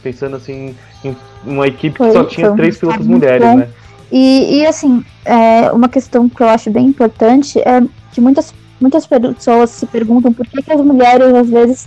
Pensando 0.02 0.36
assim 0.36 0.74
em 1.04 1.14
uma 1.44 1.66
equipe 1.66 1.98
que 1.98 2.12
só 2.12 2.24
tinha 2.24 2.50
três 2.52 2.78
pilotos 2.78 3.06
mulheres, 3.06 3.46
bom. 3.46 3.56
né? 3.58 3.68
E, 4.10 4.60
e 4.60 4.66
assim, 4.66 5.04
é, 5.26 5.70
uma 5.70 5.88
questão 5.88 6.26
que 6.26 6.42
eu 6.42 6.48
acho 6.48 6.70
bem 6.70 6.86
importante 6.86 7.60
é 7.60 7.82
que 8.12 8.20
muitas 8.20 8.54
muitas 8.80 9.06
pessoas 9.06 9.68
se 9.68 9.84
perguntam 9.84 10.32
por 10.32 10.46
que, 10.46 10.62
que 10.62 10.72
as 10.72 10.80
mulheres 10.80 11.34
às 11.34 11.50
vezes 11.50 11.86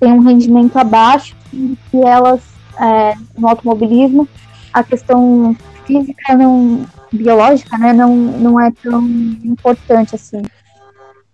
têm 0.00 0.12
um 0.12 0.18
rendimento 0.18 0.76
abaixo 0.76 1.36
que 1.52 2.02
elas 2.02 2.40
é, 2.76 3.14
no 3.38 3.46
automobilismo 3.46 4.28
a 4.74 4.82
questão 4.82 5.56
física 5.86 6.36
não 6.36 6.84
biológica 7.10 7.78
né 7.78 7.92
não 7.92 8.14
não 8.14 8.60
é 8.60 8.70
tão 8.70 9.02
importante 9.44 10.14
assim 10.14 10.42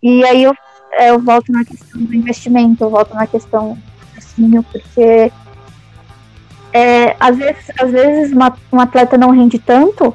e 0.02 0.24
aí 0.24 0.44
eu, 0.44 0.54
é, 0.92 1.10
eu 1.10 1.18
volto 1.18 1.50
na 1.50 1.64
questão 1.64 2.00
do 2.00 2.14
investimento 2.14 2.84
eu 2.84 2.90
volto 2.90 3.14
na 3.14 3.26
questão 3.26 3.76
do 4.36 4.62
porque 4.64 5.32
é, 6.72 7.16
às 7.18 7.36
vezes 7.36 7.70
às 7.80 7.90
vezes 7.90 8.32
uma, 8.32 8.56
um 8.72 8.80
atleta 8.80 9.18
não 9.18 9.30
rende 9.30 9.58
tanto 9.58 10.14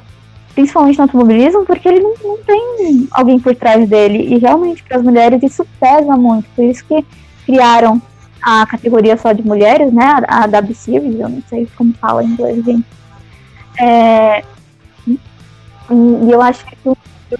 principalmente 0.56 0.96
no 0.96 1.02
automobilismo, 1.02 1.66
porque 1.66 1.86
ele 1.86 2.00
não, 2.00 2.14
não 2.24 2.38
tem 2.38 3.06
alguém 3.10 3.38
por 3.38 3.54
trás 3.54 3.86
dele. 3.86 4.34
E 4.34 4.38
realmente, 4.38 4.82
para 4.82 4.96
as 4.96 5.02
mulheres, 5.02 5.42
isso 5.42 5.66
pesa 5.78 6.16
muito. 6.16 6.48
Por 6.56 6.64
isso 6.64 6.82
que 6.86 7.04
criaram 7.44 8.00
a 8.42 8.66
categoria 8.66 9.18
só 9.18 9.32
de 9.32 9.46
mulheres, 9.46 9.92
né? 9.92 10.04
A, 10.26 10.44
a 10.44 10.46
W 10.46 10.76
eu 11.20 11.28
não 11.28 11.42
sei 11.48 11.68
como 11.76 11.92
fala 11.94 12.24
em 12.24 12.28
inglês, 12.28 12.64
gente. 12.64 12.86
É, 13.80 14.44
e, 15.06 16.30
eu 16.30 16.42
acho 16.42 16.64
que 16.66 16.76
eu 16.84 16.96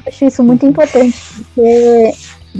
acho 0.07 0.24
isso 0.24 0.43
muito 0.43 0.66
importante, 0.66 1.16
porque 1.34 2.14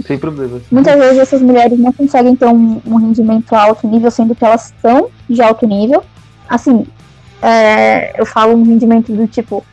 sem 0.05 0.17
problema. 0.17 0.61
Muitas 0.71 0.95
vezes 0.95 1.17
essas 1.17 1.41
mulheres 1.41 1.79
não 1.79 1.91
conseguem 1.91 2.35
ter 2.35 2.45
um, 2.45 2.81
um, 2.85 2.95
rendimento 2.97 3.53
alto 3.53 3.87
nível, 3.87 4.11
sendo 4.11 4.35
que 4.35 4.45
elas 4.45 4.73
são 4.81 5.09
de 5.29 5.41
alto 5.41 5.65
nível. 5.65 6.03
Assim, 6.47 6.85
é, 7.41 8.19
eu 8.19 8.25
falo 8.25 8.55
um 8.55 8.63
rendimento 8.63 9.11
do 9.11 9.27
tipo 9.27 9.65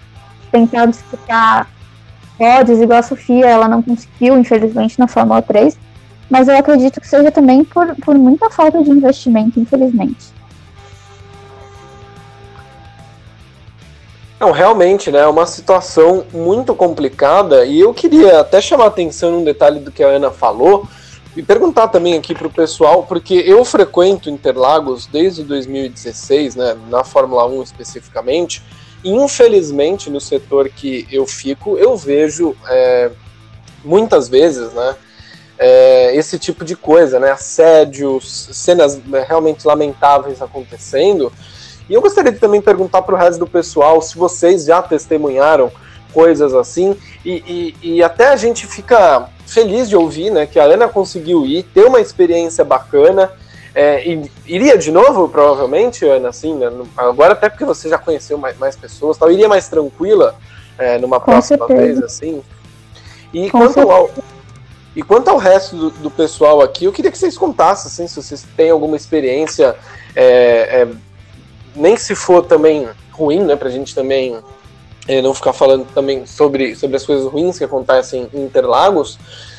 tentar 0.50 0.86
disputar 0.86 1.68
pódios, 2.38 2.80
igual 2.80 2.98
a 2.98 3.02
Sofia, 3.02 3.46
ela 3.46 3.68
não 3.68 3.82
conseguiu, 3.82 4.38
infelizmente, 4.38 4.98
na 4.98 5.06
Fórmula 5.06 5.42
3. 5.42 5.76
Mas 6.30 6.48
eu 6.48 6.56
acredito 6.56 7.00
que 7.00 7.08
seja 7.08 7.30
também 7.30 7.64
por, 7.64 7.94
por 7.96 8.16
muita 8.16 8.50
falta 8.50 8.82
de 8.82 8.90
investimento, 8.90 9.60
infelizmente. 9.60 10.32
Não, 14.44 14.50
realmente, 14.50 15.10
né? 15.10 15.20
É 15.20 15.26
uma 15.26 15.46
situação 15.46 16.26
muito 16.30 16.74
complicada 16.74 17.64
e 17.64 17.80
eu 17.80 17.94
queria 17.94 18.40
até 18.40 18.60
chamar 18.60 18.88
atenção 18.88 19.30
num 19.32 19.42
detalhe 19.42 19.80
do 19.80 19.90
que 19.90 20.02
a 20.02 20.08
Ana 20.08 20.30
falou 20.30 20.86
e 21.34 21.42
perguntar 21.42 21.88
também 21.88 22.12
aqui 22.12 22.34
para 22.34 22.46
o 22.46 22.50
pessoal, 22.50 23.04
porque 23.04 23.42
eu 23.46 23.64
frequento 23.64 24.28
Interlagos 24.28 25.06
desde 25.06 25.42
2016, 25.44 26.56
né? 26.56 26.76
Na 26.90 27.02
Fórmula 27.02 27.46
1 27.46 27.62
especificamente 27.62 28.62
infelizmente, 29.02 30.10
no 30.10 30.20
setor 30.20 30.68
que 30.68 31.08
eu 31.10 31.26
fico, 31.26 31.78
eu 31.78 31.96
vejo 31.96 32.54
é, 32.68 33.10
muitas 33.82 34.28
vezes, 34.28 34.74
né? 34.74 34.94
É, 35.58 36.14
esse 36.14 36.38
tipo 36.38 36.66
de 36.66 36.76
coisa, 36.76 37.18
né? 37.18 37.30
Assédios, 37.30 38.50
cenas 38.52 38.98
né, 39.04 39.24
realmente 39.26 39.66
lamentáveis 39.66 40.42
acontecendo. 40.42 41.32
E 41.88 41.94
eu 41.94 42.00
gostaria 42.00 42.32
de 42.32 42.38
também 42.38 42.60
perguntar 42.60 43.02
para 43.02 43.14
o 43.14 43.18
resto 43.18 43.38
do 43.38 43.46
pessoal 43.46 44.00
se 44.00 44.16
vocês 44.16 44.64
já 44.64 44.80
testemunharam 44.80 45.70
coisas 46.12 46.54
assim. 46.54 46.96
E, 47.24 47.74
e, 47.82 47.96
e, 47.96 48.02
até 48.02 48.28
a 48.28 48.36
gente 48.36 48.66
fica 48.66 49.28
feliz 49.46 49.88
de 49.88 49.96
ouvir 49.96 50.30
né, 50.30 50.46
que 50.46 50.58
a 50.58 50.64
Ana 50.64 50.88
conseguiu 50.88 51.44
ir, 51.44 51.64
ter 51.64 51.84
uma 51.84 52.00
experiência 52.00 52.64
bacana. 52.64 53.30
É, 53.74 54.04
iria 54.46 54.78
de 54.78 54.92
novo, 54.92 55.28
provavelmente, 55.28 56.06
Ana, 56.06 56.28
assim, 56.28 56.54
né? 56.54 56.70
agora 56.96 57.32
até 57.32 57.48
porque 57.48 57.64
você 57.64 57.88
já 57.88 57.98
conheceu 57.98 58.38
mais, 58.38 58.56
mais 58.56 58.76
pessoas, 58.76 59.18
tal, 59.18 59.32
iria 59.32 59.48
mais 59.48 59.68
tranquila 59.68 60.36
é, 60.78 60.96
numa 60.98 61.18
Com 61.18 61.32
próxima 61.32 61.66
certeza. 61.66 61.82
vez, 61.82 62.02
assim. 62.02 62.42
E 63.32 63.50
Com 63.50 63.58
quanto 63.58 63.90
ao, 63.90 64.10
e 64.94 65.02
quanto 65.02 65.28
ao 65.28 65.38
resto 65.38 65.74
do, 65.76 65.90
do, 65.90 66.10
pessoal 66.10 66.60
aqui, 66.60 66.84
eu 66.84 66.92
queria 66.92 67.10
que 67.10 67.18
vocês 67.18 67.36
contassem, 67.36 67.90
assim, 67.90 68.06
se 68.06 68.22
vocês 68.22 68.46
têm 68.56 68.70
alguma 68.70 68.96
experiência, 68.96 69.74
é, 70.14 70.82
é 70.82 70.88
nem 71.74 71.96
se 71.96 72.14
for 72.14 72.42
também 72.42 72.88
ruim, 73.12 73.40
né, 73.40 73.56
pra 73.56 73.70
gente 73.70 73.94
também 73.94 74.36
é, 75.06 75.20
não 75.20 75.34
ficar 75.34 75.52
falando 75.52 75.86
também 75.94 76.26
sobre, 76.26 76.74
sobre 76.74 76.96
as 76.96 77.04
coisas 77.04 77.30
ruins 77.30 77.58
que 77.58 77.64
acontecem 77.64 78.28
em 78.32 78.44
Interlagos, 78.44 79.18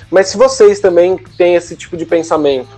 mas 0.09 0.28
se 0.28 0.38
vocês 0.38 0.80
também 0.80 1.18
têm 1.38 1.55
esse 1.55 1.76
tipo 1.76 1.97
de 1.97 2.05
pensamento, 2.05 2.70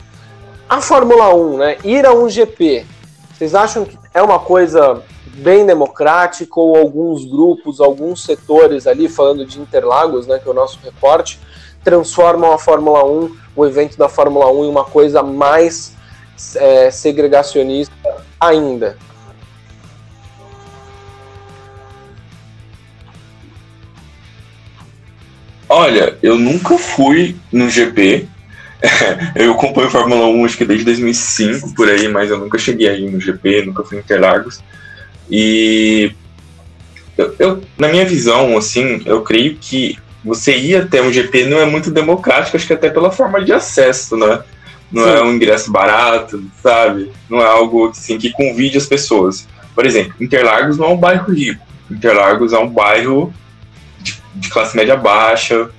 a 0.70 0.82
Fórmula 0.82 1.34
1, 1.34 1.58
né? 1.58 1.78
Ir 1.84 2.06
a 2.06 2.14
um 2.14 2.30
GP, 2.30 2.86
vocês 3.34 3.56
acham 3.56 3.86
que 3.86 3.98
é 4.14 4.22
uma 4.22 4.40
coisa 4.40 5.02
bem 5.38 5.66
democrática 5.66 6.60
ou 6.60 6.76
alguns 6.76 7.24
grupos, 7.24 7.80
alguns 7.80 8.24
setores 8.24 8.88
ali, 8.88 9.08
falando 9.08 9.46
de 9.46 9.60
Interlagos, 9.60 10.26
né, 10.26 10.40
que 10.40 10.48
é 10.48 10.52
o 10.52 10.54
nosso 10.54 10.80
reporte, 10.84 11.40
transformam 11.84 12.52
a 12.52 12.58
Fórmula 12.58 13.06
1, 13.06 13.38
o 13.56 13.66
evento 13.66 13.98
da 13.98 14.10
Fórmula 14.10 14.52
1, 14.52 14.66
em 14.66 14.70
uma 14.70 14.84
coisa 14.84 15.22
mais 15.22 15.94
é, 16.56 16.92
segregacionista 16.92 17.94
ainda? 18.40 18.98
Olha, 25.70 26.18
eu 26.24 26.38
nunca 26.38 26.78
fui 26.78 27.36
no 27.52 27.70
GP. 27.70 28.28
eu 29.36 29.52
acompanho 29.52 29.90
Fórmula 29.90 30.28
1 30.28 30.46
acho 30.46 30.58
que 30.58 30.66
desde 30.66 30.86
2005 30.86 31.74
por 31.74 31.90
aí, 31.90 32.08
mas 32.08 32.30
eu 32.30 32.38
nunca 32.38 32.58
cheguei 32.58 32.88
aí 32.88 33.10
no 33.10 33.20
GP, 33.20 33.66
nunca 33.66 33.84
fui 33.84 33.98
em 33.98 34.02
Interlagos. 34.02 34.62
E 35.30 36.12
eu, 37.18 37.36
eu, 37.40 37.64
na 37.78 37.88
minha 37.88 38.06
visão, 38.06 38.56
assim, 38.58 39.02
eu 39.06 39.22
creio 39.22 39.58
que 39.60 39.98
você 40.24 40.56
ir 40.56 40.76
até 40.76 41.02
um 41.02 41.12
GP 41.12 41.46
não 41.46 41.60
é 41.60 41.66
muito 41.66 41.90
democrático, 41.90 42.56
acho 42.56 42.68
que 42.68 42.74
até 42.74 42.90
pela 42.90 43.12
forma 43.12 43.44
de 43.44 43.52
acesso, 43.52 44.16
né? 44.16 44.42
Não 44.92 45.04
Sim. 45.04 45.10
é 45.10 45.22
um 45.22 45.34
ingresso 45.34 45.72
barato, 45.72 46.42
sabe? 46.62 47.12
Não 47.30 47.42
é 47.42 47.46
algo 47.46 47.90
assim, 47.90 48.18
que 48.18 48.32
convide 48.32 48.78
as 48.78 48.86
pessoas. 48.86 49.48
Por 49.76 49.86
exemplo, 49.86 50.14
Interlagos 50.20 50.78
não 50.78 50.88
é 50.88 50.90
um 50.90 50.98
bairro 50.98 51.34
rico. 51.34 51.66
Interlagos 51.90 52.54
é 52.54 52.60
um 52.60 52.70
bairro 52.70 53.34
de, 54.40 54.50
classe 54.50 54.76
média 54.76 54.96
baixa. 54.96 55.70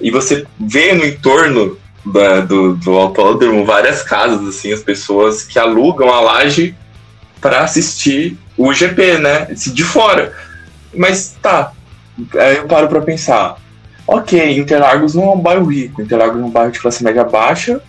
E 0.00 0.10
você 0.10 0.46
vê 0.58 0.92
no 0.92 1.04
entorno 1.04 1.78
da, 2.04 2.40
do, 2.40 2.74
do 2.76 2.92
autódromo 2.92 3.64
várias 3.64 4.02
casas, 4.02 4.46
assim, 4.46 4.72
as 4.72 4.82
pessoas 4.82 5.42
que 5.42 5.58
alugam 5.58 6.12
a 6.12 6.20
laje 6.20 6.74
para 7.40 7.60
assistir 7.60 8.38
o 8.56 8.72
GP, 8.72 9.18
né? 9.18 9.46
De 9.50 9.84
fora. 9.84 10.32
Mas 10.94 11.36
tá, 11.40 11.72
aí 12.34 12.56
eu 12.56 12.66
paro 12.66 12.88
para 12.88 13.00
pensar. 13.00 13.56
Ok, 14.06 14.58
Interlagos 14.58 15.14
não 15.14 15.24
é 15.24 15.30
um 15.30 15.40
bairro 15.40 15.64
rico, 15.64 16.02
Interlagos 16.02 16.40
é 16.40 16.44
um 16.44 16.50
bairro 16.50 16.72
de 16.72 16.78
classe 16.78 17.02
média 17.02 17.24
baixa, 17.24 17.80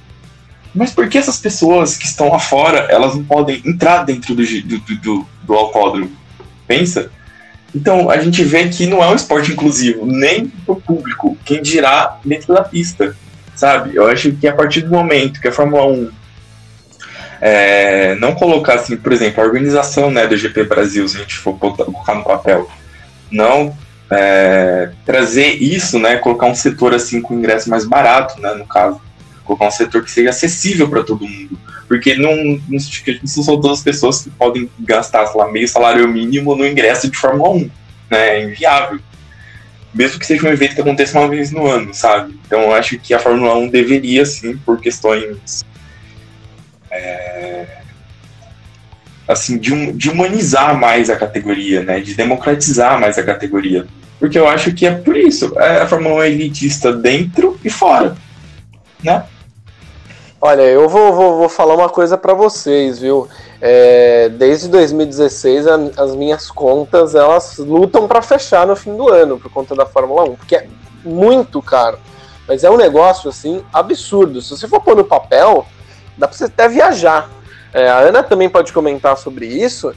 mas 0.74 0.92
por 0.92 1.08
que 1.08 1.18
essas 1.18 1.38
pessoas 1.38 1.98
que 1.98 2.06
estão 2.06 2.30
lá 2.30 2.40
fora, 2.40 2.80
elas 2.90 3.16
não 3.16 3.24
podem 3.24 3.62
entrar 3.66 4.04
dentro 4.04 4.36
do, 4.36 4.44
do, 4.44 4.80
do, 4.80 5.28
do 5.44 5.54
autódromo? 5.54 6.12
Pensa. 6.68 7.12
Então, 7.76 8.10
a 8.10 8.18
gente 8.18 8.42
vê 8.42 8.70
que 8.70 8.88
não 8.88 9.04
é 9.04 9.08
um 9.10 9.16
esporte 9.16 9.52
inclusivo, 9.52 10.06
nem 10.06 10.48
para 10.48 10.74
o 10.74 10.82
público, 10.82 11.38
quem 11.44 11.62
dirá 11.62 12.18
dentro 12.24 12.54
da 12.54 12.64
pista, 12.64 13.14
sabe? 13.54 13.94
Eu 13.94 14.08
acho 14.08 14.32
que 14.32 14.48
a 14.48 14.54
partir 14.54 14.82
do 14.82 14.90
momento 14.90 15.42
que 15.42 15.50
a 15.50 15.52
Fórmula 15.52 15.86
1 15.86 16.10
é, 17.42 18.16
não 18.16 18.34
colocar, 18.34 18.76
assim, 18.76 18.96
por 18.96 19.12
exemplo, 19.12 19.44
a 19.44 19.46
organização 19.46 20.10
né, 20.10 20.26
do 20.26 20.38
GP 20.38 20.64
Brasil, 20.64 21.06
se 21.06 21.18
a 21.18 21.20
gente 21.20 21.36
for 21.36 21.60
colocar 21.60 22.16
no 22.16 22.24
papel, 22.24 22.70
não 23.30 23.76
é, 24.10 24.92
trazer 25.06 25.62
isso, 25.62 26.00
né, 26.00 26.16
colocar 26.16 26.46
um 26.46 26.56
setor 26.56 26.94
assim 26.94 27.22
com 27.22 27.34
ingresso 27.34 27.70
mais 27.70 27.86
barato, 27.86 28.40
né, 28.40 28.54
no 28.54 28.66
caso, 28.66 29.02
colocar 29.44 29.68
um 29.68 29.72
setor 29.72 30.02
que 30.02 30.12
seja 30.12 30.30
acessível 30.30 30.90
para 30.90 31.04
todo 31.04 31.28
mundo, 31.28 31.60
porque 31.88 32.16
não, 32.16 32.60
não, 32.68 32.80
são 32.80 33.62
todas 33.62 33.80
as 33.80 33.84
pessoas 33.84 34.24
que 34.24 34.30
podem 34.32 34.70
gastar, 34.80 35.28
sei 35.28 35.40
lá, 35.40 35.52
meio 35.52 35.68
salário 35.68 36.08
mínimo 36.08 36.56
no 36.56 36.66
ingresso 36.66 37.10
de 37.10 37.18
Fórmula 37.18 37.50
1, 37.52 37.72
né, 38.10 38.38
é 38.38 38.44
inviável. 38.44 39.00
Mesmo 39.94 40.20
que 40.20 40.26
seja 40.26 40.48
um 40.48 40.52
evento 40.52 40.76
que 40.76 40.82
aconteça 40.82 41.18
uma 41.18 41.30
vez 41.30 41.52
no 41.52 41.66
ano, 41.68 41.94
sabe? 41.94 42.38
Então 42.46 42.62
eu 42.62 42.74
acho 42.74 42.98
que 43.00 43.14
a 43.14 43.20
Fórmula 43.20 43.56
1 43.56 43.70
deveria, 43.70 44.26
sim, 44.26 44.58
por 44.58 44.82
questões 44.82 45.64
é, 46.92 47.66
assim, 49.28 49.58
de, 49.58 49.92
de 49.94 50.10
humanizar 50.10 50.78
mais 50.78 51.10
a 51.10 51.16
categoria, 51.16 51.84
né? 51.84 52.00
De 52.00 52.14
democratizar 52.14 53.00
mais 53.00 53.18
a 53.18 53.24
categoria. 53.24 53.86
Porque 54.20 54.38
eu 54.38 54.48
acho 54.48 54.74
que 54.74 54.86
é 54.86 54.92
por 54.92 55.16
isso. 55.16 55.54
É 55.58 55.82
a 55.82 55.88
Fórmula 55.88 56.16
1 56.16 56.24
é 56.24 56.30
elitista 56.32 56.92
dentro 56.94 57.60
e 57.64 57.70
fora, 57.70 58.16
né? 59.04 59.24
Olha, 60.48 60.62
eu 60.62 60.88
vou, 60.88 61.12
vou, 61.12 61.38
vou 61.40 61.50
falar 61.50 61.74
uma 61.74 61.90
coisa 61.90 62.16
para 62.20 62.32
vocês, 62.36 63.00
viu? 63.00 63.28
É, 63.60 64.30
desde 64.30 64.68
2016 64.68 65.66
a, 65.66 65.74
as 65.98 66.16
minhas 66.16 66.52
contas 66.52 67.16
elas 67.16 67.58
lutam 67.58 68.08
para 68.08 68.22
fechar 68.22 68.68
no 68.68 68.76
fim 68.76 68.96
do 68.96 69.10
ano 69.10 69.40
por 69.40 69.52
conta 69.52 69.74
da 69.74 69.88
Fórmula 69.88 70.24
1, 70.30 70.36
porque 70.36 70.56
é 70.56 70.68
muito 71.04 71.64
caro. 71.64 71.98
Mas 72.48 72.64
é 72.64 72.70
um 72.70 72.78
negócio 72.78 73.28
assim 73.28 73.64
absurdo. 73.74 74.40
Se 74.40 74.52
você 74.52 74.68
for 74.68 74.80
pôr 74.82 74.96
no 74.96 75.04
papel, 75.04 75.66
dá 76.16 76.28
para 76.28 76.38
você 76.38 76.44
até 76.44 76.70
viajar. 76.70 77.28
É, 77.74 77.90
a 77.90 77.98
Ana 77.98 78.22
também 78.22 78.48
pode 78.48 78.72
comentar 78.72 79.18
sobre 79.18 79.48
isso, 79.48 79.96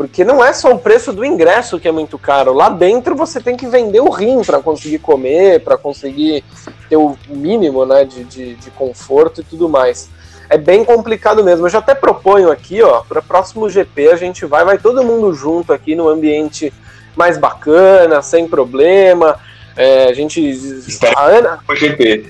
porque 0.00 0.24
não 0.24 0.42
é 0.42 0.50
só 0.54 0.72
o 0.72 0.78
preço 0.78 1.12
do 1.12 1.22
ingresso 1.22 1.78
que 1.78 1.86
é 1.86 1.92
muito 1.92 2.18
caro. 2.18 2.54
Lá 2.54 2.70
dentro 2.70 3.14
você 3.14 3.38
tem 3.38 3.54
que 3.54 3.66
vender 3.66 4.00
o 4.00 4.08
rim 4.08 4.40
para 4.40 4.58
conseguir 4.58 4.98
comer, 4.98 5.60
para 5.62 5.76
conseguir 5.76 6.42
ter 6.88 6.96
o 6.96 7.18
mínimo 7.28 7.84
né, 7.84 8.06
de, 8.06 8.24
de, 8.24 8.54
de, 8.54 8.70
conforto 8.70 9.42
e 9.42 9.44
tudo 9.44 9.68
mais. 9.68 10.08
É 10.48 10.56
bem 10.56 10.86
complicado 10.86 11.44
mesmo. 11.44 11.66
Eu 11.66 11.68
já 11.68 11.80
até 11.80 11.94
proponho 11.94 12.50
aqui, 12.50 12.80
ó, 12.80 13.02
para 13.02 13.18
o 13.18 13.22
próximo 13.22 13.68
GP 13.68 14.08
a 14.08 14.16
gente 14.16 14.46
vai, 14.46 14.64
vai 14.64 14.78
todo 14.78 15.04
mundo 15.04 15.34
junto 15.34 15.70
aqui 15.70 15.94
no 15.94 16.08
ambiente 16.08 16.72
mais 17.14 17.36
bacana, 17.36 18.22
sem 18.22 18.48
problema. 18.48 19.38
É, 19.76 20.04
a 20.04 20.14
gente. 20.14 20.80
A 21.14 21.24
Ana. 21.26 21.58
O 21.68 21.76
GP. 21.76 22.24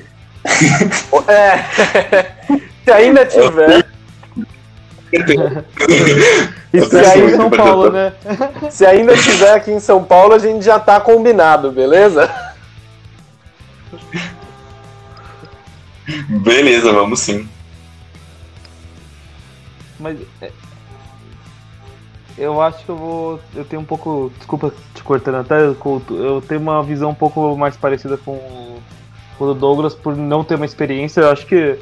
É. 1.28 1.64
Se 2.84 2.90
ainda 2.90 3.24
tiver. 3.24 3.86
E 6.72 6.80
se 6.82 6.96
aí 6.96 7.24
em 7.24 7.36
São 7.36 7.50
Paulo, 7.50 7.90
né? 7.90 8.12
Se 8.70 8.86
ainda 8.86 9.12
estiver 9.12 9.54
aqui 9.54 9.70
em 9.72 9.80
São 9.80 10.04
Paulo, 10.04 10.34
a 10.34 10.38
gente 10.38 10.64
já 10.64 10.78
tá 10.78 11.00
combinado, 11.00 11.72
beleza? 11.72 12.30
Beleza, 16.28 16.92
vamos 16.92 17.20
sim. 17.20 17.48
Mas 19.98 20.18
é, 20.40 20.50
eu 22.38 22.60
acho 22.62 22.84
que 22.84 22.88
eu 22.88 22.96
vou. 22.96 23.40
Eu 23.54 23.64
tenho 23.64 23.82
um 23.82 23.84
pouco. 23.84 24.32
Desculpa 24.38 24.72
te 24.94 25.02
cortando 25.02 25.36
até, 25.36 25.60
eu 25.60 26.42
tenho 26.48 26.60
uma 26.60 26.82
visão 26.82 27.10
um 27.10 27.14
pouco 27.14 27.56
mais 27.56 27.76
parecida 27.76 28.16
com 28.16 28.78
o 29.38 29.54
Douglas 29.54 29.94
por 29.94 30.16
não 30.16 30.42
ter 30.42 30.54
uma 30.54 30.64
experiência. 30.64 31.20
Eu 31.20 31.30
acho 31.30 31.46
que. 31.46 31.78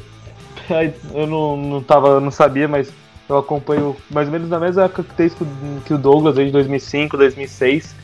Eu 1.14 1.26
não, 1.26 1.56
não, 1.56 1.82
tava, 1.82 2.20
não 2.20 2.30
sabia, 2.30 2.68
mas 2.68 2.90
eu 3.28 3.38
acompanho 3.38 3.96
mais 4.10 4.28
ou 4.28 4.32
menos 4.32 4.48
na 4.48 4.58
mesma 4.58 4.84
época 4.84 5.04
que, 5.84 5.94
o 5.94 5.98
Douglas, 5.98 6.34
desde 6.34 6.52
2005, 6.52 7.16
2006. 7.16 7.94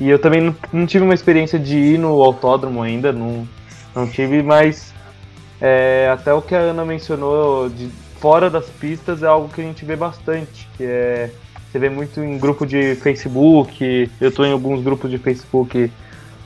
E 0.00 0.08
eu 0.08 0.18
também 0.18 0.40
não, 0.40 0.56
não, 0.72 0.86
tive 0.86 1.04
uma 1.04 1.14
experiência 1.14 1.58
de 1.58 1.76
ir 1.76 1.98
no 1.98 2.22
autódromo 2.22 2.82
ainda, 2.82 3.12
não, 3.12 3.46
não 3.94 4.08
tive, 4.08 4.42
mas 4.42 4.92
é, 5.60 6.08
até 6.12 6.32
o 6.32 6.40
que 6.40 6.54
a 6.54 6.58
Ana 6.58 6.84
mencionou 6.84 7.68
de 7.68 7.88
fora 8.20 8.48
das 8.48 8.66
pistas 8.66 9.22
é 9.22 9.26
algo 9.26 9.48
que 9.48 9.60
a 9.60 9.64
gente 9.64 9.84
vê 9.84 9.96
bastante, 9.96 10.68
que 10.76 10.84
é 10.84 11.30
você 11.70 11.78
vê 11.78 11.90
muito 11.90 12.24
em 12.24 12.38
grupo 12.38 12.64
de 12.64 12.94
Facebook, 12.94 14.10
eu 14.18 14.28
estou 14.30 14.46
em 14.46 14.52
alguns 14.52 14.82
grupos 14.82 15.10
de 15.10 15.18
Facebook 15.18 15.92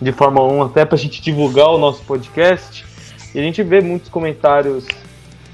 de 0.01 0.13
Fórmula 0.13 0.53
1 0.53 0.63
até 0.65 0.85
para 0.85 0.97
a 0.97 0.99
gente 0.99 1.23
divulgar 1.23 1.69
o 1.69 1.79
nosso 1.79 2.03
podcast, 2.03 2.85
e 3.33 3.39
a 3.39 3.43
gente 3.43 3.63
vê 3.63 3.81
muitos 3.81 4.09
comentários 4.11 4.85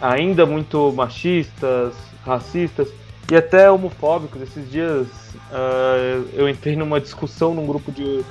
ainda 0.00 0.46
muito 0.46 0.90
machistas, 0.92 1.92
racistas 2.24 2.88
e 3.30 3.36
até 3.36 3.70
homofóbicos. 3.70 4.42
Esses 4.42 4.70
dias 4.70 5.06
uh, 5.50 6.28
eu 6.32 6.48
entrei 6.48 6.76
numa 6.76 7.00
discussão 7.00 7.54
num 7.54 7.66
grupo 7.66 7.92
de, 7.92 8.24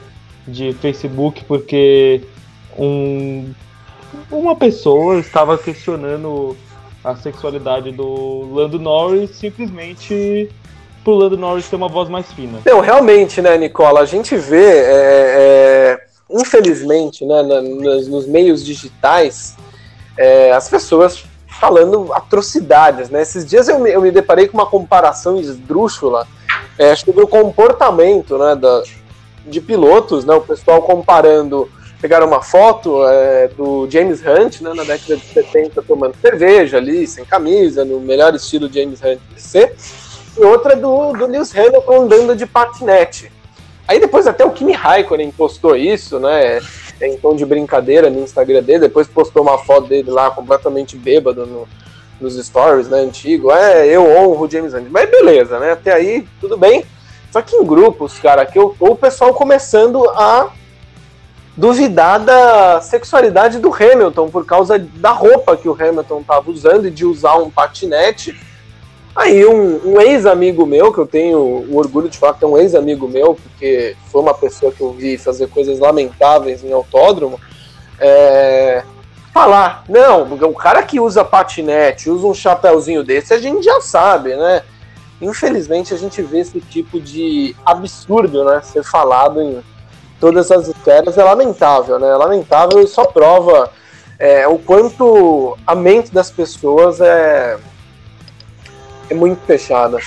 de 0.48 0.74
Facebook 0.74 1.44
porque 1.46 2.22
um, 2.78 3.54
uma 4.32 4.56
pessoa 4.56 5.20
estava 5.20 5.58
questionando 5.58 6.56
a 7.04 7.16
sexualidade 7.16 7.92
do 7.92 8.54
Lando 8.54 8.80
Norris 8.80 9.32
simplesmente 9.32 10.50
pro 11.04 11.14
Lando 11.14 11.38
Norris 11.38 11.70
ter 11.70 11.78
uma 11.78 11.88
voz 11.88 12.10
mais 12.10 12.32
fina. 12.34 12.60
Não, 12.66 12.82
realmente, 12.82 13.42
né, 13.42 13.58
Nicola, 13.58 14.02
a 14.02 14.06
gente 14.06 14.36
vê, 14.36 14.66
é, 14.66 15.96
é, 15.96 16.08
infelizmente, 16.30 17.26
né, 17.26 17.44
na, 17.44 17.62
nos, 17.62 18.08
nos, 18.10 18.28
meios 18.28 18.66
digitais, 18.66 19.56
é, 20.18 20.52
as 20.52 20.68
pessoas 20.68 21.24
falando 21.60 22.14
atrocidades, 22.14 23.10
né? 23.10 23.22
Esses 23.22 23.46
dias 23.46 23.68
eu 23.68 23.80
me, 23.80 23.92
eu 23.92 24.02
me 24.02 24.12
deparei 24.12 24.48
com 24.48 24.58
uma 24.58 24.66
comparação 24.66 25.40
esdrúxula 25.40 26.28
é, 26.78 26.96
sobre 26.96 27.24
o 27.24 27.28
comportamento 27.28 28.38
né, 28.38 28.56
da, 28.56 28.84
de 29.46 29.60
pilotos, 29.60 30.26
né? 30.26 30.34
O 30.36 30.42
pessoal 30.42 30.82
comparando, 30.82 31.70
pegaram 32.00 32.28
uma 32.28 32.42
foto 32.42 33.06
é, 33.08 33.50
do 33.50 33.88
James 33.90 34.22
Hunt, 34.22 34.62
né, 34.62 34.74
na 34.74 34.84
década 34.84 35.18
de 35.18 35.26
70, 35.26 35.82
tomando 35.82 36.16
cerveja 36.22 36.78
ali, 36.78 37.08
sem 37.08 37.26
camisa, 37.26 37.84
no 37.84 38.00
melhor 38.00 38.36
estilo 38.36 38.72
James 38.72 39.00
Hunt 39.02 39.20
de 39.34 39.42
ser, 39.42 39.76
e 40.38 40.44
outra 40.44 40.76
do, 40.76 41.14
do 41.14 41.26
Lewis 41.26 41.56
Hamilton 41.56 42.04
andando 42.04 42.36
de 42.36 42.46
patinete. 42.46 43.32
Aí 43.88 44.00
depois 44.00 44.28
até 44.28 44.46
o 44.46 44.52
Kimi 44.52 44.74
Raikkonen 44.74 45.32
postou 45.32 45.76
isso, 45.76 46.20
né? 46.20 46.60
Em 47.02 47.18
tom 47.18 47.36
de 47.36 47.46
brincadeira 47.46 48.10
no 48.10 48.22
Instagram 48.22 48.64
dele, 48.64 48.80
depois 48.80 49.08
postou 49.08 49.44
uma 49.44 49.58
foto 49.58 49.88
dele 49.88 50.10
lá 50.10 50.32
completamente 50.32 50.96
bêbado 50.96 51.46
no, 51.46 51.68
nos 52.20 52.36
stories, 52.44 52.88
né, 52.90 53.00
antigo. 53.00 53.52
É, 53.52 53.88
eu 53.88 54.04
honro 54.04 54.46
o 54.46 54.50
James 54.50 54.74
Hunt. 54.74 54.88
Mas 54.90 55.10
beleza, 55.10 55.60
né? 55.60 55.72
Até 55.72 55.94
aí, 55.94 56.28
tudo 56.40 56.58
bem. 56.58 56.84
Só 57.32 57.42
que 57.42 57.56
em 57.56 57.66
grupos, 57.66 58.18
cara, 58.20 58.46
que 58.46 58.58
eu 58.58 58.76
tô 58.78 58.92
o 58.92 58.96
pessoal 58.96 59.34
começando 59.34 60.10
a 60.10 60.50
duvidar 61.56 62.20
da 62.20 62.82
sexualidade 62.82 63.60
do 63.60 63.74
Hamilton 63.74 64.30
por 64.30 64.46
causa 64.46 64.78
da 64.78 65.12
roupa 65.12 65.58
que 65.58 65.68
o 65.68 65.74
Hamilton 65.74 66.24
tava 66.24 66.50
usando 66.52 66.88
e 66.88 66.92
de 66.92 67.04
usar 67.04 67.36
um 67.36 67.50
patinete 67.50 68.40
Aí 69.18 69.44
um, 69.48 69.94
um 69.94 70.00
ex-amigo 70.00 70.64
meu, 70.64 70.94
que 70.94 71.00
eu 71.00 71.08
tenho 71.08 71.40
o 71.40 71.76
orgulho 71.76 72.08
de 72.08 72.20
falar 72.20 72.36
que 72.36 72.44
é 72.46 72.48
um 72.48 72.56
ex-amigo 72.56 73.08
meu, 73.08 73.34
porque 73.34 73.96
foi 74.12 74.22
uma 74.22 74.36
pessoa 74.36 74.72
que 74.72 74.80
eu 74.80 74.92
vi 74.92 75.18
fazer 75.18 75.48
coisas 75.48 75.80
lamentáveis 75.80 76.64
em 76.64 76.72
autódromo, 76.72 77.40
é, 78.00 78.84
falar, 79.34 79.84
não, 79.90 80.22
o 80.22 80.54
cara 80.54 80.84
que 80.84 81.00
usa 81.00 81.26
patinete, 81.26 82.12
usa 82.12 82.28
um 82.28 82.34
chapéuzinho 82.36 83.04
desse, 83.04 83.34
a 83.34 83.40
gente 83.40 83.64
já 83.64 83.82
sabe, 83.82 84.36
né? 84.36 84.62
Infelizmente 85.20 85.96
a 85.96 85.98
gente 85.98 86.22
vê 86.22 86.42
esse 86.42 86.62
tipo 86.62 87.02
de 87.02 87.56
absurdo, 87.66 88.46
né, 88.46 88.62
ser 88.62 88.84
falado 88.84 89.42
em 89.42 89.64
todas 90.20 90.52
as 90.52 90.68
esferas, 90.68 91.18
é 91.18 91.24
lamentável, 91.24 91.98
né? 91.98 92.08
É 92.08 92.16
lamentável 92.16 92.80
e 92.82 92.88
só 92.88 93.06
prova 93.06 93.72
é, 94.20 94.48
o 94.48 94.60
quanto 94.60 95.58
a 95.66 95.74
mente 95.74 96.14
das 96.14 96.30
pessoas 96.30 97.02
é, 97.02 97.58
é 99.10 99.14
muito 99.14 99.40
fechada. 99.46 100.00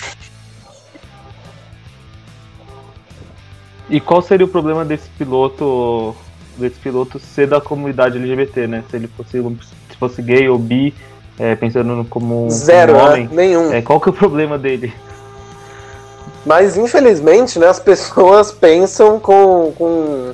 E 3.89 4.01
qual 4.01 4.23
seria 4.23 4.47
o 4.47 4.49
problema 4.49 4.85
desse 4.85 5.09
piloto 5.11 6.15
desse 6.57 6.79
piloto 6.79 7.19
ser 7.19 7.47
da 7.47 7.61
comunidade 7.61 8.19
LGBT, 8.19 8.67
né? 8.67 8.85
Se 8.91 8.97
ele 8.97 9.09
fosse, 9.09 9.41
se 9.41 9.97
fosse 9.99 10.23
gay 10.23 10.49
ou 10.49 10.59
bi, 10.59 10.95
é, 11.39 11.57
pensando 11.57 12.05
como 12.05 12.51
Zero, 12.51 12.93
um 12.93 12.97
né? 12.97 13.03
homem, 13.03 13.29
nenhum. 13.33 13.73
É, 13.73 13.81
qual 13.81 14.01
que 14.01 14.09
é 14.09 14.13
o 14.13 14.15
problema 14.15 14.59
dele? 14.59 14.93
Mas 16.45 16.77
infelizmente, 16.77 17.59
né, 17.59 17.67
as 17.67 17.81
pessoas 17.81 18.53
pensam 18.53 19.19
com, 19.19 19.73
com. 19.77 20.33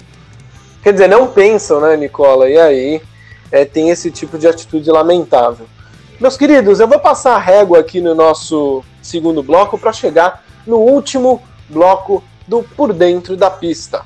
Quer 0.83 0.93
dizer, 0.93 1.09
não 1.09 1.29
pensam, 1.29 1.81
né, 1.81 1.97
Nicola? 1.97 2.49
E 2.51 2.59
aí 2.59 3.03
é, 3.51 3.65
tem 3.65 3.91
esse 3.91 4.11
tipo 4.11 4.37
de 4.39 4.47
atitude 4.47 4.91
lamentável. 4.91 5.67
Meus 6.19 6.35
queridos, 6.35 6.81
eu 6.81 6.89
vou 6.89 6.99
passar 6.99 7.37
a 7.37 7.39
régua 7.39 7.79
aqui 7.79 8.01
no 8.01 8.15
nosso 8.15 8.83
segundo 9.03 9.43
bloco 9.43 9.77
para 9.77 9.93
chegar 9.93 10.43
no 10.67 10.79
último 10.79 11.43
bloco 11.69 12.25
do 12.49 12.63
Por 12.63 12.95
Dentro 12.95 13.37
da 13.37 13.51
Pista. 13.51 14.03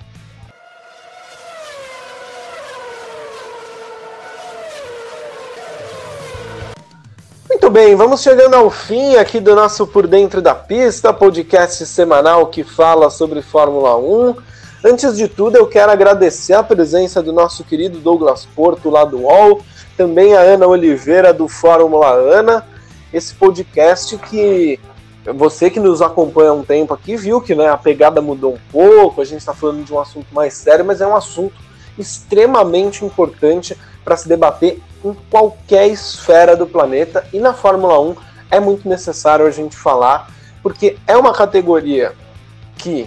Muito 7.48 7.70
bem, 7.70 7.94
vamos 7.94 8.22
chegando 8.22 8.54
ao 8.54 8.70
fim 8.70 9.14
aqui 9.14 9.38
do 9.38 9.54
nosso 9.54 9.86
Por 9.86 10.08
Dentro 10.08 10.42
da 10.42 10.52
Pista, 10.54 11.12
podcast 11.12 11.86
semanal 11.86 12.48
que 12.48 12.64
fala 12.64 13.08
sobre 13.08 13.40
Fórmula 13.40 13.96
1. 13.96 14.34
Antes 14.84 15.16
de 15.16 15.28
tudo, 15.28 15.56
eu 15.56 15.66
quero 15.68 15.92
agradecer 15.92 16.54
a 16.54 16.62
presença 16.64 17.22
do 17.22 17.32
nosso 17.32 17.62
querido 17.62 17.98
Douglas 17.98 18.46
Porto 18.46 18.90
lá 18.90 19.04
do 19.04 19.18
UOL, 19.18 19.62
também 20.01 20.34
a 20.34 20.40
Ana 20.40 20.66
Oliveira 20.66 21.30
do 21.30 21.46
Fórmula 21.46 22.09
Ana. 22.09 22.66
Esse 23.12 23.34
podcast 23.34 24.16
que 24.16 24.80
você 25.34 25.68
que 25.68 25.78
nos 25.78 26.01
acompanha 26.01 26.48
há 26.48 26.55
um 26.55 26.64
tempo 26.64 26.94
aqui 26.94 27.18
viu 27.18 27.38
que 27.38 27.55
né, 27.55 27.68
a 27.68 27.76
pegada 27.76 28.22
mudou 28.22 28.55
um 28.55 28.59
pouco, 28.72 29.20
a 29.20 29.26
gente 29.26 29.40
está 29.40 29.53
falando 29.53 29.84
de 29.84 29.92
um 29.92 30.01
assunto 30.01 30.34
mais 30.34 30.55
sério, 30.55 30.86
mas 30.86 31.03
é 31.03 31.07
um 31.07 31.14
assunto 31.14 31.53
extremamente 31.98 33.05
importante 33.05 33.76
para 34.03 34.16
se 34.16 34.26
debater 34.26 34.80
em 35.05 35.14
qualquer 35.28 35.88
esfera 35.88 36.57
do 36.57 36.66
planeta 36.66 37.26
e 37.30 37.38
na 37.38 37.53
Fórmula 37.53 38.01
1 38.01 38.16
é 38.51 38.59
muito 38.59 38.88
necessário 38.88 39.46
a 39.46 39.51
gente 39.51 39.76
falar, 39.76 40.30
porque 40.62 40.96
é 41.07 41.14
uma 41.14 41.34
categoria 41.34 42.14
que 42.78 43.07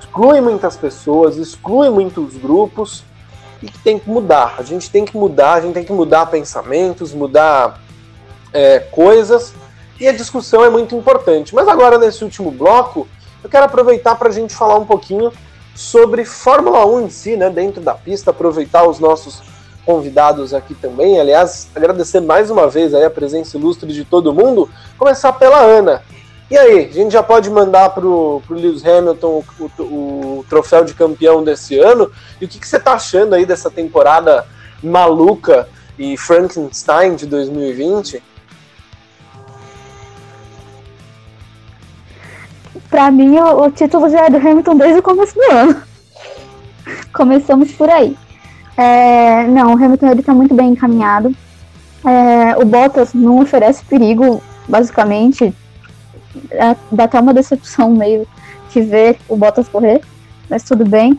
exclui 0.00 0.40
muitas 0.40 0.76
pessoas, 0.76 1.36
exclui 1.36 1.90
muitos 1.90 2.36
grupos 2.36 3.04
e 3.62 3.66
que 3.66 3.78
tem 3.78 3.98
que 3.98 4.08
mudar. 4.08 4.56
A 4.58 4.62
gente 4.62 4.90
tem 4.90 5.04
que 5.04 5.16
mudar, 5.16 5.54
a 5.54 5.60
gente 5.60 5.74
tem 5.74 5.84
que 5.84 5.92
mudar 5.92 6.26
pensamentos, 6.26 7.12
mudar 7.14 7.80
é, 8.52 8.80
coisas 8.80 9.54
e 10.00 10.08
a 10.08 10.12
discussão 10.12 10.64
é 10.64 10.70
muito 10.70 10.94
importante. 10.96 11.54
Mas 11.54 11.68
agora, 11.68 11.96
nesse 11.98 12.24
último 12.24 12.50
bloco, 12.50 13.06
eu 13.42 13.48
quero 13.48 13.64
aproveitar 13.64 14.16
para 14.16 14.28
a 14.28 14.32
gente 14.32 14.54
falar 14.54 14.76
um 14.76 14.84
pouquinho 14.84 15.32
sobre 15.74 16.24
Fórmula 16.24 16.84
1 16.84 17.02
em 17.02 17.10
si, 17.10 17.36
né, 17.36 17.48
dentro 17.48 17.80
da 17.80 17.94
pista, 17.94 18.30
aproveitar 18.30 18.86
os 18.86 18.98
nossos 18.98 19.42
convidados 19.86 20.52
aqui 20.52 20.74
também. 20.74 21.20
Aliás, 21.20 21.68
agradecer 21.74 22.20
mais 22.20 22.50
uma 22.50 22.68
vez 22.68 22.94
a 22.94 23.08
presença 23.10 23.56
ilustre 23.56 23.92
de 23.92 24.04
todo 24.04 24.34
mundo. 24.34 24.68
Começar 24.98 25.32
pela 25.32 25.58
Ana. 25.58 26.02
E 26.52 26.58
aí, 26.58 26.84
a 26.84 26.92
gente 26.92 27.10
já 27.10 27.22
pode 27.22 27.48
mandar 27.48 27.88
para 27.88 28.06
o 28.06 28.42
Lewis 28.50 28.84
Hamilton 28.84 29.42
o, 29.58 29.70
o, 29.78 29.84
o, 30.40 30.44
troféu 30.50 30.84
de 30.84 30.92
campeão 30.92 31.42
desse 31.42 31.78
ano? 31.78 32.12
E 32.38 32.44
o 32.44 32.48
que, 32.48 32.58
que 32.58 32.68
você 32.68 32.76
está 32.76 32.92
achando 32.92 33.34
aí 33.34 33.46
dessa 33.46 33.70
temporada 33.70 34.44
maluca 34.82 35.66
e 35.98 36.14
Frankenstein 36.14 37.14
de 37.14 37.24
2020? 37.24 38.22
Para 42.90 43.10
mim, 43.10 43.38
o, 43.38 43.62
o 43.62 43.70
título 43.70 44.10
já 44.10 44.26
é 44.26 44.28
do 44.28 44.36
Hamilton 44.36 44.76
desde 44.76 44.98
o 44.98 45.02
começo 45.02 45.34
do 45.34 45.50
ano. 45.50 45.82
Começamos 47.14 47.72
por 47.72 47.88
aí. 47.88 48.14
É, 48.76 49.44
não, 49.44 49.72
o 49.72 49.82
Hamilton 49.82 50.10
ele 50.10 50.22
tá 50.22 50.34
muito 50.34 50.54
bem 50.54 50.72
encaminhado. 50.72 51.34
É, 52.04 52.58
o 52.58 52.66
Bottas 52.66 53.14
não 53.14 53.40
oferece 53.40 53.82
perigo, 53.86 54.42
basicamente. 54.68 55.54
É, 56.50 56.76
dá 56.90 57.04
até 57.04 57.20
uma 57.20 57.34
decepção 57.34 57.90
meio 57.90 58.26
que 58.70 58.80
ver 58.80 59.18
o 59.28 59.36
Bottas 59.36 59.68
correr, 59.68 60.00
mas 60.48 60.62
tudo 60.62 60.84
bem. 60.84 61.18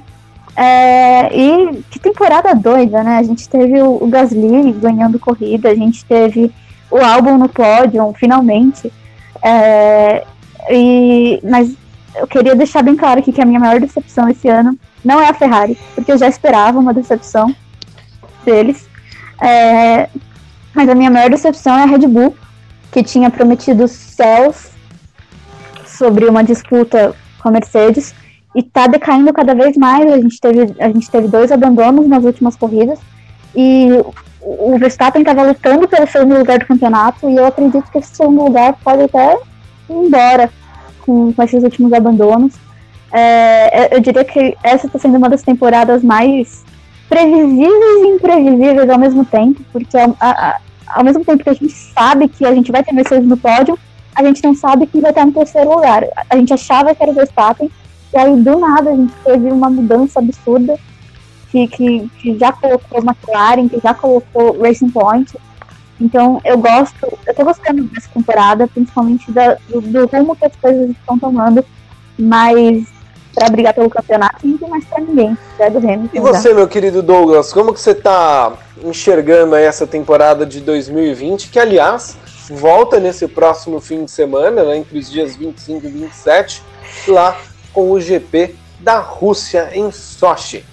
É, 0.55 1.35
e 1.35 1.83
que 1.89 1.99
temporada 1.99 2.53
doida, 2.53 3.03
né? 3.03 3.17
A 3.17 3.23
gente 3.23 3.49
teve 3.49 3.81
o, 3.81 4.03
o 4.03 4.07
Gasly 4.07 4.71
ganhando 4.73 5.19
corrida, 5.19 5.69
a 5.69 5.75
gente 5.75 6.05
teve 6.05 6.51
o 6.91 6.97
álbum 6.97 7.37
no 7.37 7.49
pódio, 7.49 8.13
finalmente. 8.17 8.91
É, 9.41 10.23
e, 10.69 11.39
mas 11.43 11.75
eu 12.15 12.27
queria 12.27 12.55
deixar 12.55 12.83
bem 12.83 12.95
claro 12.95 13.19
aqui 13.19 13.31
que 13.31 13.41
a 13.41 13.45
minha 13.45 13.59
maior 13.59 13.79
decepção 13.79 14.29
esse 14.29 14.47
ano 14.47 14.77
não 15.03 15.19
é 15.19 15.27
a 15.27 15.33
Ferrari, 15.33 15.77
porque 15.95 16.11
eu 16.11 16.17
já 16.17 16.27
esperava 16.27 16.79
uma 16.79 16.93
decepção 16.93 17.53
deles. 18.45 18.87
É, 19.41 20.07
mas 20.73 20.87
a 20.87 20.95
minha 20.95 21.09
maior 21.09 21.29
decepção 21.29 21.77
é 21.77 21.83
a 21.83 21.87
Red 21.87 22.07
Bull, 22.07 22.35
que 22.91 23.03
tinha 23.03 23.29
prometido 23.29 23.87
céus 23.87 24.72
sobre 25.97 26.25
uma 26.25 26.43
disputa 26.43 27.15
com 27.41 27.49
a 27.49 27.51
Mercedes 27.51 28.13
e 28.55 28.59
está 28.59 28.87
decaindo 28.87 29.31
cada 29.33 29.53
vez 29.53 29.77
mais. 29.77 30.11
A 30.11 30.17
gente, 30.17 30.39
teve, 30.39 30.75
a 30.79 30.87
gente 30.87 31.09
teve 31.09 31.27
dois 31.27 31.51
abandonos 31.51 32.07
nas 32.07 32.23
últimas 32.23 32.55
corridas 32.55 32.99
e 33.55 33.89
o 34.41 34.77
Verstappen 34.77 35.21
estava 35.21 35.43
lutando 35.43 35.87
pelo 35.87 36.07
segundo 36.07 36.37
lugar 36.37 36.59
do 36.59 36.65
campeonato 36.65 37.29
e 37.29 37.35
eu 37.35 37.45
acredito 37.45 37.89
que 37.91 37.97
esse 37.97 38.15
segundo 38.15 38.43
lugar 38.43 38.77
pode 38.83 39.03
até 39.03 39.35
ir 39.89 39.93
embora 39.93 40.49
com, 41.01 41.31
com 41.33 41.43
esses 41.43 41.63
últimos 41.63 41.93
abandonos. 41.93 42.53
É, 43.11 43.95
eu 43.95 43.99
diria 43.99 44.25
que 44.25 44.57
essa 44.63 44.87
está 44.87 44.97
sendo 44.97 45.17
uma 45.17 45.29
das 45.29 45.43
temporadas 45.43 46.03
mais 46.03 46.65
previsíveis 47.07 48.03
e 48.03 48.07
imprevisíveis 48.07 48.89
ao 48.89 48.97
mesmo 48.97 49.23
tempo, 49.23 49.61
porque 49.71 49.95
a, 49.95 50.13
a, 50.19 50.57
ao 50.87 51.03
mesmo 51.03 51.23
tempo 51.23 51.43
que 51.43 51.49
a 51.49 51.53
gente 51.53 51.71
sabe 51.71 52.27
que 52.27 52.43
a 52.45 52.53
gente 52.53 52.71
vai 52.71 52.83
ter 52.83 52.91
Mercedes 52.91 53.27
no 53.27 53.37
pódio, 53.37 53.77
a 54.15 54.23
gente 54.23 54.43
não 54.43 54.55
sabe 54.55 54.87
quem 54.87 55.01
vai 55.01 55.11
estar 55.11 55.25
no 55.25 55.31
terceiro 55.31 55.75
lugar. 55.75 56.05
A 56.29 56.37
gente 56.37 56.53
achava 56.53 56.93
que 56.93 57.01
era 57.01 57.11
o 57.11 57.15
Verstappen, 57.15 57.69
e 58.13 58.17
aí 58.17 58.35
do 58.41 58.59
nada 58.59 58.91
a 58.91 58.95
gente 58.95 59.13
teve 59.23 59.51
uma 59.51 59.69
mudança 59.69 60.19
absurda 60.19 60.77
que, 61.51 61.67
que, 61.67 62.09
que 62.19 62.37
já 62.37 62.51
colocou 62.51 62.99
McLaren, 62.99 63.67
que 63.67 63.79
já 63.79 63.93
colocou 63.93 64.61
Racing 64.61 64.89
Point. 64.89 65.37
Então 65.99 66.41
eu 66.43 66.57
gosto, 66.57 67.17
eu 67.25 67.33
tô 67.33 67.43
gostando 67.43 67.83
dessa 67.83 68.09
temporada, 68.13 68.67
principalmente 68.67 69.31
da, 69.31 69.57
do, 69.69 69.81
do 69.81 70.05
rumo 70.07 70.35
que 70.35 70.45
as 70.45 70.55
coisas 70.55 70.89
estão 70.89 71.17
tomando, 71.17 71.63
mas 72.17 72.85
para 73.33 73.49
brigar 73.49 73.73
pelo 73.73 73.89
campeonato 73.89 74.45
não 74.45 74.57
tem 74.57 74.69
mais 74.69 74.85
para 74.85 75.01
ninguém. 75.01 75.37
É 75.57 75.69
do 75.69 75.77
Hamilton. 75.77 76.09
E 76.13 76.19
você, 76.19 76.49
já. 76.49 76.55
meu 76.55 76.67
querido 76.67 77.01
Douglas, 77.01 77.51
como 77.51 77.73
que 77.73 77.79
você 77.79 77.91
está 77.91 78.53
enxergando 78.83 79.55
essa 79.55 79.87
temporada 79.87 80.45
de 80.45 80.59
2020, 80.59 81.49
que 81.49 81.59
aliás 81.59 82.17
volta 82.49 82.99
nesse 82.99 83.27
próximo 83.27 83.79
fim 83.79 84.05
de 84.05 84.11
semana, 84.11 84.63
né, 84.63 84.77
entre 84.77 84.97
os 84.97 85.09
dias 85.09 85.35
25 85.35 85.85
e 85.85 85.89
27, 85.89 86.61
lá 87.07 87.39
com 87.71 87.91
o 87.91 87.99
GP 87.99 88.55
da 88.79 88.99
Rússia 88.99 89.71
em 89.73 89.91
Sochi. 89.91 90.63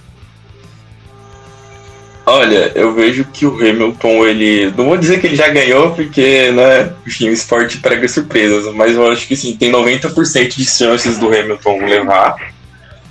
Olha, 2.26 2.70
eu 2.74 2.92
vejo 2.92 3.24
que 3.24 3.44
o 3.44 3.56
Hamilton, 3.56 4.26
ele. 4.26 4.72
Não 4.76 4.84
vou 4.84 4.96
dizer 4.96 5.20
que 5.20 5.26
ele 5.26 5.34
já 5.34 5.48
ganhou, 5.48 5.90
porque, 5.92 6.52
né, 6.52 6.92
enfim, 7.06 7.28
o 7.28 7.32
esporte 7.32 7.78
prega 7.78 8.06
surpresas, 8.06 8.72
mas 8.74 8.94
eu 8.94 9.10
acho 9.10 9.26
que 9.26 9.34
sim, 9.34 9.56
tem 9.56 9.72
90% 9.72 10.54
de 10.54 10.64
chances 10.64 11.18
do 11.18 11.26
Hamilton 11.26 11.86
levar. 11.86 12.36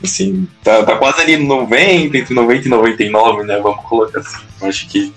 Assim, 0.02 0.48
tá, 0.64 0.84
tá 0.84 0.96
quase 0.96 1.20
ali 1.20 1.36
no 1.36 1.48
90, 1.48 2.18
entre 2.18 2.34
90 2.34 2.68
e 2.68 2.70
99, 2.70 3.44
né? 3.44 3.60
Vamos 3.62 3.84
colocar 3.84 4.20
assim. 4.20 4.38
Eu 4.62 4.70
acho 4.70 4.88
que 4.88 5.14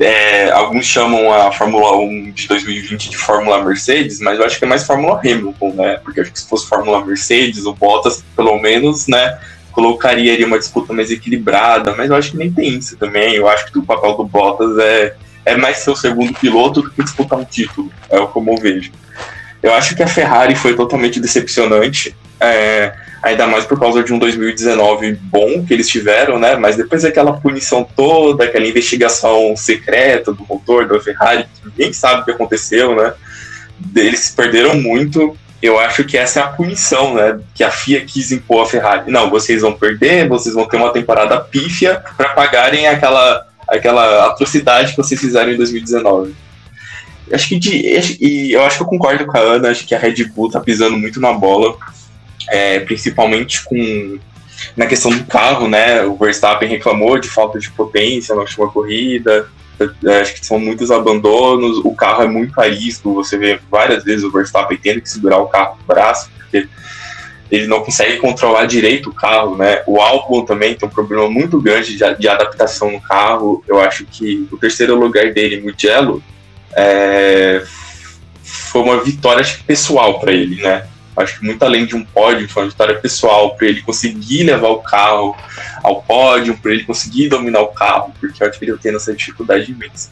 é, 0.00 0.50
alguns 0.50 0.84
chamam 0.84 1.32
a 1.32 1.52
Fórmula 1.52 1.96
1 1.96 2.32
de 2.32 2.48
2020 2.48 3.10
de 3.10 3.16
Fórmula 3.16 3.64
Mercedes, 3.64 4.20
mas 4.20 4.38
eu 4.38 4.44
acho 4.44 4.58
que 4.58 4.64
é 4.64 4.68
mais 4.68 4.84
Fórmula 4.84 5.20
Hamilton, 5.20 5.72
né? 5.74 6.00
Porque 6.04 6.20
acho 6.20 6.32
que 6.32 6.40
se 6.40 6.48
fosse 6.48 6.68
Fórmula 6.68 7.04
Mercedes, 7.04 7.64
o 7.66 7.72
Bottas, 7.72 8.24
pelo 8.34 8.58
menos, 8.58 9.06
né? 9.06 9.38
colocaria 9.76 10.32
ali 10.32 10.42
uma 10.42 10.58
disputa 10.58 10.94
mais 10.94 11.10
equilibrada, 11.10 11.94
mas 11.94 12.08
eu 12.08 12.16
acho 12.16 12.30
que 12.30 12.38
nem 12.38 12.50
tem 12.50 12.78
isso 12.78 12.96
também. 12.96 13.34
Eu 13.34 13.46
acho 13.46 13.70
que 13.70 13.78
o 13.78 13.82
papel 13.82 14.16
do 14.16 14.24
Bottas 14.24 14.78
é, 14.78 15.14
é 15.44 15.54
mais 15.54 15.76
ser 15.78 15.90
o 15.90 15.96
segundo 15.96 16.32
piloto 16.32 16.80
do 16.80 16.90
que 16.90 17.02
disputar 17.02 17.38
um 17.38 17.44
título. 17.44 17.92
É 18.08 18.18
como 18.26 18.52
eu 18.52 18.56
vejo. 18.56 18.90
Eu 19.62 19.74
acho 19.74 19.94
que 19.94 20.02
a 20.02 20.06
Ferrari 20.06 20.56
foi 20.56 20.74
totalmente 20.74 21.20
decepcionante. 21.20 22.16
É, 22.40 22.92
ainda 23.22 23.46
mais 23.46 23.64
por 23.64 23.78
causa 23.78 24.02
de 24.02 24.12
um 24.12 24.18
2019 24.18 25.18
bom 25.22 25.64
que 25.64 25.74
eles 25.74 25.88
tiveram, 25.88 26.38
né? 26.38 26.56
Mas 26.56 26.76
depois 26.76 27.02
daquela 27.02 27.32
punição 27.32 27.86
toda, 27.96 28.44
aquela 28.44 28.66
investigação 28.66 29.54
secreta 29.56 30.32
do 30.32 30.44
motor 30.48 30.86
da 30.86 31.00
Ferrari, 31.00 31.46
ninguém 31.64 31.92
sabe 31.92 32.20
o 32.20 32.24
que 32.24 32.30
aconteceu, 32.30 32.94
né? 32.94 33.14
Eles 33.94 34.30
perderam 34.30 34.76
muito. 34.76 35.36
Eu 35.60 35.78
acho 35.78 36.04
que 36.04 36.16
essa 36.16 36.40
é 36.40 36.42
a 36.42 36.48
punição, 36.48 37.14
né? 37.14 37.40
Que 37.54 37.64
a 37.64 37.70
FIA 37.70 38.04
quis 38.04 38.30
impor 38.30 38.62
a 38.62 38.66
Ferrari. 38.66 39.10
Não, 39.10 39.28
vocês 39.28 39.62
vão 39.62 39.72
perder, 39.72 40.28
vocês 40.28 40.54
vão 40.54 40.68
ter 40.68 40.76
uma 40.76 40.92
temporada 40.92 41.40
pífia 41.40 42.02
para 42.16 42.28
pagarem 42.28 42.86
aquela, 42.86 43.46
aquela 43.68 44.26
atrocidade 44.26 44.90
que 44.90 44.98
vocês 44.98 45.20
fizeram 45.20 45.50
em 45.50 45.56
2019. 45.56 46.34
Acho 47.32 47.48
que 47.48 47.58
de, 47.58 47.70
e 48.20 48.52
eu 48.52 48.62
acho 48.62 48.76
que 48.76 48.82
eu 48.84 48.86
concordo 48.86 49.26
com 49.26 49.36
a 49.36 49.40
Ana, 49.40 49.70
acho 49.70 49.84
que 49.84 49.96
a 49.96 49.98
Red 49.98 50.26
Bull 50.26 50.48
tá 50.48 50.60
pisando 50.60 50.96
muito 50.96 51.20
na 51.20 51.32
bola 51.32 51.76
é, 52.48 52.80
principalmente 52.80 53.64
com 53.64 54.18
na 54.76 54.86
questão 54.86 55.10
do 55.10 55.24
carro, 55.24 55.68
né? 55.68 56.02
O 56.02 56.16
Verstappen 56.16 56.68
reclamou 56.68 57.18
de 57.18 57.28
falta 57.28 57.58
de 57.58 57.70
potência 57.70 58.34
na 58.34 58.42
última 58.42 58.70
corrida. 58.70 59.48
Acho 60.20 60.34
que 60.34 60.46
são 60.46 60.58
muitos 60.58 60.90
abandonos. 60.90 61.78
O 61.84 61.94
carro 61.94 62.22
é 62.22 62.26
muito 62.26 62.58
arisco. 62.60 63.14
Você 63.14 63.36
vê 63.36 63.60
várias 63.70 64.04
vezes 64.04 64.24
o 64.24 64.30
Verstappen 64.30 64.78
tendo 64.78 65.00
que 65.00 65.10
segurar 65.10 65.38
o 65.38 65.46
carro 65.46 65.76
com 65.76 65.82
o 65.82 65.94
braço, 65.94 66.30
porque 66.36 66.68
ele 67.50 67.66
não 67.66 67.80
consegue 67.80 68.16
controlar 68.16 68.66
direito 68.66 69.10
o 69.10 69.14
carro, 69.14 69.56
né? 69.56 69.82
O 69.86 70.00
Albon 70.00 70.44
também 70.44 70.74
tem 70.74 70.88
um 70.88 70.92
problema 70.92 71.28
muito 71.28 71.60
grande 71.60 71.96
de, 71.96 72.14
de 72.14 72.28
adaptação 72.28 72.90
no 72.90 73.00
carro. 73.00 73.62
Eu 73.68 73.80
acho 73.80 74.04
que 74.06 74.48
o 74.50 74.56
terceiro 74.56 74.98
lugar 74.98 75.32
dele, 75.32 75.60
Mugello, 75.60 76.22
é, 76.74 77.62
foi 78.42 78.82
uma 78.82 79.02
vitória 79.02 79.44
pessoal 79.66 80.18
para 80.18 80.32
ele, 80.32 80.60
né? 80.62 80.86
Acho 81.16 81.38
que 81.38 81.46
muito 81.46 81.62
além 81.62 81.86
de 81.86 81.96
um 81.96 82.04
pódio, 82.04 82.48
foi 82.48 82.64
uma 82.64 82.68
vitória 82.68 82.98
pessoal 82.98 83.56
para 83.56 83.66
ele 83.66 83.80
conseguir 83.82 84.42
levar 84.42 84.68
o 84.68 84.82
carro 84.82 85.36
ao 85.82 86.02
pódio, 86.02 86.56
para 86.58 86.72
ele 86.72 86.84
conseguir 86.84 87.28
dominar 87.28 87.62
o 87.62 87.68
carro, 87.68 88.12
porque 88.20 88.42
eu 88.42 88.48
acho 88.48 88.58
que 88.58 88.64
ele 88.64 88.76
tem 88.76 88.94
essa 88.94 89.14
dificuldade 89.14 89.72
imensa. 89.72 90.10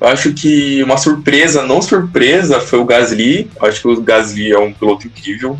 Eu 0.00 0.08
acho 0.08 0.32
que 0.32 0.82
uma 0.82 0.96
surpresa, 0.96 1.62
não 1.62 1.80
surpresa, 1.80 2.60
foi 2.60 2.78
o 2.78 2.84
Gasly. 2.84 3.50
Eu 3.60 3.68
acho 3.68 3.80
que 3.80 3.88
o 3.88 4.00
Gasly 4.00 4.52
é 4.52 4.58
um 4.58 4.72
piloto 4.72 5.06
incrível. 5.06 5.58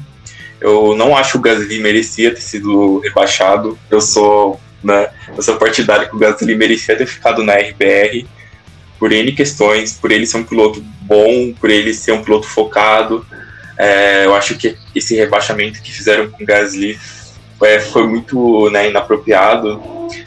Eu 0.60 0.94
não 0.96 1.16
acho 1.16 1.32
que 1.32 1.38
o 1.38 1.40
Gasly 1.40 1.78
merecia 1.80 2.34
ter 2.34 2.40
sido 2.40 3.00
rebaixado. 3.00 3.78
Eu 3.90 4.00
sou, 4.00 4.60
né, 4.82 5.10
eu 5.34 5.42
sou 5.42 5.56
partidário 5.56 6.08
que 6.08 6.16
o 6.16 6.18
Gasly 6.18 6.54
merecia 6.54 6.96
ter 6.96 7.06
ficado 7.06 7.42
na 7.42 7.54
RBR 7.54 8.26
por 8.98 9.12
N 9.12 9.32
questões, 9.32 9.92
por 9.92 10.10
ele 10.10 10.26
ser 10.26 10.38
um 10.38 10.44
piloto 10.44 10.82
bom, 11.02 11.52
por 11.58 11.70
ele 11.70 11.92
ser 11.92 12.12
um 12.12 12.22
piloto 12.22 12.46
focado. 12.46 13.26
É, 13.78 14.24
eu 14.24 14.34
acho 14.34 14.56
que 14.56 14.76
esse 14.94 15.14
rebaixamento 15.14 15.82
que 15.82 15.92
fizeram 15.92 16.30
com 16.30 16.42
o 16.42 16.46
Gasly 16.46 16.98
foi, 17.58 17.80
foi 17.80 18.06
muito 18.06 18.70
né, 18.70 18.88
inapropriado. 18.88 19.80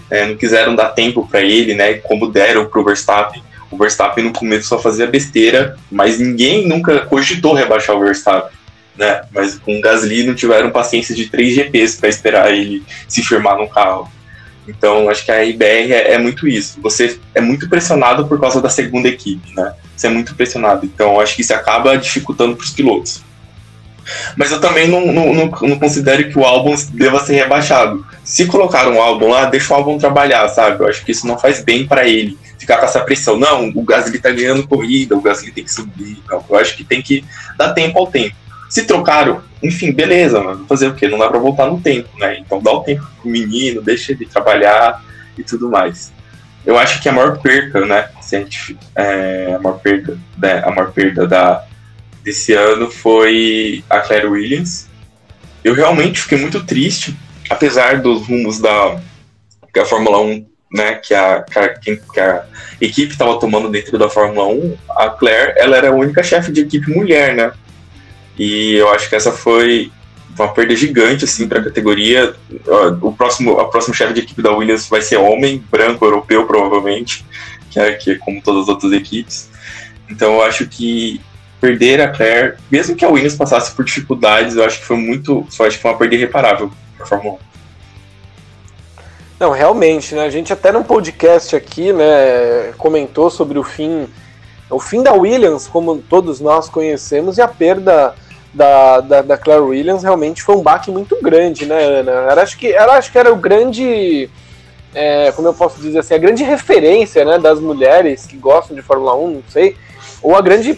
É, 0.09 0.25
não 0.25 0.35
quiseram 0.35 0.75
dar 0.75 0.89
tempo 0.89 1.27
para 1.27 1.41
ele, 1.41 1.73
né, 1.73 1.95
como 1.95 2.29
deram 2.29 2.65
para 2.65 2.79
o 2.79 2.83
Verstappen. 2.83 3.43
O 3.71 3.77
Verstappen 3.77 4.23
no 4.23 4.33
começo 4.33 4.67
só 4.67 4.79
fazia 4.79 5.07
besteira, 5.07 5.77
mas 5.91 6.19
ninguém 6.19 6.67
nunca 6.67 7.01
cogitou 7.01 7.53
rebaixar 7.53 7.95
o 7.95 7.99
Verstappen. 7.99 8.57
Né? 8.97 9.21
Mas 9.31 9.57
com 9.57 9.77
o 9.77 9.81
Gasly 9.81 10.23
não 10.23 10.35
tiveram 10.35 10.71
paciência 10.71 11.15
de 11.15 11.29
três 11.29 11.53
GPs 11.53 11.95
para 11.95 12.09
esperar 12.09 12.53
ele 12.53 12.83
se 13.07 13.23
firmar 13.23 13.57
no 13.57 13.69
carro. 13.69 14.11
Então, 14.67 15.09
acho 15.09 15.25
que 15.25 15.31
a 15.31 15.43
IBR 15.43 15.93
é, 15.93 16.13
é, 16.13 16.17
muito 16.17 16.47
isso. 16.47 16.79
Você 16.81 17.19
é 17.33 17.41
muito 17.41 17.67
pressionado 17.67 18.27
por 18.27 18.39
causa 18.39 18.61
da 18.61 18.69
segunda 18.69 19.07
equipe, 19.07 19.55
né? 19.55 19.73
Você 19.95 20.07
é 20.07 20.09
muito 20.09 20.35
pressionado. 20.35 20.85
Então, 20.85 21.19
acho 21.19 21.35
que 21.35 21.41
isso 21.41 21.53
acaba 21.53 21.97
dificultando 21.97 22.55
para 22.55 22.63
os 22.63 22.71
pilotos. 22.71 23.23
Mas 24.35 24.51
eu 24.51 24.59
também 24.59 24.87
não, 24.87 25.05
não, 25.07 25.33
não, 25.33 25.45
não, 25.45 25.79
considero 25.79 26.29
que 26.29 26.37
o 26.37 26.43
álbum 26.43 26.75
deva 26.93 27.19
ser 27.19 27.35
rebaixado. 27.35 28.05
Se 28.23 28.45
colocar 28.45 28.87
um 28.87 29.01
álbum 29.01 29.29
lá, 29.29 29.45
deixa 29.45 29.73
o 29.73 29.77
álbum 29.77 29.97
trabalhar, 29.97 30.47
sabe? 30.49 30.81
Eu 30.81 30.87
acho 30.87 31.03
que 31.03 31.11
isso 31.11 31.27
não 31.27 31.37
faz 31.37 31.63
bem 31.63 31.87
para 31.87 32.07
ele 32.07 32.37
ficar 32.57 32.77
com 32.77 32.85
essa 32.85 32.99
pressão. 33.01 33.37
Não, 33.37 33.69
o 33.69 33.83
Gasly 33.83 34.19
tá 34.19 34.31
ganhando 34.31 34.67
corrida, 34.67 35.15
o 35.15 35.21
Gasly 35.21 35.51
tem 35.51 35.63
que 35.63 35.73
subir. 35.73 36.21
Não. 36.27 36.43
Eu 36.49 36.57
acho 36.57 36.75
que 36.75 36.83
tem 36.83 37.01
que 37.01 37.23
dar 37.57 37.73
tempo 37.73 37.97
ao 37.97 38.07
tempo. 38.07 38.35
Se 38.69 38.83
trocaram, 38.83 39.41
enfim, 39.63 39.91
beleza, 39.91 40.39
mano. 40.41 40.65
Fazer 40.67 40.87
o 40.87 40.93
quê? 40.93 41.07
Não 41.07 41.17
dá 41.17 41.27
pra 41.27 41.39
voltar 41.39 41.65
no 41.65 41.79
tempo, 41.79 42.09
né? 42.19 42.37
Então 42.39 42.61
dá 42.61 42.71
o 42.71 42.81
tempo 42.81 43.05
pro 43.19 43.29
menino, 43.29 43.81
deixa 43.81 44.11
ele 44.11 44.25
trabalhar 44.25 45.03
e 45.37 45.43
tudo 45.43 45.69
mais. 45.69 46.11
Eu 46.65 46.77
acho 46.77 47.01
que 47.01 47.09
a 47.09 47.11
maior 47.11 47.39
perca, 47.39 47.85
né? 47.85 48.09
Se 48.21 48.35
a, 48.35 48.39
gente, 48.39 48.77
é, 48.95 49.55
a 49.55 49.59
maior 49.59 49.79
perda, 49.79 50.19
né, 50.37 50.61
a 50.63 50.69
maior 50.69 50.91
perda 50.91 51.25
da, 51.25 51.63
desse 52.24 52.53
ano 52.53 52.89
foi 52.89 53.84
a 53.89 53.99
Claire 53.99 54.28
Williams. 54.28 54.88
Eu 55.63 55.74
realmente 55.74 56.22
fiquei 56.22 56.38
muito 56.38 56.63
triste, 56.65 57.17
apesar 57.49 58.01
dos 58.01 58.28
rumos 58.28 58.59
da 58.59 58.99
que 59.74 59.80
a 59.80 59.86
Fórmula 59.86 60.20
1, 60.22 60.45
né, 60.74 60.95
que 60.95 61.13
a, 61.13 61.43
que 61.43 62.20
a, 62.20 62.45
equipe 62.82 63.11
estava 63.11 63.39
tomando 63.39 63.70
dentro 63.70 63.97
da 63.97 64.09
Fórmula 64.09 64.47
1, 64.47 64.78
a 64.97 65.09
Claire, 65.09 65.53
ela 65.57 65.78
era 65.78 65.89
a 65.89 65.93
única 65.93 66.24
chefe 66.24 66.51
de 66.51 66.61
equipe 66.61 66.91
mulher, 66.91 67.36
né? 67.36 67.51
E 68.38 68.74
eu 68.76 68.89
acho 68.89 69.09
que 69.09 69.15
essa 69.15 69.32
foi 69.32 69.91
uma 70.38 70.47
perda 70.53 70.76
gigante 70.76 71.26
assim 71.26 71.47
para 71.47 71.59
a 71.59 71.63
categoria. 71.63 72.34
O 73.01 73.11
próximo, 73.11 73.59
a 73.59 73.67
próxima 73.67 73.95
chefe 73.95 74.13
de 74.13 74.22
equipe 74.22 74.41
da 74.41 74.51
Williams 74.51 74.88
vai 74.88 75.01
ser 75.01 75.17
homem, 75.17 75.63
branco, 75.70 76.05
europeu 76.05 76.45
provavelmente, 76.45 77.26
que 77.70 77.80
é, 77.80 77.93
que 77.93 78.11
é 78.11 78.15
como 78.15 78.41
todas 78.41 78.63
as 78.63 78.70
outras 78.70 78.93
equipes. 78.93 79.49
Então 80.09 80.36
eu 80.36 80.41
acho 80.41 80.65
que 80.67 81.22
perder 81.60 82.01
a 82.01 82.10
Claire, 82.10 82.55
mesmo 82.72 82.95
que 82.95 83.03
a 83.03 83.10
Williams 83.10 83.36
passasse 83.36 83.72
por 83.72 83.84
dificuldades, 83.84 84.55
eu 84.55 84.64
acho 84.64 84.80
que 84.80 84.86
foi 84.86 84.97
muito. 84.97 85.45
Só 85.49 85.66
acho 85.66 85.78
que 85.78 85.82
foi 85.82 85.91
uma 85.91 85.97
perda 85.97 86.16
irreparável 86.16 86.72
para 86.95 87.05
a 87.05 87.07
Fórmula 87.07 87.36
1. 87.36 87.49
Não, 89.39 89.51
realmente, 89.51 90.16
né? 90.16 90.26
A 90.26 90.30
gente 90.30 90.51
até 90.51 90.72
num 90.72 90.84
podcast 90.84 91.55
aqui, 91.55 91.93
né, 91.93 92.74
comentou 92.78 93.30
sobre 93.30 93.57
o 93.57 93.64
fim, 93.64 94.07
o 94.70 94.80
fim 94.80 95.01
da 95.01 95.14
Williams, 95.14 95.66
como 95.66 95.97
todos 95.97 96.41
nós 96.41 96.68
conhecemos, 96.68 97.38
e 97.38 97.41
a 97.41 97.47
perda 97.47 98.14
da, 98.53 98.99
da, 98.99 99.22
da 99.22 99.38
Claire 99.38 99.64
Williams 99.64 100.03
realmente 100.03 100.43
foi 100.43 100.55
um 100.55 100.62
baque 100.62 100.91
muito 100.91 101.18
grande, 101.22 101.66
né, 101.66 101.82
Ana? 101.82 102.12
Era, 102.12 102.41
acho 102.43 102.57
que, 102.57 102.68
era, 102.68 102.93
acho 102.93 103.12
que 103.12 103.18
era 103.18 103.32
o 103.32 103.38
grande, 103.38 104.30
é, 104.93 105.32
como 105.32 105.47
eu 105.47 105.53
posso 105.53 105.80
dizer 105.80 105.99
assim, 105.99 106.16
a 106.16 106.18
grande 106.20 106.43
referência, 106.43 107.24
né, 107.24 107.38
das 107.38 107.62
mulheres 107.62 108.26
que 108.26 108.36
gostam 108.36 108.76
de 108.76 108.82
Fórmula 108.82 109.16
1, 109.16 109.30
não 109.30 109.43
sei, 109.47 109.78
ou 110.22 110.36
a 110.36 110.41
grande 110.41 110.78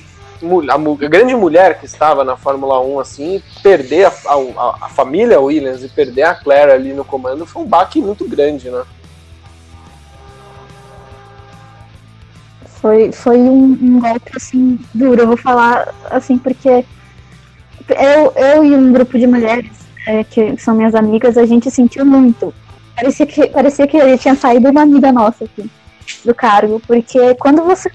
a, 0.69 1.07
grande 1.07 1.35
mulher 1.35 1.79
que 1.79 1.85
estava 1.85 2.23
na 2.23 2.35
Fórmula 2.35 2.79
1, 2.81 2.99
assim, 2.99 3.43
perder 3.61 4.05
a, 4.05 4.09
a, 4.09 4.85
a, 4.85 4.89
família 4.89 5.39
Williams 5.39 5.83
e 5.83 5.89
perder 5.89 6.23
a 6.23 6.35
Claire 6.35 6.71
ali 6.71 6.93
no 6.93 7.05
comando 7.05 7.45
foi 7.45 7.61
um 7.61 7.65
baque 7.65 8.01
muito 8.01 8.27
grande, 8.27 8.69
né? 8.69 8.83
Foi, 12.81 13.11
foi 13.11 13.37
um, 13.37 13.77
um 13.79 13.99
golpe, 13.99 14.31
assim, 14.35 14.79
duro. 14.93 15.21
Eu 15.21 15.27
vou 15.27 15.37
falar, 15.37 15.93
assim, 16.09 16.37
porque 16.37 16.83
eu, 17.89 18.33
eu 18.35 18.65
e 18.65 18.75
um 18.75 18.91
grupo 18.91 19.19
de 19.19 19.27
mulheres, 19.27 19.71
é, 20.07 20.23
que 20.23 20.57
são 20.57 20.75
minhas 20.75 20.95
amigas, 20.95 21.37
a 21.37 21.45
gente 21.45 21.69
sentiu 21.69 22.03
muito. 22.03 22.53
Parecia 22.95 23.25
que, 23.25 23.47
parecia 23.47 23.87
que 23.87 24.17
tinha 24.17 24.35
saído 24.35 24.69
uma 24.69 24.81
amiga 24.81 25.11
nossa, 25.11 25.45
assim, 25.45 25.69
do 26.25 26.33
cargo, 26.33 26.81
porque 26.87 27.35
quando 27.35 27.63
você 27.63 27.91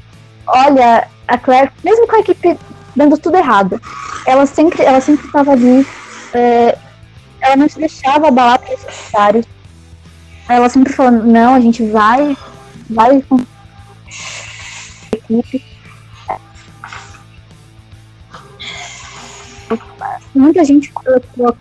olha 0.46 1.08
a 1.26 1.38
Claire, 1.38 1.70
mesmo 1.84 2.06
com 2.06 2.16
a 2.16 2.20
equipe 2.20 2.58
dando 2.94 3.18
tudo 3.18 3.36
errado, 3.36 3.80
ela 4.26 4.46
sempre 4.46 4.82
ela 4.82 5.00
sempre 5.00 5.26
estava 5.26 5.52
ali, 5.52 5.86
é, 6.32 6.78
ela 7.40 7.56
não 7.56 7.68
se 7.68 7.78
deixava 7.78 8.28
abalar 8.28 8.58
pelos 8.58 8.80
adversários. 8.84 9.46
Ela 10.48 10.68
sempre 10.68 10.92
falando, 10.92 11.24
não, 11.24 11.54
a 11.54 11.60
gente 11.60 11.84
vai, 11.90 12.36
vai 12.88 13.20
com 13.22 13.36
a 13.36 15.16
equipe. 15.16 15.64
Muita 20.34 20.64
gente 20.64 20.92
colocou 20.92 21.56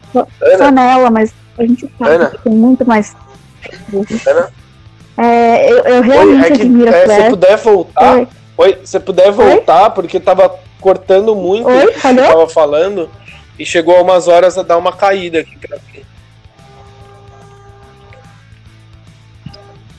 só 0.58 0.72
nela, 0.72 1.10
mas 1.10 1.34
a 1.58 1.64
gente 1.64 1.90
sabe 1.98 2.30
que 2.30 2.44
tem 2.44 2.54
muito 2.54 2.86
mais. 2.86 3.16
Ana? 4.28 4.52
É, 5.18 5.72
eu, 5.72 5.78
eu 5.80 6.02
realmente 6.02 6.42
Oi, 6.42 6.48
é 6.48 6.52
que, 6.52 6.62
admiro 6.62 6.90
é, 6.90 7.02
a 7.02 7.06
Claire. 7.06 7.24
Se 7.24 7.30
puder 7.30 7.58
voltar. 7.58 8.28
Oi, 8.58 8.80
você 8.84 9.00
puder 9.00 9.32
voltar, 9.32 9.86
Oi? 9.86 9.90
porque 9.92 10.20
tava 10.20 10.58
cortando 10.80 11.36
muito 11.36 11.68
Oi? 11.68 11.86
o 11.86 11.94
que 11.94 12.00
você 12.00 12.16
tava 12.16 12.48
falando 12.48 13.10
e 13.60 13.66
chegou 13.66 13.98
a 13.98 14.02
umas 14.02 14.28
horas 14.28 14.58
a 14.58 14.64
dar 14.64 14.78
uma 14.78 14.94
caída 14.94 15.40
aqui 15.40 15.58
pra 15.58 15.78
mim. 15.78 16.06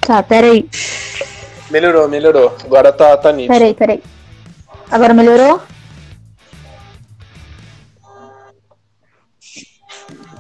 Tá, 0.00 0.22
peraí. 0.22 0.68
Melhorou, 1.70 2.08
melhorou. 2.08 2.56
Agora 2.64 2.92
tá, 2.92 3.16
tá 3.16 3.32
nítido. 3.32 3.52
Peraí, 3.52 3.74
peraí. 3.74 4.02
Agora 4.90 5.12
melhorou? 5.12 5.60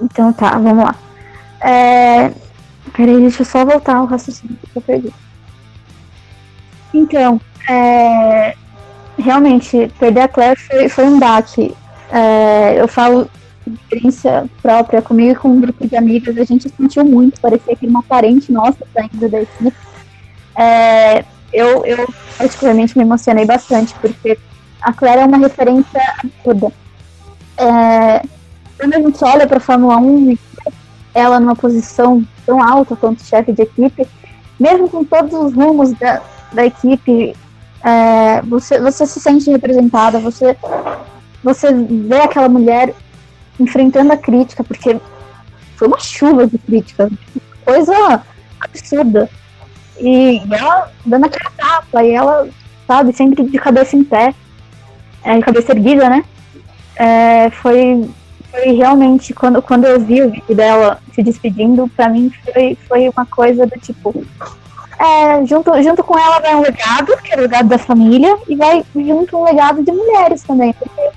Então 0.00 0.32
tá, 0.32 0.50
vamos 0.50 0.84
lá. 0.84 0.94
É... 1.60 2.32
Peraí, 2.96 3.20
deixa 3.20 3.42
eu 3.42 3.46
só 3.46 3.64
voltar 3.64 4.00
o 4.02 4.06
raciocínio 4.06 4.56
que 4.72 4.78
eu 4.78 4.82
perdi. 4.82 5.12
Então, 6.94 7.40
é, 7.68 8.54
realmente, 9.18 9.90
perder 9.98 10.20
a 10.20 10.28
Claire 10.28 10.58
foi, 10.58 10.88
foi 10.88 11.04
um 11.04 11.18
baque. 11.18 11.74
É, 12.10 12.80
eu 12.80 12.86
falo 12.86 13.28
experiência 13.66 14.48
própria 14.62 15.02
comigo 15.02 15.32
e 15.32 15.34
com 15.34 15.48
um 15.48 15.60
grupo 15.60 15.86
de 15.86 15.96
amigas, 15.96 16.38
a 16.38 16.44
gente 16.44 16.68
sentiu 16.68 17.04
muito, 17.04 17.40
parecia 17.40 17.74
que 17.74 17.86
uma 17.86 18.02
parente 18.02 18.52
nossa 18.52 18.78
saindo 18.94 19.28
da 19.28 19.40
equipe. 19.40 19.76
É, 20.56 21.24
eu, 21.52 21.84
eu, 21.84 22.08
particularmente, 22.38 22.96
me 22.96 23.04
emocionei 23.04 23.44
bastante, 23.44 23.94
porque 23.94 24.38
a 24.80 24.92
Claire 24.92 25.22
é 25.22 25.24
uma 25.24 25.38
referência 25.38 26.00
absurda. 26.18 26.72
É, 27.58 28.22
quando 28.78 28.94
a 28.94 29.00
gente 29.00 29.24
olha 29.24 29.46
para 29.46 29.56
a 29.56 29.60
Fórmula 29.60 29.96
1 29.96 30.32
e 30.32 30.38
ela 31.14 31.40
numa 31.40 31.56
posição 31.56 32.22
tão 32.44 32.62
alta 32.62 32.94
quanto 32.94 33.24
chefe 33.24 33.52
de 33.52 33.62
equipe, 33.62 34.06
mesmo 34.60 34.88
com 34.88 35.02
todos 35.02 35.32
os 35.32 35.54
rumos 35.54 35.92
da, 35.94 36.22
da 36.52 36.66
equipe, 36.66 37.34
é, 37.86 38.42
você, 38.42 38.80
você 38.80 39.06
se 39.06 39.20
sente 39.20 39.48
representada, 39.48 40.18
você, 40.18 40.56
você 41.42 41.72
vê 41.72 42.16
aquela 42.16 42.48
mulher 42.48 42.92
enfrentando 43.60 44.12
a 44.12 44.16
crítica, 44.16 44.64
porque 44.64 45.00
foi 45.76 45.86
uma 45.86 46.00
chuva 46.00 46.48
de 46.48 46.58
crítica, 46.58 47.08
coisa 47.64 48.24
absurda. 48.60 49.30
E, 50.00 50.42
ela 50.50 50.90
dando 51.04 51.26
aquela 51.26 51.50
tapa, 51.56 52.02
e 52.02 52.10
ela, 52.10 52.48
sabe, 52.88 53.12
sempre 53.12 53.44
de 53.44 53.58
cabeça 53.58 53.94
em 53.94 54.02
pé, 54.02 54.34
é, 55.22 55.40
cabeça 55.40 55.70
erguida, 55.70 56.10
né? 56.10 56.24
É, 56.96 57.50
foi, 57.50 58.10
foi 58.50 58.72
realmente, 58.72 59.32
quando, 59.32 59.62
quando 59.62 59.84
eu 59.84 60.00
vi 60.00 60.22
o 60.22 60.30
vídeo 60.30 60.56
dela 60.56 60.98
se 61.14 61.22
despedindo, 61.22 61.88
pra 61.94 62.08
mim 62.08 62.32
foi, 62.52 62.76
foi 62.88 63.08
uma 63.08 63.24
coisa 63.26 63.64
do 63.64 63.78
tipo. 63.78 64.26
É, 64.98 65.44
junto, 65.44 65.82
junto 65.82 66.02
com 66.02 66.18
ela 66.18 66.40
vai 66.40 66.54
um 66.54 66.62
legado, 66.62 67.16
que 67.18 67.32
é 67.34 67.36
o 67.36 67.40
legado 67.40 67.68
da 67.68 67.78
família, 67.78 68.36
e 68.48 68.56
vai 68.56 68.84
junto 68.94 69.36
um 69.36 69.44
legado 69.44 69.82
de 69.82 69.92
mulheres 69.92 70.42
também, 70.42 70.72
porque 70.72 71.10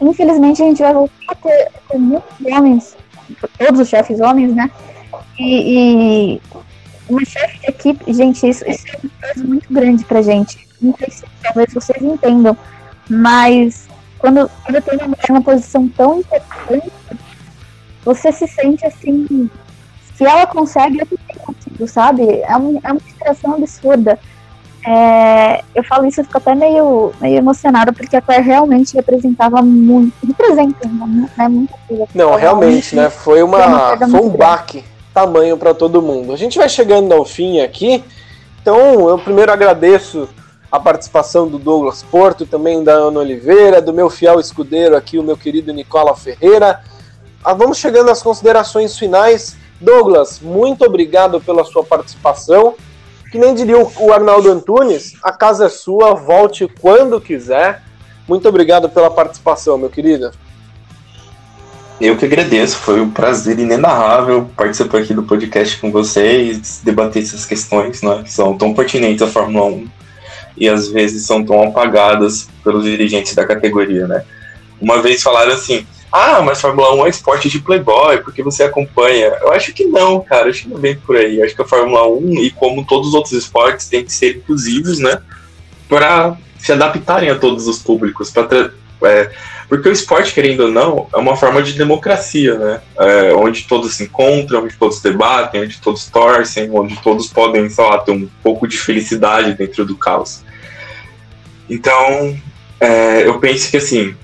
infelizmente 0.00 0.62
a 0.62 0.66
gente 0.66 0.82
vai 0.82 0.92
voltar 0.92 1.14
a 1.28 1.34
ter, 1.34 1.70
ter 1.88 1.98
muitos 1.98 2.46
homens, 2.46 2.96
todos 3.58 3.80
os 3.80 3.88
chefes 3.88 4.20
homens, 4.20 4.54
né? 4.54 4.70
E, 5.38 6.34
e 6.34 6.42
uma 7.08 7.24
chefe 7.24 7.58
de 7.60 7.66
equipe, 7.68 8.12
gente, 8.12 8.46
isso, 8.46 8.68
isso 8.68 8.86
é 8.88 8.98
uma 9.02 9.10
coisa 9.22 9.48
muito 9.48 9.72
grande 9.72 10.04
pra 10.04 10.20
gente. 10.20 10.68
Não 10.80 10.94
sei 10.98 11.10
se 11.10 11.24
talvez 11.42 11.72
vocês 11.72 12.02
entendam, 12.02 12.56
mas 13.08 13.88
quando, 14.18 14.50
quando 14.64 14.82
tem 14.82 14.98
uma 14.98 15.08
mulher 15.08 15.42
posição 15.42 15.88
tão 15.88 16.20
importante, 16.20 16.92
você 18.04 18.30
se 18.32 18.46
sente 18.46 18.86
assim, 18.86 19.50
se 20.18 20.24
ela 20.24 20.46
consegue, 20.48 20.98
eu 20.98 21.06
também 21.06 21.36
consigo, 21.46 21.86
sabe? 21.86 22.24
É, 22.40 22.56
um, 22.56 22.80
é 22.82 22.90
uma 22.90 23.00
inspiração 23.06 23.54
absurda. 23.54 24.18
É, 24.84 25.62
eu 25.72 25.84
falo 25.84 26.06
isso, 26.06 26.20
eu 26.20 26.24
fico 26.24 26.38
até 26.38 26.56
meio, 26.56 27.12
meio 27.20 27.36
emocionada, 27.36 27.92
porque 27.92 28.16
a 28.16 28.20
Claire 28.20 28.44
realmente 28.44 28.96
representava 28.96 29.62
muito, 29.62 30.12
representa 30.26 30.88
né, 30.88 31.48
muita 31.48 31.74
coisa. 31.86 32.06
Não, 32.12 32.34
realmente, 32.34 32.96
né? 32.96 33.08
Foi, 33.08 33.44
uma, 33.44 33.96
foi 33.96 34.20
um 34.20 34.28
baque 34.30 34.84
tamanho 35.14 35.56
para 35.56 35.72
todo 35.72 36.02
mundo. 36.02 36.32
A 36.32 36.36
gente 36.36 36.58
vai 36.58 36.68
chegando 36.68 37.12
ao 37.12 37.24
fim 37.24 37.60
aqui, 37.60 38.02
então 38.60 39.08
eu 39.08 39.18
primeiro 39.20 39.52
agradeço 39.52 40.28
a 40.70 40.80
participação 40.80 41.46
do 41.46 41.60
Douglas 41.60 42.02
Porto, 42.02 42.44
também 42.44 42.82
da 42.82 42.92
Ana 42.92 43.20
Oliveira, 43.20 43.80
do 43.80 43.92
meu 43.92 44.10
fiel 44.10 44.40
escudeiro 44.40 44.96
aqui, 44.96 45.16
o 45.16 45.22
meu 45.22 45.36
querido 45.36 45.72
Nicola 45.72 46.16
Ferreira. 46.16 46.80
Ah, 47.44 47.54
vamos 47.54 47.78
chegando 47.78 48.10
às 48.10 48.20
considerações 48.20 48.98
finais. 48.98 49.56
Douglas, 49.80 50.40
muito 50.40 50.84
obrigado 50.84 51.40
pela 51.40 51.64
sua 51.64 51.84
participação. 51.84 52.74
Que 53.30 53.38
nem 53.38 53.54
diria 53.54 53.76
o 53.76 54.12
Arnaldo 54.12 54.50
Antunes, 54.50 55.14
a 55.22 55.30
casa 55.30 55.66
é 55.66 55.68
sua, 55.68 56.14
volte 56.14 56.66
quando 56.80 57.20
quiser. 57.20 57.82
Muito 58.26 58.48
obrigado 58.48 58.88
pela 58.88 59.10
participação, 59.10 59.76
meu 59.76 59.90
querido. 59.90 60.30
Eu 62.00 62.16
que 62.16 62.24
agradeço, 62.24 62.76
foi 62.76 63.00
um 63.00 63.10
prazer 63.10 63.58
inenarrável 63.58 64.48
participar 64.56 64.98
aqui 64.98 65.12
do 65.12 65.24
podcast 65.24 65.76
com 65.78 65.90
vocês, 65.90 66.80
debater 66.84 67.22
essas 67.22 67.44
questões 67.44 68.00
né, 68.02 68.22
que 68.22 68.32
são 68.32 68.56
tão 68.56 68.72
pertinentes 68.72 69.20
à 69.20 69.26
Fórmula 69.26 69.66
1 69.66 69.88
e 70.56 70.68
às 70.68 70.88
vezes 70.88 71.26
são 71.26 71.44
tão 71.44 71.62
apagadas 71.62 72.48
pelos 72.62 72.84
dirigentes 72.84 73.34
da 73.34 73.44
categoria, 73.44 74.06
né? 74.06 74.24
Uma 74.80 75.02
vez 75.02 75.22
falaram 75.22 75.52
assim, 75.52 75.86
ah, 76.10 76.40
mas 76.42 76.60
Fórmula 76.60 76.94
1 76.94 77.06
é 77.06 77.10
esporte 77.10 77.48
de 77.48 77.60
playboy, 77.60 78.18
porque 78.18 78.42
você 78.42 78.62
acompanha. 78.62 79.26
Eu 79.40 79.52
acho 79.52 79.72
que 79.72 79.84
não, 79.84 80.20
cara, 80.20 80.48
acho 80.48 80.62
que 80.62 80.68
não 80.68 80.78
vem 80.78 80.96
por 80.96 81.16
aí. 81.16 81.38
Eu 81.38 81.44
acho 81.44 81.54
que 81.54 81.62
a 81.62 81.66
Fórmula 81.66 82.08
1, 82.08 82.34
e 82.42 82.50
como 82.50 82.84
todos 82.84 83.08
os 83.08 83.14
outros 83.14 83.34
esportes, 83.34 83.88
tem 83.88 84.04
que 84.04 84.12
ser 84.12 84.36
inclusivos, 84.36 84.98
né? 84.98 85.20
Para 85.88 86.36
se 86.58 86.72
adaptarem 86.72 87.30
a 87.30 87.38
todos 87.38 87.68
os 87.68 87.78
públicos, 87.78 88.30
para 88.30 88.72
é, 89.02 89.30
porque 89.68 89.88
o 89.88 89.92
esporte, 89.92 90.32
querendo 90.32 90.64
ou 90.64 90.70
não, 90.70 91.06
é 91.12 91.18
uma 91.18 91.36
forma 91.36 91.62
de 91.62 91.74
democracia, 91.74 92.54
né? 92.56 92.80
É, 92.98 93.34
onde 93.34 93.64
todos 93.64 93.94
se 93.94 94.04
encontram, 94.04 94.64
onde 94.64 94.74
todos 94.76 95.00
debatem, 95.00 95.62
onde 95.62 95.78
todos 95.78 96.06
torcem, 96.06 96.70
onde 96.72 96.96
todos 97.00 97.28
podem, 97.28 97.68
sei 97.68 97.84
lá, 97.84 97.98
ter 97.98 98.12
um 98.12 98.28
pouco 98.42 98.66
de 98.66 98.78
felicidade 98.78 99.54
dentro 99.54 99.84
do 99.84 99.94
caos. 99.94 100.42
Então, 101.68 102.36
é, 102.80 103.26
eu 103.26 103.38
penso 103.38 103.70
que 103.70 103.76
assim, 103.76 104.16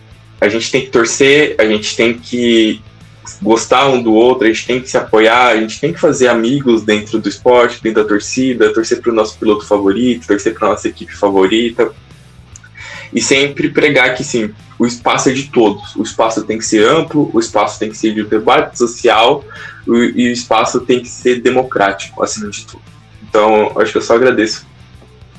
a 0.45 0.49
gente 0.49 0.71
tem 0.71 0.83
que 0.83 0.91
torcer, 0.91 1.57
a 1.59 1.65
gente 1.65 1.97
tem 1.97 2.19
que 2.19 2.81
gostar 3.41 3.89
um 3.89 4.03
do 4.03 4.13
outro, 4.13 4.45
a 4.45 4.53
gente 4.53 4.67
tem 4.67 4.81
que 4.81 4.89
se 4.89 4.97
apoiar, 4.97 5.49
a 5.49 5.57
gente 5.57 5.81
tem 5.81 5.93
que 5.93 6.01
fazer 6.01 6.29
amigos 6.29 6.83
dentro 6.83 7.19
do 7.19 7.29
esporte, 7.29 7.83
dentro 7.83 8.03
da 8.03 8.09
torcida, 8.09 8.73
torcer 8.73 9.01
para 9.01 9.11
o 9.11 9.15
nosso 9.15 9.39
piloto 9.39 9.67
favorito, 9.67 10.27
torcer 10.27 10.55
para 10.55 10.69
nossa 10.69 10.89
equipe 10.89 11.15
favorita. 11.17 11.93
E 13.13 13.21
sempre 13.21 13.71
pregar 13.71 14.15
que 14.15 14.25
sim, 14.25 14.53
o 14.79 14.87
espaço 14.87 15.31
é 15.31 15.33
de 15.33 15.45
todos. 15.45 15.95
O 15.97 16.03
espaço 16.03 16.45
tem 16.45 16.59
que 16.59 16.65
ser 16.65 16.87
amplo, 16.87 17.31
o 17.33 17.39
espaço 17.39 17.79
tem 17.79 17.89
que 17.89 17.97
ser 17.97 18.13
de 18.13 18.25
debate 18.25 18.77
social 18.77 19.45
e 19.87 20.29
o 20.29 20.33
espaço 20.33 20.81
tem 20.81 21.01
que 21.01 21.09
ser 21.09 21.41
democrático, 21.41 22.23
acima 22.23 22.51
de 22.51 22.67
tudo. 22.67 22.83
Então, 23.23 23.73
acho 23.79 23.93
que 23.93 23.99
eu 23.99 24.03
só 24.03 24.15
agradeço 24.15 24.67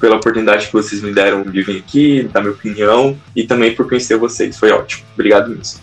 pela 0.05 0.17
oportunidade 0.17 0.67
que 0.67 0.73
vocês 0.73 1.01
me 1.01 1.11
deram 1.11 1.41
de 1.41 1.63
vir 1.63 1.79
aqui, 1.79 2.29
dar 2.31 2.39
minha 2.39 2.53
opinião 2.53 3.17
e 3.35 3.43
também 3.43 3.73
por 3.73 3.89
conhecer 3.89 4.15
vocês. 4.17 4.55
Foi 4.55 4.71
ótimo. 4.71 5.03
Obrigado 5.15 5.49
mesmo. 5.49 5.79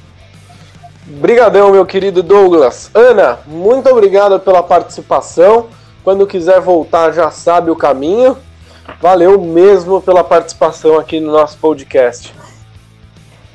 Obrigadão, 1.19 1.73
meu 1.73 1.85
querido 1.85 2.23
Douglas. 2.23 2.89
Ana, 2.95 3.41
muito 3.49 3.89
obrigado 3.89 4.39
pela 4.39 4.63
participação. 4.63 5.67
Quando 6.05 6.25
quiser 6.25 6.61
voltar, 6.61 7.11
já 7.11 7.33
sabe 7.33 7.73
o 7.73 7.75
caminho. 7.75 8.39
Valeu 9.01 9.41
mesmo 9.43 10.01
pela 10.01 10.23
participação 10.23 11.01
aqui 11.01 11.19
no 11.19 11.33
nosso 11.33 11.59
podcast. 11.59 12.33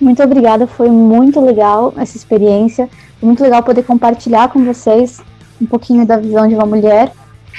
Muito 0.01 0.22
obrigada, 0.22 0.68
foi 0.68 0.89
muito 0.89 1.39
legal 1.39 1.93
essa 1.95 2.18
experiência. 2.18 2.89
Foi 3.22 3.28
muito 3.28 3.41
legal 3.41 3.63
poder 3.63 3.84
compartilhar 3.84 4.49
com 4.49 4.65
vocês 4.65 5.22
um 5.61 5.65
pouquinho 5.65 6.05
da 6.05 6.18
visão 6.18 6.45
de 6.45 6.55
uma 6.55 6.65
mulher. 6.65 7.13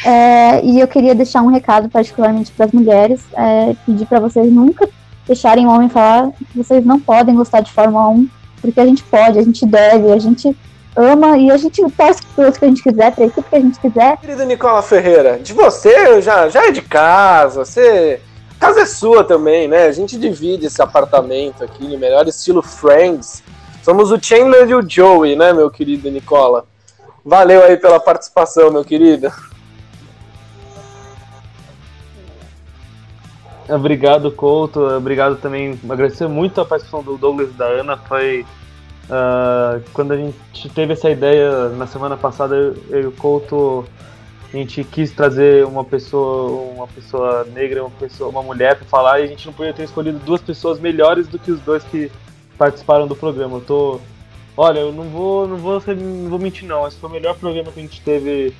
É, 0.05 0.65
e 0.65 0.81
eu 0.81 0.87
queria 0.87 1.15
deixar 1.15 1.43
um 1.43 1.49
recado 1.49 1.89
particularmente 1.89 2.53
para 2.53 2.67
as 2.67 2.73
mulheres, 2.73 3.21
é, 3.35 3.75
pedir 3.85 4.07
para 4.07 4.21
vocês 4.21 4.51
nunca 4.53 4.89
deixarem 5.27 5.67
o 5.67 5.71
homem 5.71 5.89
falar 5.89 6.31
que 6.51 6.57
vocês 6.57 6.85
não 6.85 6.99
podem 6.99 7.35
gostar 7.35 7.61
de 7.61 7.71
Fórmula 7.71 8.09
1, 8.09 8.29
porque 8.61 8.81
a 8.81 8.87
gente 8.87 9.03
pode, 9.05 9.39
a 9.39 9.43
gente 9.43 9.67
deve, 9.67 10.11
a 10.11 10.19
gente 10.19 10.57
ama 10.97 11.37
e 11.37 11.51
a 11.51 11.57
gente 11.57 11.83
torce 11.91 12.23
pelo 12.35 12.51
que 12.51 12.65
a 12.65 12.69
gente 12.69 12.83
quiser, 12.83 13.15
para 13.15 13.27
equipe 13.27 13.49
que 13.49 13.57
a 13.57 13.61
gente 13.61 13.79
quiser. 13.79 14.17
Querida 14.17 14.45
Nicola 14.45 14.83
Ferreira, 14.83 15.39
de 15.39 15.53
você 15.53 16.21
já, 16.23 16.49
já 16.49 16.67
é 16.67 16.71
de 16.71 16.83
casa, 16.83 17.65
você. 17.65 18.21
A 18.57 18.67
casa 18.67 18.81
é 18.81 18.87
sua 18.87 19.23
também, 19.23 19.69
né? 19.69 19.85
A 19.85 19.93
gente 19.93 20.19
divide 20.19 20.67
esse 20.67 20.83
apartamento 20.83 21.63
aqui 21.63 21.87
no 21.87 21.97
melhor 21.97 22.27
estilo 22.27 22.61
Friends. 22.61 23.41
Somos 23.85 24.11
o 24.11 24.19
Chandler 24.21 24.69
e 24.69 24.75
o 24.75 24.89
Joey, 24.89 25.37
né, 25.37 25.53
meu 25.53 25.71
querido 25.71 26.11
Nicola? 26.11 26.67
Valeu 27.25 27.63
aí 27.63 27.77
pela 27.77 28.01
participação, 28.01 28.73
meu 28.73 28.85
querido. 28.85 29.31
Obrigado, 33.69 34.31
Couto. 34.33 34.81
Obrigado 34.81 35.37
também. 35.37 35.79
Agradecer 35.89 36.27
muito 36.27 36.61
a 36.61 36.65
participação 36.65 37.03
do 37.03 37.19
Douglas 37.19 37.51
e 37.51 37.53
da 37.53 37.67
Ana. 37.67 37.97
Foi 37.97 38.47
uh, 39.05 39.83
quando 39.93 40.13
a 40.13 40.17
gente 40.17 40.69
teve 40.71 40.95
essa 40.95 41.11
ideia 41.11 41.69
na 41.71 41.87
semana 41.87 42.17
passada, 42.17 42.57
eu 42.57 43.03
e 43.03 43.07
o 43.07 43.13
Couto, 43.13 43.85
a 44.53 44.57
gente 44.57 44.83
quis 44.85 45.11
trazer 45.13 45.67
uma 45.67 45.85
pessoa, 45.85 46.73
uma 46.75 46.89
pessoa 46.89 47.45
negra, 47.53 47.83
uma 47.83 47.91
pessoa, 47.91 48.31
uma 48.31 48.43
mulher 48.43 48.77
para 48.77 48.87
falar 48.87 49.21
e 49.21 49.25
a 49.25 49.27
gente 49.27 49.47
não 49.47 49.53
podia 49.53 49.75
ter 49.75 49.83
escolhido 49.83 50.19
duas 50.21 50.41
pessoas 50.41 50.81
melhores 50.81 51.29
do 51.29 51.39
que 51.39 51.51
os 51.51 51.61
dois 51.61 51.85
que 51.85 52.11
participaram 52.57 53.07
do 53.07 53.15
programa. 53.15 53.59
Eu 53.59 53.61
tô, 53.61 54.01
olha, 54.57 54.81
eu 54.81 54.93
não 54.93 55.05
vou, 55.05 55.47
não 55.47 55.59
vou, 55.59 55.83
não 55.87 56.31
vou 56.31 56.39
mentir 56.39 56.67
não. 56.67 56.89
Esse 56.89 56.97
foi 56.97 57.11
o 57.11 57.13
melhor 57.13 57.37
programa 57.37 57.71
que 57.71 57.81
a 57.81 57.83
gente 57.83 58.01
teve 58.01 58.55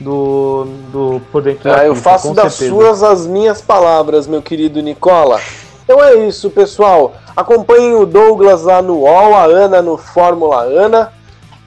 do, 0.00 0.66
do 0.90 1.22
por 1.30 1.42
dentro 1.42 1.72
ah, 1.72 1.86
Eu 1.86 1.94
faço 1.94 2.34
das 2.34 2.54
certeza. 2.54 2.78
suas 2.78 3.02
as 3.02 3.26
minhas 3.26 3.60
palavras, 3.60 4.26
meu 4.26 4.42
querido 4.42 4.80
Nicola. 4.80 5.40
Então 5.84 6.02
é 6.02 6.14
isso, 6.26 6.50
pessoal. 6.50 7.14
Acompanhem 7.36 7.94
o 7.94 8.06
Douglas 8.06 8.62
lá 8.62 8.80
no 8.80 9.00
UOL, 9.00 9.34
a 9.34 9.44
Ana 9.44 9.82
no 9.82 9.96
Fórmula 9.96 10.62
Ana, 10.62 11.12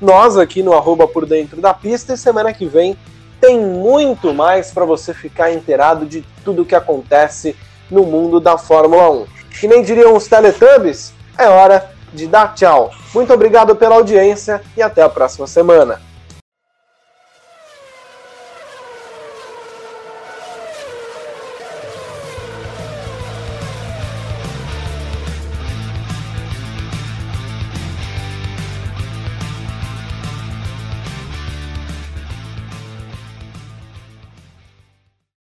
nós 0.01 0.37
aqui 0.37 0.61
no 0.61 0.73
arroba 0.73 1.07
por 1.07 1.25
dentro 1.25 1.61
da 1.61 1.73
pista 1.73 2.13
e 2.13 2.17
semana 2.17 2.53
que 2.53 2.65
vem 2.65 2.97
tem 3.39 3.59
muito 3.59 4.33
mais 4.33 4.71
para 4.71 4.85
você 4.85 5.13
ficar 5.13 5.51
inteirado 5.51 6.05
de 6.05 6.25
tudo 6.43 6.65
que 6.65 6.75
acontece 6.75 7.55
no 7.91 8.03
mundo 8.03 8.39
da 8.39 8.57
Fórmula 8.57 9.09
1. 9.11 9.25
que 9.59 9.67
nem 9.67 9.83
diriam 9.83 10.15
os 10.15 10.27
Teletubbies, 10.27 11.13
é 11.37 11.47
hora 11.47 11.91
de 12.13 12.27
dar 12.27 12.53
tchau. 12.53 12.91
Muito 13.13 13.33
obrigado 13.33 13.75
pela 13.75 13.95
audiência 13.95 14.61
e 14.75 14.81
até 14.81 15.01
a 15.01 15.09
próxima 15.09 15.47
semana. 15.47 16.01